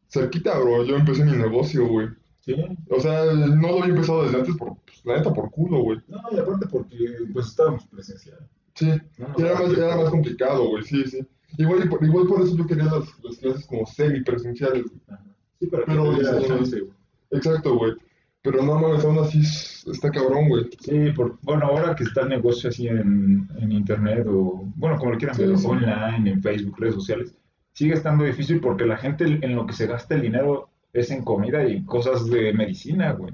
Cerquita, 0.07 0.57
bro, 0.59 0.83
yo 0.83 0.95
empecé 0.95 1.25
mi 1.25 1.33
negocio, 1.37 1.87
güey. 1.87 2.07
Sí. 2.39 2.55
O 2.89 2.99
sea, 2.99 3.25
no 3.33 3.69
lo 3.69 3.81
había 3.81 3.93
empezado 3.95 4.23
desde 4.23 4.37
antes 4.37 4.55
por, 4.55 4.75
pues, 4.85 5.03
la 5.03 5.17
neta, 5.17 5.33
por 5.33 5.49
culo, 5.51 5.79
güey. 5.79 5.99
No, 6.07 6.19
y 6.31 6.37
aparte 6.39 6.67
porque, 6.67 6.95
pues, 7.33 7.47
estábamos 7.47 7.85
presencial. 7.87 8.47
Sí, 8.75 8.91
No, 9.17 9.27
y 9.37 9.41
era 9.41 9.59
más, 9.59 9.71
era 9.77 9.95
más 9.95 10.09
complicado, 10.09 10.67
güey, 10.69 10.83
sí, 10.83 11.03
sí. 11.05 11.25
Igual, 11.57 11.89
igual 12.01 12.27
por 12.27 12.41
eso 12.41 12.55
yo 12.55 12.67
quería 12.67 12.85
las, 12.85 13.05
las 13.23 13.37
clases 13.37 13.65
como 13.65 13.85
semi-presenciales, 13.85 14.83
güey. 14.83 15.19
Sí, 15.59 15.67
para 15.67 15.85
Pero, 15.85 16.17
que 16.17 16.23
chance, 16.47 16.79
güey. 16.81 16.93
Exacto, 17.31 17.77
güey. 17.77 17.93
Pero 18.41 18.61
no 18.63 18.79
mames, 18.79 19.03
aún 19.03 19.19
así 19.19 19.39
es- 19.39 19.85
está 19.91 20.11
cabrón, 20.11 20.47
güey. 20.49 20.65
Sí, 20.79 21.11
por, 21.15 21.37
bueno, 21.41 21.65
ahora 21.65 21.95
que 21.95 22.03
está 22.03 22.21
el 22.21 22.29
negocio 22.29 22.69
así 22.69 22.87
en, 22.87 23.47
en 23.59 23.71
internet 23.71 24.25
o, 24.29 24.63
bueno, 24.75 24.97
como 24.97 25.11
lo 25.11 25.17
quieran 25.17 25.35
Sí, 25.35 25.45
ver, 25.45 25.57
sí. 25.57 25.65
online, 25.67 26.29
en 26.31 26.41
Facebook, 26.43 26.75
redes 26.79 26.95
sociales, 26.95 27.35
sigue 27.73 27.93
estando 27.95 28.23
difícil 28.23 28.59
porque 28.59 28.85
la 28.85 28.97
gente 28.97 29.23
en 29.25 29.55
lo 29.55 29.65
que 29.65 29.73
se 29.73 29.87
gasta 29.87 30.15
el 30.15 30.21
dinero 30.21 30.69
es 30.93 31.09
en 31.11 31.23
comida 31.23 31.67
y 31.67 31.83
cosas 31.83 32.27
de 32.27 32.53
medicina, 32.53 33.11
güey. 33.13 33.33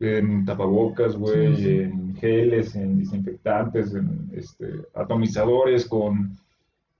En 0.00 0.44
tapabocas, 0.44 1.16
güey, 1.16 1.56
Sí, 1.56 1.68
en 1.80 2.16
geles, 2.16 2.74
en 2.76 2.98
desinfectantes, 3.00 3.94
en 3.94 4.30
este, 4.32 4.66
atomizadores 4.94 5.86
con, 5.86 6.38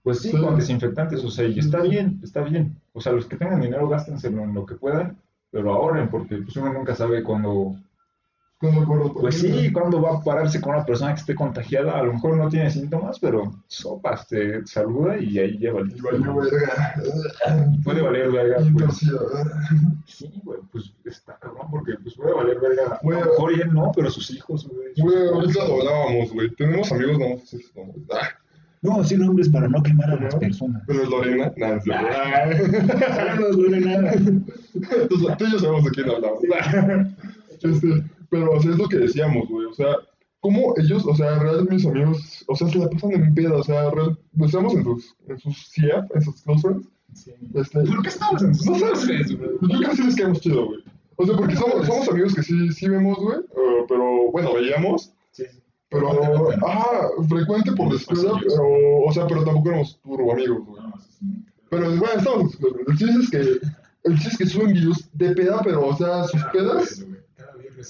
pues 0.02 0.20
sí, 0.20 0.32
con 0.32 0.56
desinfectantes, 0.56 1.24
o 1.24 1.30
sea, 1.30 1.46
y 1.46 1.58
está 1.60 1.80
bien, 1.82 2.20
está 2.22 2.42
bien. 2.42 2.76
O 2.92 3.00
sea, 3.00 3.12
los 3.12 3.26
que 3.26 3.36
tengan 3.36 3.60
dinero 3.60 3.88
gástenselo 3.88 4.42
en 4.42 4.52
lo 4.54 4.66
que 4.66 4.74
puedan, 4.74 5.16
pero 5.50 5.72
ahorren 5.72 6.08
porque 6.08 6.36
pues 6.38 6.56
uno 6.56 6.72
nunca 6.72 6.94
sabe 6.94 7.22
cuándo 7.22 7.76
pues 8.60 9.38
sí, 9.38 9.52
güey. 9.52 9.72
cuando 9.72 10.02
va 10.02 10.16
a 10.16 10.20
pararse 10.20 10.60
con 10.60 10.74
una 10.74 10.84
persona 10.84 11.14
que 11.14 11.20
esté 11.20 11.34
contagiada, 11.36 11.96
a 11.96 12.02
lo 12.02 12.14
mejor 12.14 12.36
no 12.36 12.48
tiene 12.48 12.68
síntomas, 12.68 13.20
pero 13.20 13.52
sopas, 13.68 14.26
te 14.26 14.66
saluda 14.66 15.16
y 15.16 15.38
ahí 15.38 15.58
lleva 15.58 15.78
el 15.78 15.90
verga. 15.90 16.94
Puede 17.84 18.02
valer 18.02 18.32
verga, 18.32 18.56
pues. 18.76 18.96
Sí, 20.06 20.28
güey, 20.42 20.58
pues 20.72 20.92
está 21.04 21.38
cabrón, 21.38 21.70
porque 21.70 21.94
pues 22.02 22.16
puede 22.16 22.34
valer 22.34 22.58
verga. 22.58 22.98
Güey. 23.00 23.20
a 23.20 23.24
lo 23.26 23.30
mejor 23.30 23.52
él 23.52 23.72
no, 23.72 23.92
pero 23.94 24.10
sus 24.10 24.28
hijos, 24.32 24.68
güey. 24.68 24.92
Güey, 24.96 25.28
ahorita 25.28 25.68
lo 25.68 25.74
hablábamos, 25.74 26.32
güey. 26.32 26.50
Tenemos 26.56 26.90
amigos, 26.90 27.18
no 27.18 27.36
ah, 28.10 28.28
No, 28.82 29.02
sí, 29.04 29.16
nombres 29.16 29.48
para 29.48 29.68
no 29.68 29.82
quemar 29.82 30.10
a 30.10 30.16
las 30.20 30.34
personas. 30.36 30.82
Pero 30.86 31.02
es 31.02 31.08
Lorena. 31.08 31.52
Nah, 31.56 31.76
es 31.76 31.84
Ah. 31.90 33.36
Lorena. 33.40 34.12
Entonces, 34.14 35.36
tú 35.38 35.44
y 35.46 35.52
yo 35.52 35.58
sabemos 35.58 35.84
de 35.84 35.90
quién 35.90 36.10
hablamos. 36.10 36.40
Este, 37.60 38.04
pero, 38.30 38.52
o 38.52 38.62
sea, 38.62 38.70
es 38.70 38.78
lo 38.78 38.88
que 38.88 38.98
decíamos, 38.98 39.48
güey. 39.48 39.66
O 39.66 39.72
sea, 39.72 39.96
¿cómo 40.38 40.74
ellos, 40.76 41.04
o 41.06 41.14
sea, 41.16 41.40
realmente 41.40 41.74
mis 41.74 41.84
amigos, 41.86 42.44
o 42.46 42.54
sea, 42.54 42.68
se 42.68 42.78
la 42.78 42.88
pasan 42.88 43.10
en 43.12 43.34
peda? 43.34 43.56
O 43.56 43.64
sea, 43.64 43.90
real, 43.90 44.16
estamos 44.44 44.74
en 44.74 44.84
sus, 44.84 45.16
en 45.26 45.38
sus 45.40 45.70
CIAP, 45.72 46.14
en 46.14 46.22
sus 46.22 46.40
close 46.42 46.62
friends. 46.62 46.86
Sí. 47.14 47.32
Este, 47.54 47.80
¿Por 47.80 48.02
qué 48.02 48.08
estamos 48.10 48.42
en 48.44 48.54
sus 48.54 48.66
No 48.66 48.74
sé, 48.76 48.84
clases, 48.84 49.36
güey? 49.36 49.50
Yo 49.62 49.68
creo 49.78 49.90
que 49.90 49.96
sí 49.96 50.02
les 50.04 50.14
quedamos 50.14 50.40
chido, 50.40 50.66
güey. 50.66 50.78
O 51.16 51.26
sea, 51.26 51.36
porque 51.36 51.56
somos, 51.56 51.84
somos 51.84 52.08
amigos 52.10 52.34
que 52.36 52.42
sí, 52.44 52.70
sí 52.72 52.88
vemos, 52.88 53.18
güey. 53.18 53.38
eh, 53.38 53.84
pero, 53.88 54.30
bueno, 54.30 54.54
veíamos. 54.54 55.12
Sí, 55.32 55.42
sí. 55.50 55.58
Pero, 55.90 56.50
ajá, 56.66 57.08
frecuente 57.28 57.72
por 57.72 57.88
pasillos. 57.88 58.38
pero, 58.46 59.04
o 59.06 59.12
sea, 59.12 59.26
pero 59.26 59.44
tampoco 59.44 59.68
éramos 59.70 60.00
turbo 60.02 60.32
amigos, 60.32 60.66
güey. 60.66 60.82
Pero, 61.70 61.86
bueno, 61.96 62.14
estamos. 62.16 62.58
El 62.86 62.96
chiste 62.98 63.20
es 63.22 63.30
que, 63.30 63.38
el 64.04 64.14
chiste 64.18 64.28
es 64.30 64.38
que 64.38 64.46
suben 64.46 64.72
videos 64.74 65.08
de 65.12 65.34
peda, 65.34 65.60
pero, 65.64 65.86
o 65.86 65.96
sea, 65.96 66.24
sus 66.24 66.42
pedas, 66.52 67.04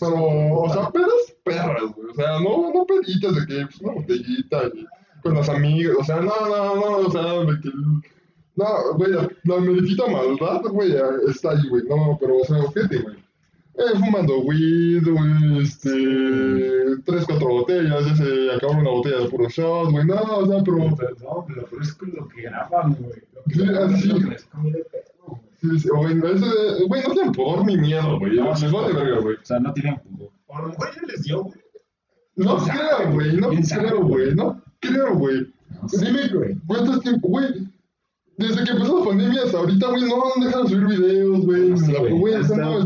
pero, 0.01 0.15
o 0.15 0.73
sea, 0.73 0.91
pedas 0.91 1.35
perras, 1.45 1.93
güey. 1.95 2.11
O 2.11 2.15
sea, 2.15 2.41
no, 2.41 2.73
no 2.73 2.87
peditas 2.87 3.35
de 3.35 3.47
que, 3.47 3.67
pues, 3.67 3.81
una 3.81 3.95
botellita 3.95 4.63
y 4.75 4.87
con 5.23 5.35
las 5.35 5.49
amigas, 5.49 5.97
o 5.99 6.05
sea, 6.05 6.21
no, 6.21 6.35
no, 6.49 6.77
no, 6.77 6.97
o 6.99 7.11
sea, 7.11 7.41
de 7.41 7.61
que... 7.61 7.71
No, 8.55 8.67
güey, 8.97 9.13
la, 9.13 9.29
la 9.45 10.09
maldad, 10.09 10.63
güey, 10.71 10.93
está 11.29 11.53
ahí, 11.53 11.69
güey. 11.69 11.85
No, 11.85 12.19
pero, 12.21 12.39
o 12.39 12.45
sea, 12.45 12.59
ojete, 12.59 12.99
güey. 13.03 13.28
Eh, 13.79 13.97
fumando 13.99 14.41
weed, 14.41 15.05
güey, 15.07 15.63
este... 15.63 16.97
Tres, 17.05 17.25
cuatro 17.27 17.49
botellas, 17.49 18.07
ya 18.07 18.17
se 18.17 18.51
acabó 18.53 18.73
una 18.73 18.91
botella 18.91 19.19
de 19.21 19.29
puro 19.29 19.49
shot, 19.49 19.91
güey. 19.93 20.05
No, 20.05 20.15
o 20.21 20.47
sea, 20.47 20.63
pero... 20.65 20.79
No, 20.79 20.97
pero 21.47 21.67
por 21.67 21.83
eso 21.83 21.95
es 22.07 22.15
lo 22.15 22.29
que 22.29 22.43
graban, 22.43 22.95
güey. 22.95 23.23
Lo 23.35 23.45
que 23.45 23.55
Sí, 23.55 23.63
así. 23.63 24.11
Sí, 25.61 25.79
sí, 25.81 25.89
güey, 25.89 26.15
no, 26.17 26.27
ese- 26.29 26.85
güey, 26.89 27.03
no 27.07 27.13
tienen 27.15 27.33
pudor 27.33 27.65
ni 27.67 27.77
miedo, 27.77 28.19
güey. 28.19 28.37
No, 28.37 28.51
Les 28.51 28.71
vale 28.73 28.93
verga, 28.95 29.21
güey. 29.21 29.37
O 29.37 29.45
sea, 29.45 29.59
no 29.61 29.73
tienen 29.73 29.99
pudor. 30.01 30.31
A 30.51 30.63
lo 30.63 30.69
mejor 30.69 30.89
ya 30.95 31.03
les 31.07 31.23
dio, 31.23 31.43
güey. 31.45 31.59
No 32.37 32.57
creo, 32.59 33.13
güey, 33.13 33.37
no 33.37 33.49
¿quién 33.51 33.65
sabe, 33.65 33.89
creo, 33.89 34.05
güey, 34.05 34.35
no 34.35 34.63
creo, 34.81 35.15
güey. 35.17 35.53
Dime, 36.01 36.29
güey. 36.33 36.57
¿cuánto 36.67 36.99
tiempo, 37.01 37.29
güey? 37.29 37.47
Desde 38.39 38.65
que 38.65 38.71
empezó 38.71 39.01
la 39.01 39.05
pandemia 39.05 39.43
hasta 39.45 39.59
ahorita, 39.59 39.89
güey, 39.89 40.03
no 40.05 40.23
han 40.35 40.41
dejado 40.45 40.63
de 40.65 40.71
subir 40.71 40.87
videos, 40.87 41.45
güey. 41.45 41.77
Sí, 41.77 41.93
La- 41.93 41.99
güey, 42.11 42.35
han 42.35 42.43
estado- 42.43 42.79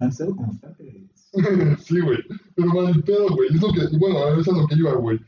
Han 0.00 0.36
constantes. 0.36 0.94
sí, 1.84 2.00
güey. 2.00 2.18
Pero 2.54 2.68
mal 2.68 3.02
pedo, 3.02 3.26
güey. 3.30 3.48
Es 3.54 3.60
lo 3.62 3.72
que, 3.72 3.96
bueno, 3.98 4.18
eso 4.40 4.50
es 4.52 4.56
lo 4.58 4.66
que 4.66 4.74
iba, 4.74 4.92
güey. 4.94 5.18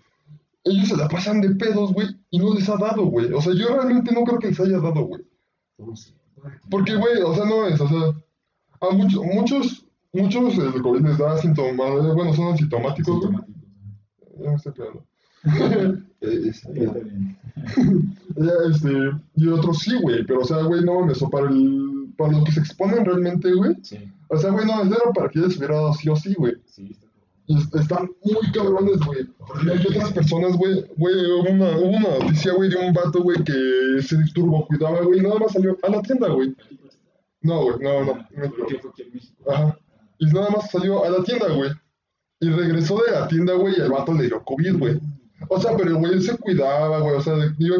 Ellos 0.64 0.88
se 0.88 0.96
la 0.96 1.08
pasan 1.08 1.40
de 1.40 1.50
pedos, 1.54 1.92
güey, 1.94 2.08
y 2.30 2.38
no 2.38 2.52
les 2.54 2.68
ha 2.68 2.76
dado, 2.76 3.04
güey. 3.06 3.32
O 3.32 3.40
sea, 3.40 3.54
yo 3.54 3.68
realmente 3.68 4.12
no 4.12 4.22
creo 4.24 4.38
que 4.38 4.48
les 4.48 4.60
haya 4.60 4.78
dado, 4.78 5.06
güey. 5.06 5.22
Porque, 6.70 6.94
güey, 6.96 7.22
o 7.22 7.34
sea, 7.34 7.44
no 7.46 7.66
es, 7.66 7.80
o 7.80 7.88
sea, 7.88 8.12
a 8.82 8.94
muchos, 8.94 9.22
muchos, 9.24 9.86
muchos 10.12 10.58
el 10.58 10.82
COVID 10.82 11.00
les 11.00 11.18
da 11.18 11.38
síntomas, 11.38 12.14
bueno, 12.14 12.34
son 12.34 12.52
asintomáticos, 12.52 13.18
güey. 13.26 13.38
Ya 14.42 14.50
me 14.50 14.56
estoy 14.56 14.72
pegando. 14.72 15.04
Eh, 16.22 16.52
bien. 16.72 17.36
Ya, 18.36 18.52
este, 18.70 18.90
y 19.36 19.48
otros 19.48 19.78
sí, 19.78 19.96
güey, 20.00 20.24
pero, 20.24 20.40
o 20.40 20.44
sea, 20.44 20.62
güey, 20.62 20.84
no 20.84 21.00
mames, 21.00 21.22
o 21.22 21.30
para 21.30 21.48
el, 21.48 22.12
para 22.16 22.32
los 22.32 22.44
que 22.44 22.52
se 22.52 22.60
exponen 22.60 23.04
realmente, 23.04 23.52
güey, 23.52 23.74
Sí, 23.82 23.98
o 24.28 24.36
sea, 24.36 24.50
güey, 24.50 24.66
no, 24.66 24.82
era 24.82 25.12
para 25.14 25.28
que 25.28 25.38
ellos 25.38 25.56
hubiera 25.56 25.76
dado 25.76 25.94
sí 25.94 26.08
o 26.08 26.16
sí, 26.16 26.34
güey. 26.34 26.54
sí, 26.66 26.94
está 27.48 27.80
están 27.80 28.10
muy 28.22 28.52
cabrones, 28.52 29.00
güey. 29.04 29.26
Y 29.64 29.70
hay 29.70 29.86
otras 29.86 30.12
personas, 30.12 30.56
güey, 30.56 30.84
güey, 30.96 31.14
hubo 31.32 31.50
una, 31.50 31.76
una 31.78 32.18
noticia, 32.18 32.52
güey, 32.52 32.70
de 32.70 32.76
un 32.76 32.92
vato, 32.92 33.22
güey, 33.22 33.42
que 33.42 34.02
se 34.02 34.16
turbo 34.34 34.66
cuidaba, 34.66 35.00
güey, 35.00 35.18
y 35.18 35.22
nada 35.22 35.38
más 35.38 35.52
salió 35.52 35.76
a 35.82 35.90
la 35.90 36.02
tienda, 36.02 36.28
güey. 36.28 36.54
No, 37.42 37.62
güey, 37.62 37.76
no, 37.80 38.04
no, 38.04 38.14
no, 38.14 38.50
¿Por 38.50 38.66
qué 38.66 38.78
fue 38.78 38.90
aquí 38.90 39.02
en 39.02 39.14
México? 39.14 39.50
Ajá. 39.50 39.78
Y 40.18 40.26
nada 40.26 40.50
más 40.50 40.70
salió 40.70 41.04
a 41.04 41.10
la 41.10 41.24
tienda, 41.24 41.48
güey. 41.48 41.70
Y 42.40 42.48
regresó 42.50 43.00
de 43.06 43.12
la 43.12 43.26
tienda, 43.26 43.54
güey, 43.54 43.74
y 43.76 43.80
el 43.80 43.90
vato 43.90 44.12
le 44.12 44.26
dio 44.26 44.42
COVID, 44.44 44.78
güey. 44.78 45.00
O 45.48 45.60
sea, 45.60 45.76
pero 45.76 45.90
el 45.90 45.96
güey 45.96 46.20
se 46.20 46.36
cuidaba, 46.38 47.00
güey, 47.00 47.16
o 47.16 47.20
sea, 47.20 47.34
iba 47.58 47.76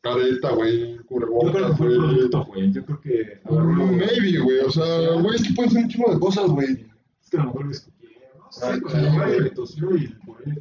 careta, 0.00 0.50
güey, 0.50 0.96
Yo 0.96 1.52
creo 1.52 1.68
que 1.68 1.76
fue 1.76 1.86
el 1.88 1.96
producto, 1.98 2.44
güey. 2.44 2.72
Yo 2.72 2.84
creo 2.84 3.00
que. 3.00 3.40
Mm, 3.50 3.96
Maybe, 3.96 4.38
güey, 4.38 4.58
o 4.60 4.70
sea, 4.70 5.14
güey, 5.14 5.36
es 5.36 5.42
que 5.42 5.54
pueden 5.54 5.70
ser 5.70 5.82
un 5.82 5.88
chingo 5.88 6.12
de 6.12 6.20
cosas, 6.20 6.46
güey. 6.48 6.86
Es 7.22 7.30
que 7.30 7.38
a 7.38 7.40
lo 7.40 7.46
mejor 7.46 7.66
Ah, 8.62 8.78
o 8.82 9.66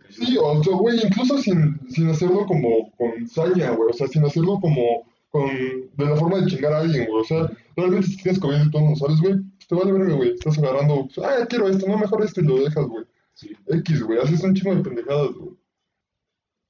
sí, 0.10 0.38
o 0.38 0.64
sea, 0.64 0.76
güey, 0.76 1.00
incluso 1.02 1.38
sin, 1.38 1.80
sin 1.90 2.10
hacerlo 2.10 2.46
como 2.46 2.92
con 2.98 3.28
saña, 3.28 3.72
güey. 3.72 3.90
O 3.90 3.94
sea, 3.94 4.08
sin 4.08 4.26
hacerlo 4.26 4.60
como 4.60 5.04
con, 5.30 5.48
de 5.48 6.06
la 6.06 6.16
forma 6.16 6.40
de 6.40 6.48
chingar 6.48 6.74
a 6.74 6.80
alguien, 6.80 7.06
güey. 7.08 7.22
O 7.22 7.24
sea, 7.24 7.50
realmente 7.78 8.08
si 8.08 8.18
tienes 8.18 8.40
COVID 8.40 8.66
y 8.66 8.72
tú 8.72 8.82
no 8.82 8.96
sabes, 8.96 9.22
güey, 9.22 9.36
pues 9.36 9.68
te 9.68 9.76
vale 9.76 9.94
verga, 9.94 10.16
güey. 10.16 10.32
Estás 10.32 10.58
agarrando, 10.58 11.08
pues, 11.08 11.26
ah, 11.26 11.46
quiero 11.48 11.70
esto, 11.70 11.88
no, 11.88 11.98
mejor 11.98 12.24
esto 12.24 12.42
y 12.42 12.46
lo 12.46 12.60
dejas, 12.60 12.86
güey. 12.86 13.06
Sí. 13.34 13.56
X, 13.68 14.04
güey, 14.04 14.20
haces 14.20 14.44
un 14.44 14.56
chingo 14.56 14.76
de 14.76 14.82
pendejadas, 14.82 15.32
güey. 15.34 15.56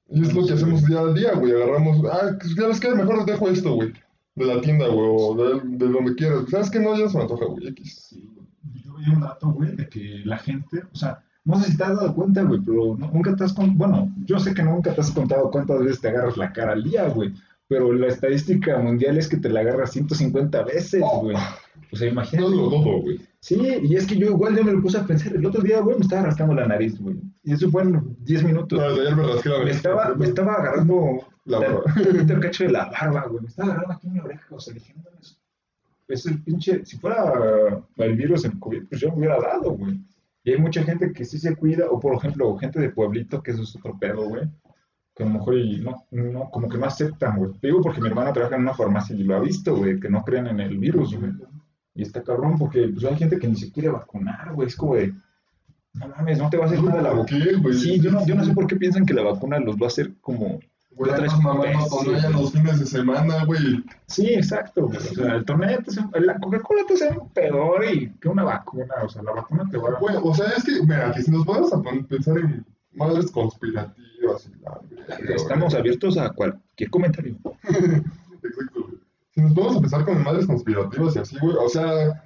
Y 0.08 0.22
es 0.22 0.34
lo 0.34 0.46
que 0.46 0.52
hacemos 0.52 0.84
día 0.86 1.00
a 1.00 1.12
día, 1.12 1.32
güey. 1.34 1.52
Agarramos, 1.52 2.02
ah, 2.10 2.30
pues, 2.40 2.54
ya 2.54 2.66
ves 2.68 2.80
que 2.80 2.94
mejor 2.94 3.24
dejo 3.26 3.48
esto, 3.48 3.74
güey. 3.74 3.92
De 4.34 4.44
la 4.44 4.60
tienda, 4.60 4.86
güey, 4.88 5.08
o 5.10 5.34
de, 5.34 5.60
de 5.64 5.88
donde 5.92 6.14
quieras. 6.14 6.44
¿Sabes 6.50 6.70
qué? 6.70 6.78
No, 6.78 6.96
ya 6.98 7.08
se 7.08 7.16
me 7.16 7.22
antoja, 7.22 7.46
güey, 7.46 7.68
X. 7.68 8.06
Sí, 8.10 8.28
güey. 8.34 8.46
Yo 8.84 8.94
vi 8.94 9.10
un 9.10 9.20
dato, 9.20 9.50
güey, 9.50 9.74
de 9.74 9.88
que 9.88 10.20
la 10.24 10.38
gente, 10.38 10.82
o 10.92 10.96
sea, 10.96 11.22
no 11.44 11.58
sé 11.60 11.70
si 11.72 11.76
te 11.76 11.84
has 11.84 11.96
dado 11.96 12.14
cuenta, 12.14 12.42
güey, 12.42 12.60
pero 12.64 12.96
no- 12.98 13.10
nunca 13.12 13.34
te 13.34 13.44
has 13.44 13.52
contado, 13.52 13.78
bueno, 13.78 14.14
yo 14.26 14.38
sé 14.38 14.52
que 14.54 14.62
nunca 14.62 14.94
te 14.94 15.00
has 15.00 15.10
contado 15.10 15.50
cuántas 15.50 15.78
veces 15.80 16.00
te 16.00 16.08
agarras 16.08 16.36
la 16.36 16.52
cara 16.52 16.72
al 16.72 16.82
día, 16.84 17.08
güey, 17.08 17.32
pero 17.68 17.92
la 17.92 18.08
estadística 18.08 18.78
mundial 18.78 19.16
es 19.16 19.28
que 19.28 19.36
te 19.38 19.48
la 19.48 19.60
agarras 19.60 19.92
150 19.92 20.62
veces, 20.64 21.02
Oh. 21.04 21.20
güey. 21.22 21.36
O 21.92 21.96
sea, 21.96 22.06
No 22.08 22.12
imagínate. 22.12 22.50
lo 22.50 22.56
dudo, 22.70 23.00
güey. 23.02 23.20
Sí, 23.46 23.60
y 23.80 23.94
es 23.94 24.08
que 24.08 24.16
yo 24.16 24.26
igual 24.26 24.56
ya 24.56 24.64
me 24.64 24.72
lo 24.72 24.82
puse 24.82 24.98
a 24.98 25.06
pensar. 25.06 25.32
El 25.36 25.46
otro 25.46 25.62
día, 25.62 25.78
güey, 25.80 25.96
me 25.96 26.02
estaba 26.02 26.22
rascando 26.22 26.52
la 26.52 26.66
nariz, 26.66 26.98
güey. 27.00 27.14
Y 27.44 27.52
eso 27.52 27.70
fue 27.70 27.82
en 27.82 28.16
10 28.24 28.42
minutos. 28.42 28.76
No, 28.76 28.86
ayer 28.86 29.14
me 29.14 29.22
rasqué 29.22 29.48
la 29.50 29.58
Me 29.58 29.64
nariz. 29.66 29.76
estaba, 29.76 30.14
me 30.16 30.26
estaba 30.26 30.54
agarrando 30.54 31.28
La 31.44 31.60
barba. 31.60 31.82
el 31.96 32.40
cacho 32.40 32.64
de 32.64 32.72
la 32.72 32.86
barba, 32.86 33.28
güey. 33.28 33.42
Me 33.42 33.46
estaba 33.48 33.68
agarrando 33.68 33.94
aquí 33.94 34.08
en 34.08 34.12
mi 34.14 34.18
oreja. 34.18 34.46
O 34.50 34.58
sea, 34.58 34.74
dije, 34.74 34.92
no 34.96 35.04
mames. 35.04 35.38
Es 36.08 36.26
el 36.26 36.42
pinche. 36.42 36.84
Si 36.84 36.98
fuera 36.98 37.32
el 37.98 38.16
virus 38.16 38.44
en 38.46 38.58
COVID, 38.58 38.88
pues 38.88 39.00
yo 39.00 39.10
me 39.10 39.18
hubiera 39.18 39.38
dado, 39.38 39.70
güey. 39.76 40.00
Y 40.42 40.50
hay 40.50 40.58
mucha 40.58 40.82
gente 40.82 41.12
que 41.12 41.24
sí 41.24 41.38
se 41.38 41.54
cuida, 41.54 41.86
o 41.88 42.00
por 42.00 42.16
ejemplo, 42.16 42.56
gente 42.56 42.80
de 42.80 42.90
pueblito, 42.90 43.44
que 43.44 43.52
eso 43.52 43.62
es 43.62 43.76
otro 43.76 43.96
pedo, 43.96 44.28
güey. 44.28 44.42
Que 45.14 45.22
a 45.22 45.26
lo 45.26 45.34
mejor 45.34 45.56
y 45.56 45.82
no, 45.82 46.04
no, 46.10 46.50
como 46.50 46.68
que 46.68 46.78
no 46.78 46.86
aceptan, 46.86 47.38
güey. 47.38 47.52
Te 47.60 47.68
Digo 47.68 47.80
porque 47.80 48.00
mi 48.00 48.08
hermana 48.08 48.32
trabaja 48.32 48.56
en 48.56 48.62
una 48.62 48.74
farmacia 48.74 49.14
y 49.14 49.22
lo 49.22 49.36
ha 49.36 49.40
visto, 49.40 49.76
güey, 49.76 50.00
que 50.00 50.08
no 50.10 50.24
creen 50.24 50.48
en 50.48 50.58
el 50.58 50.78
virus, 50.78 51.16
güey. 51.16 51.30
Y 51.96 52.02
está 52.02 52.22
cabrón 52.22 52.58
porque 52.58 52.88
pues, 52.88 53.04
hay 53.04 53.16
gente 53.16 53.38
que 53.38 53.48
ni 53.48 53.56
se 53.56 53.72
quiere 53.72 53.88
vacunar, 53.88 54.52
güey. 54.54 54.68
Es 54.68 54.76
como 54.76 54.94
de, 54.96 55.14
no 55.94 56.08
mames, 56.08 56.38
no 56.38 56.50
te 56.50 56.58
va 56.58 56.64
a 56.64 56.66
hacer 56.66 56.82
nada 56.82 57.00
la 57.02 57.10
¿Por 57.10 57.20
vacuna. 57.20 57.74
Sí, 57.74 57.98
yo 58.00 58.10
no, 58.12 58.26
yo 58.26 58.34
no 58.34 58.44
sé 58.44 58.52
por 58.52 58.66
qué 58.66 58.76
piensan 58.76 59.06
que 59.06 59.14
la 59.14 59.22
vacuna 59.22 59.58
los 59.58 59.76
va 59.76 59.84
a 59.84 59.88
hacer 59.88 60.12
como... 60.20 60.60
Güey, 60.90 61.10
Otra 61.10 61.26
mamando 61.38 62.30
los 62.32 62.52
fines 62.52 62.80
de 62.80 62.86
semana, 62.86 63.44
güey. 63.44 63.84
Sí, 64.06 64.28
exacto. 64.32 64.86
güey. 64.86 64.96
O 64.96 65.00
sea, 65.00 65.34
el 65.34 65.44
torneo, 65.44 65.78
te 65.82 65.90
hace- 65.90 66.20
la 66.20 66.38
Coca-Cola 66.38 66.82
te 66.88 66.94
hace 66.94 67.18
peor 67.34 67.84
y 67.84 68.10
que 68.20 68.28
una 68.28 68.44
vacuna. 68.44 68.94
O 69.04 69.08
sea, 69.08 69.22
la 69.22 69.32
vacuna 69.32 69.68
te 69.70 69.76
va 69.76 69.90
a... 69.90 69.98
Güey, 69.98 70.16
o 70.22 70.34
sea, 70.34 70.46
es 70.56 70.64
que, 70.64 70.80
mira, 70.82 71.12
que 71.12 71.22
si 71.22 71.30
nos 71.30 71.44
ponemos 71.44 71.72
a 71.72 71.82
pensar 71.82 72.38
en 72.38 72.64
madres 72.94 73.30
conspirativas 73.30 74.48
y 74.48 74.62
la 74.62 75.34
Estamos 75.34 75.74
abiertos 75.74 76.16
a 76.16 76.30
cualquier 76.30 76.88
comentario. 76.90 77.36
Si 79.36 79.42
nos 79.42 79.52
ponemos 79.52 79.76
a 79.76 79.80
pensar 79.80 80.04
con 80.06 80.24
madres 80.24 80.46
conspirativas 80.46 81.14
y 81.14 81.18
así, 81.18 81.38
güey, 81.38 81.54
o 81.56 81.68
sea, 81.68 82.24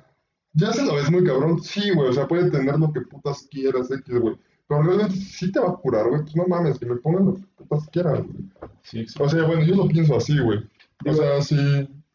ya 0.52 0.72
se 0.72 0.84
lo 0.84 0.94
ves 0.94 1.10
muy 1.10 1.24
cabrón. 1.24 1.60
Sí, 1.60 1.90
güey, 1.90 2.08
o 2.08 2.12
sea, 2.12 2.28
puede 2.28 2.52
tener 2.52 2.78
lo 2.78 2.92
que 2.92 3.00
putas 3.00 3.48
quieras, 3.50 3.90
X, 3.90 4.20
güey. 4.20 4.38
Pero 4.68 4.84
realmente 4.84 5.16
sí 5.16 5.50
te 5.50 5.58
va 5.58 5.70
a 5.70 5.76
curar, 5.76 6.08
güey. 6.08 6.22
Pues 6.22 6.36
no 6.36 6.46
mames, 6.46 6.78
que 6.78 6.86
me 6.86 6.94
pongan 6.96 7.26
lo 7.26 7.34
que 7.34 7.42
putas 7.56 7.88
quieran, 7.88 8.28
güey. 8.28 8.70
Sí, 8.84 9.06
O 9.18 9.28
sea, 9.28 9.44
bueno, 9.44 9.64
yo 9.64 9.74
lo 9.74 9.88
pienso 9.88 10.16
así, 10.16 10.38
güey. 10.38 10.60
O 11.04 11.12
sea, 11.12 11.42
si 11.42 11.56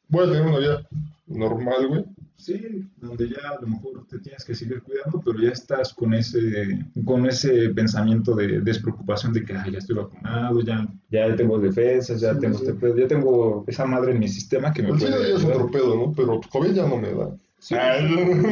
voy 0.07 0.23
a 0.23 0.31
tener 0.31 0.43
una 0.43 0.59
vida 0.59 0.87
normal, 1.27 1.87
güey. 1.89 2.05
Sí, 2.37 2.85
donde 2.97 3.29
ya 3.29 3.49
a 3.57 3.61
lo 3.61 3.67
mejor 3.67 4.05
te 4.07 4.19
tienes 4.19 4.43
que 4.43 4.53
seguir 4.53 4.81
cuidando, 4.83 5.21
pero 5.23 5.39
ya 5.39 5.49
estás 5.49 5.93
con 5.93 6.13
ese, 6.13 6.85
con 7.05 7.25
ese 7.25 7.69
pensamiento 7.69 8.35
de 8.35 8.59
despreocupación 8.61 9.33
de 9.33 9.43
que 9.45 9.53
"Ay, 9.55 9.71
ya 9.71 9.77
estoy 9.79 9.95
vacunado, 9.95 10.61
ya, 10.61 10.85
ya 11.09 11.35
tengo 11.35 11.57
defensas, 11.59 12.19
ya 12.21 12.33
Sí, 12.33 12.39
tengo 12.41 12.57
sí. 12.57 12.65
este 12.65 12.77
pedo, 12.79 12.97
ya 12.97 13.07
tengo 13.07 13.63
esa 13.67 13.85
madre 13.85 14.11
en 14.11 14.19
mi 14.19 14.27
sistema 14.27 14.73
que 14.73 14.83
me 14.83 14.89
chile 14.97 15.11
puede 15.11 15.29
ya 15.29 15.35
es 15.37 15.43
otro 15.45 15.71
pedo, 15.71 15.95
¿no? 15.95 16.13
Pero 16.13 16.41
COVID 16.51 16.71
ya 16.73 16.87
no 16.87 16.97
me 16.97 17.11
da. 17.13 17.35
Sí. 17.57 17.75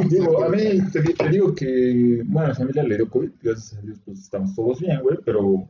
Digo, 0.09 0.43
a 0.43 0.49
mí 0.49 0.59
te, 0.91 1.01
te 1.03 1.29
digo 1.29 1.53
que, 1.53 2.21
bueno, 2.25 2.47
a 2.47 2.49
mi 2.49 2.55
familia 2.55 2.83
le 2.83 2.95
dio 2.95 3.09
COVID, 3.09 3.29
gracias 3.43 3.77
a 3.77 3.81
Dios, 3.81 3.99
pues 4.05 4.19
estamos 4.19 4.55
todos 4.55 4.79
bien, 4.79 5.01
güey, 5.01 5.17
pero, 5.23 5.69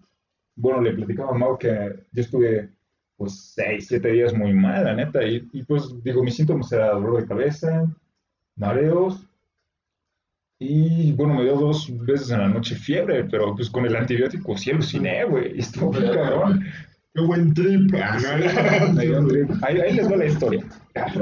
bueno, 0.56 0.82
le 0.82 0.94
platicaba 0.94 1.32
a 1.32 1.38
Mau 1.38 1.58
que 1.58 1.96
yo 2.14 2.22
estuve, 2.22 2.70
pues, 3.18 3.54
seis, 3.56 3.88
siete 3.88 4.12
días 4.12 4.34
muy 4.34 4.54
mal, 4.54 4.86
la 4.86 4.94
neta, 4.96 5.26
y, 5.28 5.46
y 5.52 5.64
pues, 5.64 5.84
digo, 6.04 6.24
mis 6.24 6.36
síntomas 6.36 6.72
eran 6.72 7.02
dolor 7.02 7.22
de 7.22 7.28
cabeza, 7.28 7.86
mareos, 8.56 9.28
y, 10.60 11.12
bueno, 11.14 11.34
me 11.34 11.44
dio 11.44 11.56
dos 11.58 11.92
veces 12.06 12.32
en 12.32 12.40
la 12.40 12.48
noche 12.48 12.76
fiebre, 12.76 13.26
pero, 13.26 13.54
pues, 13.56 13.70
con 13.70 13.86
el 13.86 13.96
antibiótico 13.96 14.58
sí 14.58 14.72
aluciné, 14.72 15.26
güey, 15.26 15.60
estuvo 15.60 15.92
bien 15.92 16.14
cabrón. 16.14 16.64
Qué 17.14 17.22
buen 17.22 17.54
trip. 17.54 17.94
Ah, 18.02 18.90
Me 18.94 19.06
dio 19.06 19.20
un 19.20 19.28
trip. 19.28 19.52
Ahí, 19.62 19.80
ahí 19.80 19.94
les 19.94 20.10
va 20.10 20.16
la 20.18 20.26
historia. 20.26 20.66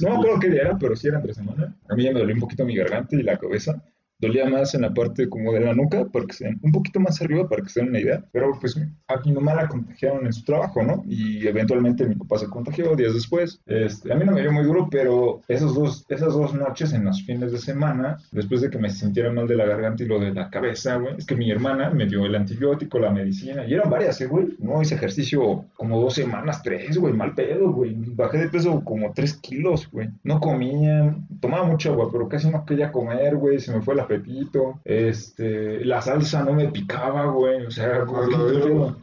No 0.00 0.10
me 0.10 0.16
acuerdo 0.16 0.40
qué 0.40 0.50
día 0.50 0.62
era, 0.62 0.78
pero 0.78 0.96
sí 0.96 1.08
era 1.08 1.18
entre 1.18 1.34
semana. 1.34 1.76
A 1.88 1.94
mí 1.94 2.04
ya 2.04 2.12
me 2.12 2.20
dolió 2.20 2.34
un 2.34 2.40
poquito 2.40 2.64
mi 2.64 2.76
garganta 2.76 3.16
y 3.16 3.22
la 3.22 3.36
cabeza. 3.36 3.82
Dolía 4.22 4.48
más 4.48 4.72
en 4.74 4.82
la 4.82 4.94
parte 4.94 5.28
como 5.28 5.52
de 5.52 5.60
la 5.60 5.74
nuca, 5.74 6.06
porque 6.12 6.32
se, 6.32 6.48
un 6.62 6.70
poquito 6.70 7.00
más 7.00 7.20
arriba, 7.20 7.48
para 7.48 7.62
que 7.62 7.68
se 7.68 7.80
den 7.80 7.88
una 7.88 7.98
idea. 7.98 8.24
Pero 8.30 8.56
pues 8.60 8.80
a 9.08 9.16
mi 9.24 9.32
mamá 9.32 9.54
la 9.54 9.68
contagiaron 9.68 10.24
en 10.26 10.32
su 10.32 10.44
trabajo, 10.44 10.80
¿no? 10.82 11.04
Y 11.08 11.44
eventualmente 11.44 12.06
mi 12.06 12.14
papá 12.14 12.38
se 12.38 12.46
contagió 12.46 12.94
días 12.94 13.14
después. 13.14 13.60
Este, 13.66 14.12
a 14.12 14.16
mí 14.16 14.24
no 14.24 14.30
me 14.30 14.42
dio 14.42 14.52
muy 14.52 14.62
duro, 14.62 14.86
pero 14.90 15.40
esos 15.48 15.74
dos, 15.74 16.06
esas 16.08 16.34
dos 16.34 16.54
noches 16.54 16.92
en 16.92 17.04
los 17.04 17.22
fines 17.24 17.50
de 17.50 17.58
semana, 17.58 18.18
después 18.30 18.60
de 18.60 18.70
que 18.70 18.78
me 18.78 18.90
sintiera 18.90 19.32
mal 19.32 19.48
de 19.48 19.56
la 19.56 19.66
garganta 19.66 20.04
y 20.04 20.06
lo 20.06 20.20
de 20.20 20.32
la 20.32 20.50
cabeza, 20.50 20.96
güey, 20.98 21.16
es 21.18 21.26
que 21.26 21.34
mi 21.34 21.50
hermana 21.50 21.90
me 21.90 22.06
dio 22.06 22.24
el 22.24 22.36
antibiótico, 22.36 23.00
la 23.00 23.10
medicina, 23.10 23.66
y 23.66 23.74
eran 23.74 23.90
varias, 23.90 24.20
¿eh, 24.20 24.26
güey? 24.26 24.56
No 24.60 24.80
hice 24.80 24.94
ejercicio 24.94 25.64
como 25.74 26.00
dos 26.00 26.14
semanas, 26.14 26.62
tres, 26.62 26.96
güey, 26.96 27.12
mal 27.12 27.34
pedo, 27.34 27.72
güey. 27.72 27.96
Bajé 28.14 28.38
de 28.38 28.48
peso 28.48 28.82
como 28.84 29.12
tres 29.12 29.34
kilos, 29.34 29.90
güey. 29.90 30.10
No 30.22 30.38
comía, 30.38 31.16
tomaba 31.40 31.64
mucha 31.64 31.90
agua, 31.90 32.08
pero 32.12 32.28
casi 32.28 32.48
no 32.48 32.64
quería 32.64 32.92
comer, 32.92 33.34
güey. 33.34 33.58
Se 33.58 33.74
me 33.74 33.82
fue 33.82 33.94
el 33.94 34.00
apetito. 34.16 34.80
Este, 34.84 35.84
la 35.84 36.00
salsa 36.02 36.44
no 36.44 36.52
me 36.54 36.68
picaba, 36.68 37.26
güey. 37.26 37.66
O 37.66 37.70
sea, 37.70 38.04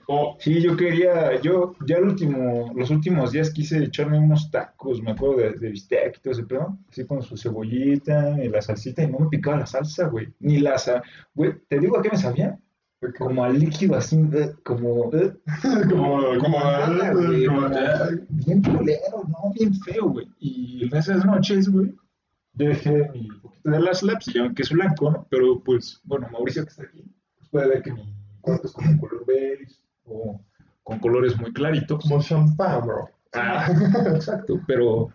Oh, 0.08 0.36
Sí, 0.40 0.62
yo 0.62 0.76
quería, 0.76 1.40
yo 1.42 1.76
ya 1.86 1.98
el 1.98 2.06
último, 2.06 2.72
los 2.76 2.90
últimos 2.90 3.32
días 3.32 3.52
quise 3.52 3.84
echarme 3.84 4.18
unos 4.20 4.50
tacos, 4.52 5.02
me 5.02 5.12
acuerdo 5.12 5.38
de, 5.38 5.52
de 5.54 5.70
bistec 5.70 6.18
y 6.18 6.22
todo 6.22 6.34
ese 6.34 6.44
pedo, 6.44 6.78
así 6.90 7.06
con 7.06 7.22
su 7.22 7.38
cebollita 7.38 8.44
y 8.44 8.50
la 8.50 8.62
salsita, 8.62 9.04
y 9.04 9.08
no 9.12 9.20
me 9.20 9.28
picaba 9.30 9.58
la 9.60 9.66
salsa, 9.66 10.08
güey, 10.08 10.28
ni 10.40 10.60
la 10.60 10.78
sa, 10.78 11.02
güey, 11.34 11.54
te 11.68 11.80
digo 11.80 11.98
a 11.98 12.02
qué 12.02 12.10
me 12.12 12.18
sabía, 12.18 12.60
como 13.18 13.44
al 13.44 13.58
líquido 13.60 13.96
así, 13.96 14.18
eh, 14.34 14.52
como, 14.64 15.10
eh, 15.14 15.34
como, 15.90 16.22
como, 16.40 16.60
nada, 16.60 17.14
güey, 17.14 17.46
como, 17.46 17.62
como- 17.62 17.76
bien 18.30 18.62
culero, 18.62 19.24
no, 19.28 19.54
bien 19.54 19.74
feo, 19.76 20.10
güey, 20.10 20.28
y 20.40 20.88
en 20.90 20.98
esas 20.98 21.26
noches, 21.26 21.70
güey, 21.70 21.94
yo 22.60 22.68
dejé 22.68 23.10
mi 23.14 23.28
poquito 23.42 23.72
de 23.72 23.80
las 23.80 24.04
laps 24.04 24.28
y 24.28 24.34
ya 24.34 24.54
que 24.54 24.62
es 24.62 24.70
blanco, 24.70 25.12
¿no? 25.12 25.28
Pero 25.30 25.62
pues, 25.64 26.02
bueno, 26.04 26.28
Mauricio 26.32 26.64
que 26.64 26.70
está 26.70 26.84
aquí, 26.84 27.04
pues 27.38 27.50
puede 27.50 27.68
ver 27.70 27.82
que 27.82 27.94
mi 27.94 28.14
cuarto 28.42 28.68
es 28.68 28.74
como 28.74 29.00
color 29.00 29.26
beige 29.26 29.76
o 30.04 30.42
con 30.84 31.00
colores 31.00 31.40
muy 31.40 31.54
claritos. 31.54 32.04
como 32.04 32.22
champán, 32.22 32.86
bro. 32.86 33.10
Ah, 33.34 33.68
exacto, 34.14 34.60
pero, 34.68 35.10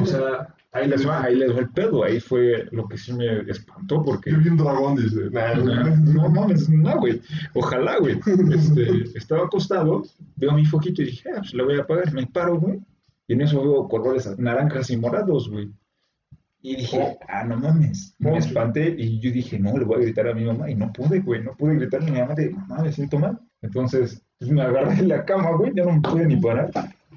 o 0.00 0.06
sea, 0.06 0.54
ahí 0.72 0.88
les 0.88 1.06
va, 1.06 1.24
ahí 1.24 1.36
les 1.36 1.54
va 1.54 1.60
el 1.60 1.68
pedo, 1.70 2.04
ahí 2.04 2.18
fue 2.18 2.66
lo 2.70 2.88
que 2.88 2.96
sí 2.96 3.12
me 3.12 3.40
espantó 3.50 4.02
porque... 4.02 4.30
Qué 4.30 4.36
bien 4.36 4.56
dragón, 4.56 4.96
dice. 4.96 5.28
Nah, 5.30 5.54
No, 5.54 6.28
no, 6.28 6.46
no, 6.46 6.98
güey. 6.98 7.20
Ojalá, 7.54 7.98
güey. 7.98 8.18
Este, 8.54 9.18
estaba 9.18 9.44
acostado, 9.44 10.02
veo 10.36 10.52
mi 10.52 10.64
foquito 10.64 11.02
y 11.02 11.06
dije, 11.06 11.28
ah, 11.30 11.38
pues 11.38 11.52
le 11.52 11.62
voy 11.62 11.76
a 11.76 11.82
apagar. 11.82 12.12
Me 12.14 12.26
paro, 12.26 12.58
güey. 12.58 12.80
Y 13.28 13.34
en 13.34 13.42
eso 13.42 13.60
veo 13.60 13.88
colores 13.88 14.38
naranjas 14.38 14.88
y 14.90 14.96
morados, 14.96 15.50
güey. 15.50 15.70
Y 16.62 16.76
dije, 16.76 17.18
ah, 17.28 17.44
no 17.44 17.56
mames. 17.56 18.14
Me 18.18 18.36
espanté 18.38 18.94
y 18.98 19.20
yo 19.20 19.30
dije, 19.30 19.58
no, 19.58 19.76
le 19.76 19.84
voy 19.84 19.96
a 19.96 20.04
gritar 20.04 20.26
a 20.28 20.34
mi 20.34 20.44
mamá. 20.44 20.70
Y 20.70 20.74
no 20.74 20.92
pude, 20.92 21.20
güey. 21.20 21.42
No 21.42 21.52
pude 21.52 21.76
gritarle 21.76 22.08
a 22.08 22.12
mi 22.12 22.20
mamá 22.20 22.34
de, 22.34 22.50
mamá, 22.50 22.82
me 22.82 22.92
siento 22.92 23.18
mal. 23.18 23.38
Entonces, 23.62 24.22
pues 24.38 24.50
me 24.50 24.62
agarré 24.62 24.94
en 24.94 25.08
la 25.08 25.24
cama, 25.24 25.52
güey. 25.52 25.72
Ya 25.74 25.84
no 25.84 25.92
me 25.92 26.00
pude 26.00 26.26
ni 26.26 26.36
parar. 26.36 26.70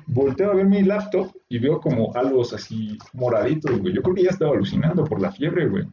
Volteo 0.07 0.51
a 0.51 0.55
ver 0.55 0.65
mi 0.65 0.83
laptop 0.83 1.31
y 1.49 1.59
veo 1.59 1.79
como 1.79 2.15
halos 2.15 2.53
así 2.53 2.97
moraditos, 3.13 3.79
güey. 3.79 3.93
Yo 3.93 4.01
creo 4.01 4.15
que 4.15 4.23
ya 4.23 4.29
estaba 4.29 4.53
alucinando 4.53 5.03
por 5.03 5.21
la 5.21 5.31
fiebre, 5.31 5.67
güey. 5.67 5.85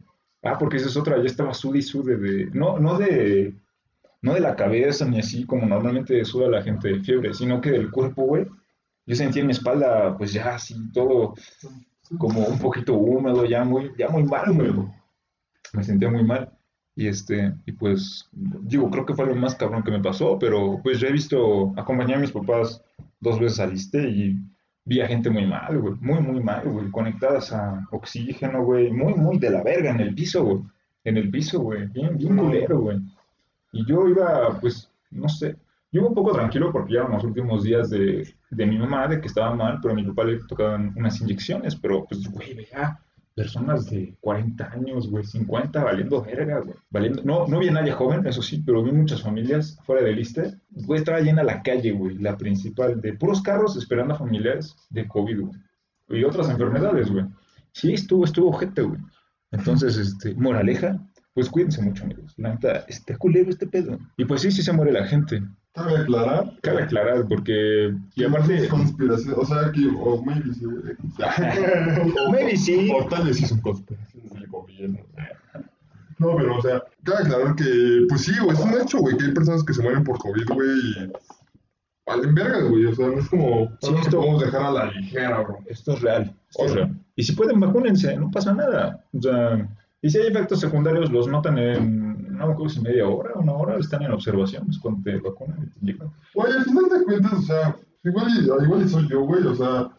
Ah, 0.43 0.57
porque 0.57 0.77
esa 0.77 0.87
es 0.87 0.97
otra, 0.97 1.17
ya 1.17 1.25
estaba 1.25 1.53
sude 1.53 1.79
y 1.79 1.81
sude 1.81 2.17
de. 2.17 2.45
No, 2.53 2.79
no 2.79 2.97
de. 2.97 3.53
No 4.21 4.33
de 4.33 4.39
la 4.39 4.55
cabeza 4.55 5.05
ni 5.05 5.19
así 5.19 5.45
como 5.45 5.67
normalmente 5.67 6.23
suda 6.25 6.49
la 6.49 6.63
gente 6.63 6.89
de 6.89 6.99
fiebre, 7.01 7.33
sino 7.33 7.61
que 7.61 7.71
del 7.71 7.91
cuerpo, 7.91 8.23
güey. 8.23 8.47
Yo 9.05 9.15
sentía 9.15 9.41
en 9.41 9.47
mi 9.47 9.53
espalda, 9.53 10.17
pues 10.17 10.33
ya 10.33 10.55
así 10.55 10.75
todo 10.91 11.35
como 12.17 12.45
un 12.45 12.59
poquito 12.59 12.93
húmedo, 12.93 13.45
ya 13.45 13.63
muy, 13.63 13.91
ya 13.97 14.09
muy 14.09 14.23
mal, 14.23 14.53
güey. 14.53 14.71
Me 15.73 15.83
sentía 15.83 16.09
muy 16.09 16.23
mal. 16.23 16.51
Y 16.95 17.07
este, 17.07 17.53
y 17.65 17.73
pues, 17.73 18.27
digo, 18.31 18.89
creo 18.89 19.05
que 19.05 19.13
fue 19.13 19.27
lo 19.27 19.35
más 19.35 19.53
cabrón 19.53 19.83
que 19.83 19.91
me 19.91 20.01
pasó, 20.01 20.39
pero 20.39 20.79
pues 20.81 20.99
ya 20.99 21.09
he 21.09 21.11
visto, 21.11 21.71
acompañé 21.77 22.15
a 22.15 22.19
mis 22.19 22.31
papás 22.31 22.81
dos 23.19 23.39
veces 23.39 23.59
al 23.59 23.73
ISTE 23.73 24.09
y 24.09 24.35
vi 24.83 25.01
a 25.01 25.07
gente 25.07 25.29
muy 25.29 25.45
mal, 25.45 25.77
güey, 25.79 25.93
muy, 25.99 26.21
muy 26.21 26.41
mal, 26.41 26.67
güey, 26.67 26.89
conectadas 26.89 27.53
a 27.53 27.85
oxígeno, 27.91 28.63
güey, 28.63 28.91
muy, 28.91 29.13
muy 29.13 29.37
de 29.37 29.51
la 29.51 29.61
verga 29.61 29.91
en 29.91 29.99
el 29.99 30.15
piso, 30.15 30.43
güey, 30.43 30.63
en 31.03 31.17
el 31.17 31.29
piso, 31.29 31.59
güey, 31.59 31.85
bien, 31.87 32.17
bien 32.17 32.35
culero, 32.35 32.79
güey. 32.79 32.97
Y 33.73 33.85
yo 33.85 34.07
iba, 34.07 34.57
pues, 34.59 34.89
no 35.11 35.29
sé, 35.29 35.55
yo 35.91 36.05
un 36.05 36.13
poco 36.13 36.33
tranquilo 36.33 36.71
porque 36.71 36.95
ya 36.95 37.03
los 37.03 37.23
últimos 37.23 37.63
días 37.63 37.89
de, 37.89 38.27
de 38.49 38.65
mi 38.65 38.77
mamá, 38.77 39.07
de 39.07 39.21
que 39.21 39.27
estaba 39.27 39.55
mal, 39.55 39.79
pero 39.81 39.93
a 39.93 39.95
mi 39.95 40.03
papá 40.03 40.25
le 40.25 40.39
tocaban 40.47 40.93
unas 40.95 41.21
inyecciones, 41.21 41.75
pero 41.75 42.05
pues, 42.05 42.27
güey, 42.29 42.53
vea, 42.53 42.99
personas 43.37 43.89
de 43.89 44.17
40 44.19 44.71
años, 44.73 45.09
güey, 45.09 45.23
50, 45.23 45.83
valiendo 45.83 46.23
verga, 46.23 46.59
güey. 46.59 46.75
Valiendo... 46.89 47.21
No, 47.23 47.47
no 47.47 47.59
vi 47.59 47.69
a 47.69 47.71
nadie 47.71 47.91
joven, 47.91 48.25
eso 48.25 48.41
sí, 48.41 48.63
pero 48.65 48.83
vi 48.83 48.91
muchas 48.91 49.21
familias 49.21 49.79
fuera 49.85 50.01
del 50.01 50.15
liste. 50.15 50.55
Güey, 50.71 50.99
estaba 50.99 51.19
llena 51.19 51.43
la 51.43 51.61
calle, 51.61 51.91
güey, 51.91 52.17
la 52.17 52.35
principal, 52.35 52.99
de 52.99 53.13
puros 53.13 53.41
carros 53.41 53.77
esperando 53.77 54.15
a 54.15 54.17
familiares 54.17 54.75
de 54.89 55.07
COVID, 55.07 55.39
güey. 55.41 55.53
Y 56.09 56.23
otras 56.23 56.49
enfermedades, 56.49 57.11
güey. 57.11 57.25
Sí, 57.73 57.93
estuvo, 57.93 58.25
estuvo 58.25 58.51
gente, 58.53 58.81
güey. 58.81 58.99
Entonces, 59.51 59.97
este, 59.97 60.33
moraleja, 60.33 60.99
pues 61.37 61.51
cuídense 61.51 61.83
mucho, 61.83 62.03
amigos. 62.03 62.33
La 62.37 62.49
neta, 62.49 62.83
este 62.87 63.15
culero 63.15 63.51
este 63.51 63.67
pedo. 63.67 63.99
Y 64.17 64.25
pues 64.25 64.41
sí, 64.41 64.49
sí 64.49 64.63
se 64.63 64.73
muere 64.73 64.91
la 64.91 65.05
gente. 65.05 65.43
Cabe 65.71 65.95
aclarar. 65.99 66.51
Cabe 66.63 66.81
aclarar, 66.81 67.27
porque. 67.27 67.93
Y 68.15 68.23
aparte. 68.23 68.67
Conspiración, 68.67 69.35
o 69.37 69.45
sea, 69.45 69.71
que. 69.71 69.87
O 69.99 70.19
maybe 70.23 70.51
sí. 70.51 70.65
o 72.25 72.31
maybe 72.31 72.57
sí. 72.57 72.91
O 72.91 73.05
tal 73.05 73.27
vez 73.27 73.37
sí 73.37 73.45
son 73.45 73.61
conspiraciones 73.61 74.33
del 74.33 74.47
gobierno. 74.47 74.97
No, 76.17 76.35
pero, 76.35 76.57
o 76.57 76.61
sea, 76.63 76.81
cabe 77.03 77.19
aclarar 77.25 77.55
que. 77.55 78.05
Pues 78.09 78.21
sí, 78.21 78.31
güey, 78.43 78.57
es 78.57 78.63
un 78.63 78.81
hecho, 78.81 78.97
güey, 78.97 79.15
que 79.15 79.25
hay 79.25 79.31
personas 79.33 79.63
que 79.63 79.75
se 79.75 79.83
mueren 79.83 80.03
por 80.03 80.17
COVID, 80.17 80.47
güey, 80.55 80.69
y. 80.69 81.11
Valen 82.07 82.33
vergas, 82.33 82.63
güey. 82.63 82.85
O 82.85 82.95
sea, 82.95 83.09
no 83.09 83.19
es 83.19 83.29
como. 83.29 83.77
Sí, 83.79 83.91
no 83.91 83.99
esto- 83.99 84.17
podemos 84.17 84.41
dejar 84.41 84.63
a 84.63 84.71
la 84.71 84.91
ligera, 84.91 85.41
bro. 85.41 85.59
Esto 85.67 85.93
es 85.93 86.01
real. 86.01 86.35
Esto 86.49 86.65
es 86.65 86.71
Oye. 86.71 86.79
real. 86.81 86.99
Y 87.15 87.21
si 87.21 87.33
pueden, 87.33 87.59
vacúnense, 87.59 88.17
no 88.17 88.31
pasa 88.31 88.55
nada. 88.55 89.05
O 89.13 89.21
sea, 89.21 89.69
y 90.01 90.09
si 90.09 90.19
hay 90.19 90.27
efectos 90.27 90.59
secundarios, 90.59 91.11
los 91.11 91.27
notan 91.27 91.57
en. 91.57 92.37
No 92.37 92.45
me 92.45 92.53
acuerdo 92.53 92.69
si 92.69 92.81
media 92.81 93.07
hora, 93.07 93.31
una 93.35 93.53
hora, 93.53 93.77
están 93.77 94.03
en 94.03 94.11
observaciones 94.11 94.77
cuando 94.77 95.01
te 95.03 95.17
vacunan 95.17 95.63
y 95.63 95.67
te 95.67 95.79
inyectan. 95.81 96.11
Güey, 96.35 96.53
al 96.53 96.63
final 96.65 96.83
de 96.89 97.03
cuentas, 97.03 97.33
o 97.33 97.41
sea, 97.41 97.75
igual 98.03 98.27
y, 98.29 98.63
igual 98.63 98.89
soy 98.89 99.07
yo, 99.09 99.21
güey, 99.21 99.43
o 99.45 99.55
sea. 99.55 99.91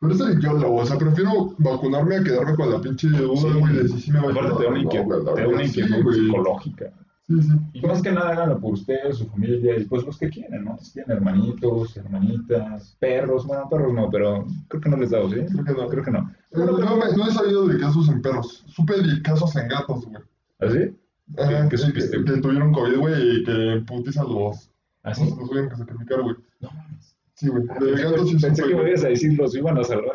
Pero 0.00 0.14
es 0.14 0.20
el 0.20 0.40
yo, 0.40 0.74
o 0.74 0.86
sea, 0.86 0.96
prefiero 0.96 1.54
vacunarme 1.58 2.16
a 2.16 2.22
quedarme 2.22 2.54
con 2.54 2.70
la 2.70 2.80
pinche 2.80 3.08
duda, 3.08 3.52
güey, 3.58 3.74
de 3.74 3.88
si 3.88 4.00
sí 4.00 4.12
me 4.12 4.20
va 4.20 4.28
a 4.28 4.30
Aparte, 4.30 4.58
te 4.58 4.64
da 4.64 5.48
una 5.48 5.64
inquietud, 5.64 6.14
psicológica. 6.14 6.92
Sí, 7.28 7.42
sí. 7.42 7.48
Y 7.74 7.80
más 7.82 8.00
que 8.00 8.10
nada 8.10 8.30
háganlo 8.30 8.58
por 8.58 8.72
ustedes, 8.72 9.18
su 9.18 9.26
familia 9.26 9.78
y 9.78 9.84
pues 9.84 10.02
los 10.04 10.16
que 10.16 10.30
quieren, 10.30 10.64
¿no? 10.64 10.78
Si 10.78 10.94
tienen 10.94 11.18
hermanitos, 11.18 11.94
hermanitas, 11.96 12.96
perros, 12.98 13.46
bueno, 13.46 13.68
perros 13.68 13.92
no, 13.92 14.08
pero 14.10 14.46
creo 14.68 14.80
que 14.80 14.88
no 14.88 14.96
les 14.96 15.10
da, 15.10 15.20
¿sí? 15.28 15.34
Creo 15.34 15.64
que 15.64 15.72
no. 15.74 15.88
Creo 15.88 16.04
que 16.04 16.10
no. 16.10 16.18
Eh, 16.52 16.56
no, 16.58 16.96
me- 16.96 17.16
no 17.16 17.28
he 17.28 17.30
sabido 17.30 17.66
de 17.66 17.78
casos 17.78 18.08
en 18.08 18.22
perros. 18.22 18.64
Supe 18.68 18.94
de 19.02 19.20
casos 19.22 19.54
en 19.56 19.68
gatos, 19.68 20.06
güey. 20.06 20.22
¿Así? 20.60 20.96
Ajá, 21.36 21.64
qué 21.64 21.68
que, 21.68 21.76
supiste, 21.78 22.16
que, 22.16 22.22
güey? 22.22 22.40
tuvieron 22.40 22.72
COVID, 22.72 22.96
güey, 22.96 23.36
y 23.40 23.44
que 23.44 23.72
en 23.74 23.84
putiza 23.84 24.24
los, 24.24 24.70
¿Así? 25.02 25.28
los, 25.28 25.36
los 25.38 25.48
tuvieron 25.50 25.68
que 25.70 25.76
sacrificar, 25.76 26.22
güey. 26.22 26.36
No 26.60 26.70
mames. 26.70 27.14
Sí, 27.34 27.48
güey. 27.48 27.62
De 27.62 27.68
Pensé, 27.92 28.02
gatos 28.04 28.28
sí 28.30 28.36
pensé 28.40 28.62
que 28.64 28.74
me 28.74 28.88
ibas 28.88 29.04
a 29.04 29.08
decir 29.08 29.38
los 29.38 29.54
iban 29.54 29.76
a 29.76 29.84
salvar. 29.84 30.12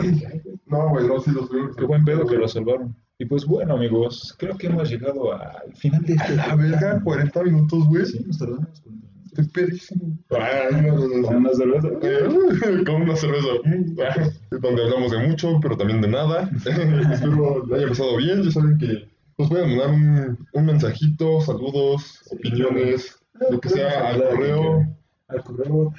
No, 0.65 0.89
güey, 0.89 1.07
no, 1.07 1.19
sí 1.19 1.29
los 1.31 1.47
tuvieron 1.47 1.69
que 1.75 1.77
Qué 1.81 1.85
buen 1.85 2.03
pedo 2.03 2.21
que 2.21 2.23
güey. 2.25 2.39
lo 2.39 2.47
salvaron. 2.47 2.95
Y 3.23 3.25
pues 3.25 3.45
bueno, 3.45 3.75
amigos, 3.75 4.35
creo 4.37 4.57
que 4.57 4.67
hemos 4.67 4.89
llegado 4.89 5.31
al 5.31 5.73
final 5.75 6.03
de 6.03 6.11
este. 6.11 6.33
A 6.33 6.47
la 6.47 6.55
verga, 6.57 7.01
40 7.01 7.43
minutos, 7.43 7.87
güey. 7.87 8.05
Sí, 8.05 8.21
nos 8.27 8.37
tardamos 8.37 8.81
40 8.81 8.89
minutos. 8.89 9.21
Estoy 9.27 9.47
pedísimo. 9.47 10.17
No. 10.29 11.23
¿Con 11.23 11.35
una 11.37 11.53
cerveza? 11.53 11.87
Eh, 12.01 12.83
Con 12.85 13.01
una 13.03 13.15
cerveza. 13.15 13.47
Donde 14.51 14.83
hablamos 14.83 15.11
de 15.13 15.25
mucho, 15.25 15.57
pero 15.61 15.77
también 15.77 16.01
de 16.01 16.09
nada. 16.09 16.51
Espero 17.13 17.65
le 17.65 17.77
haya 17.77 17.87
pasado 17.87 18.17
bien. 18.17 18.43
Ya 18.43 18.51
saben 18.51 18.77
que 18.77 19.07
nos 19.37 19.47
pueden 19.47 19.69
mandar 19.69 19.91
un, 19.91 20.45
un 20.51 20.65
mensajito, 20.65 21.39
saludos, 21.39 22.27
opiniones, 22.29 23.23
lo 23.49 23.57
que 23.61 23.69
sea 23.69 24.09
al 24.09 24.21
correo. 24.21 24.85
Al 25.29 25.43
correo. 25.45 25.93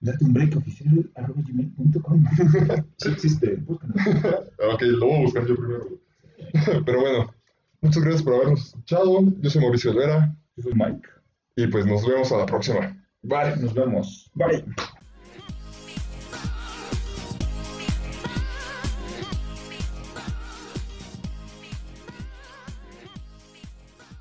Date 0.00 0.24
un 0.26 0.34
break 0.34 0.56
oficial 0.58 1.10
arroba 1.14 1.40
gmail.com. 1.40 2.22
Sí 2.98 3.08
existe, 3.08 3.56
búscanos. 3.66 3.96
Ok, 4.74 4.82
lo 4.82 5.06
voy 5.06 5.16
a 5.16 5.20
buscar 5.22 5.46
yo 5.46 5.56
primero. 5.56 6.07
Pero 6.86 7.00
bueno, 7.00 7.34
muchas 7.80 8.02
gracias 8.02 8.22
por 8.22 8.34
habernos 8.34 8.66
escuchado. 8.66 9.20
Yo 9.40 9.50
soy 9.50 9.62
Mauricio 9.62 9.90
Olvera 9.90 10.34
Yo 10.56 10.62
soy 10.64 10.72
Mike. 10.74 11.08
y 11.56 11.66
pues 11.66 11.86
nos 11.86 12.06
vemos 12.06 12.30
a 12.32 12.38
la 12.38 12.46
próxima. 12.46 12.96
Vale, 13.22 13.56
nos 13.56 13.74
vemos. 13.74 14.30
Bye. 14.34 14.64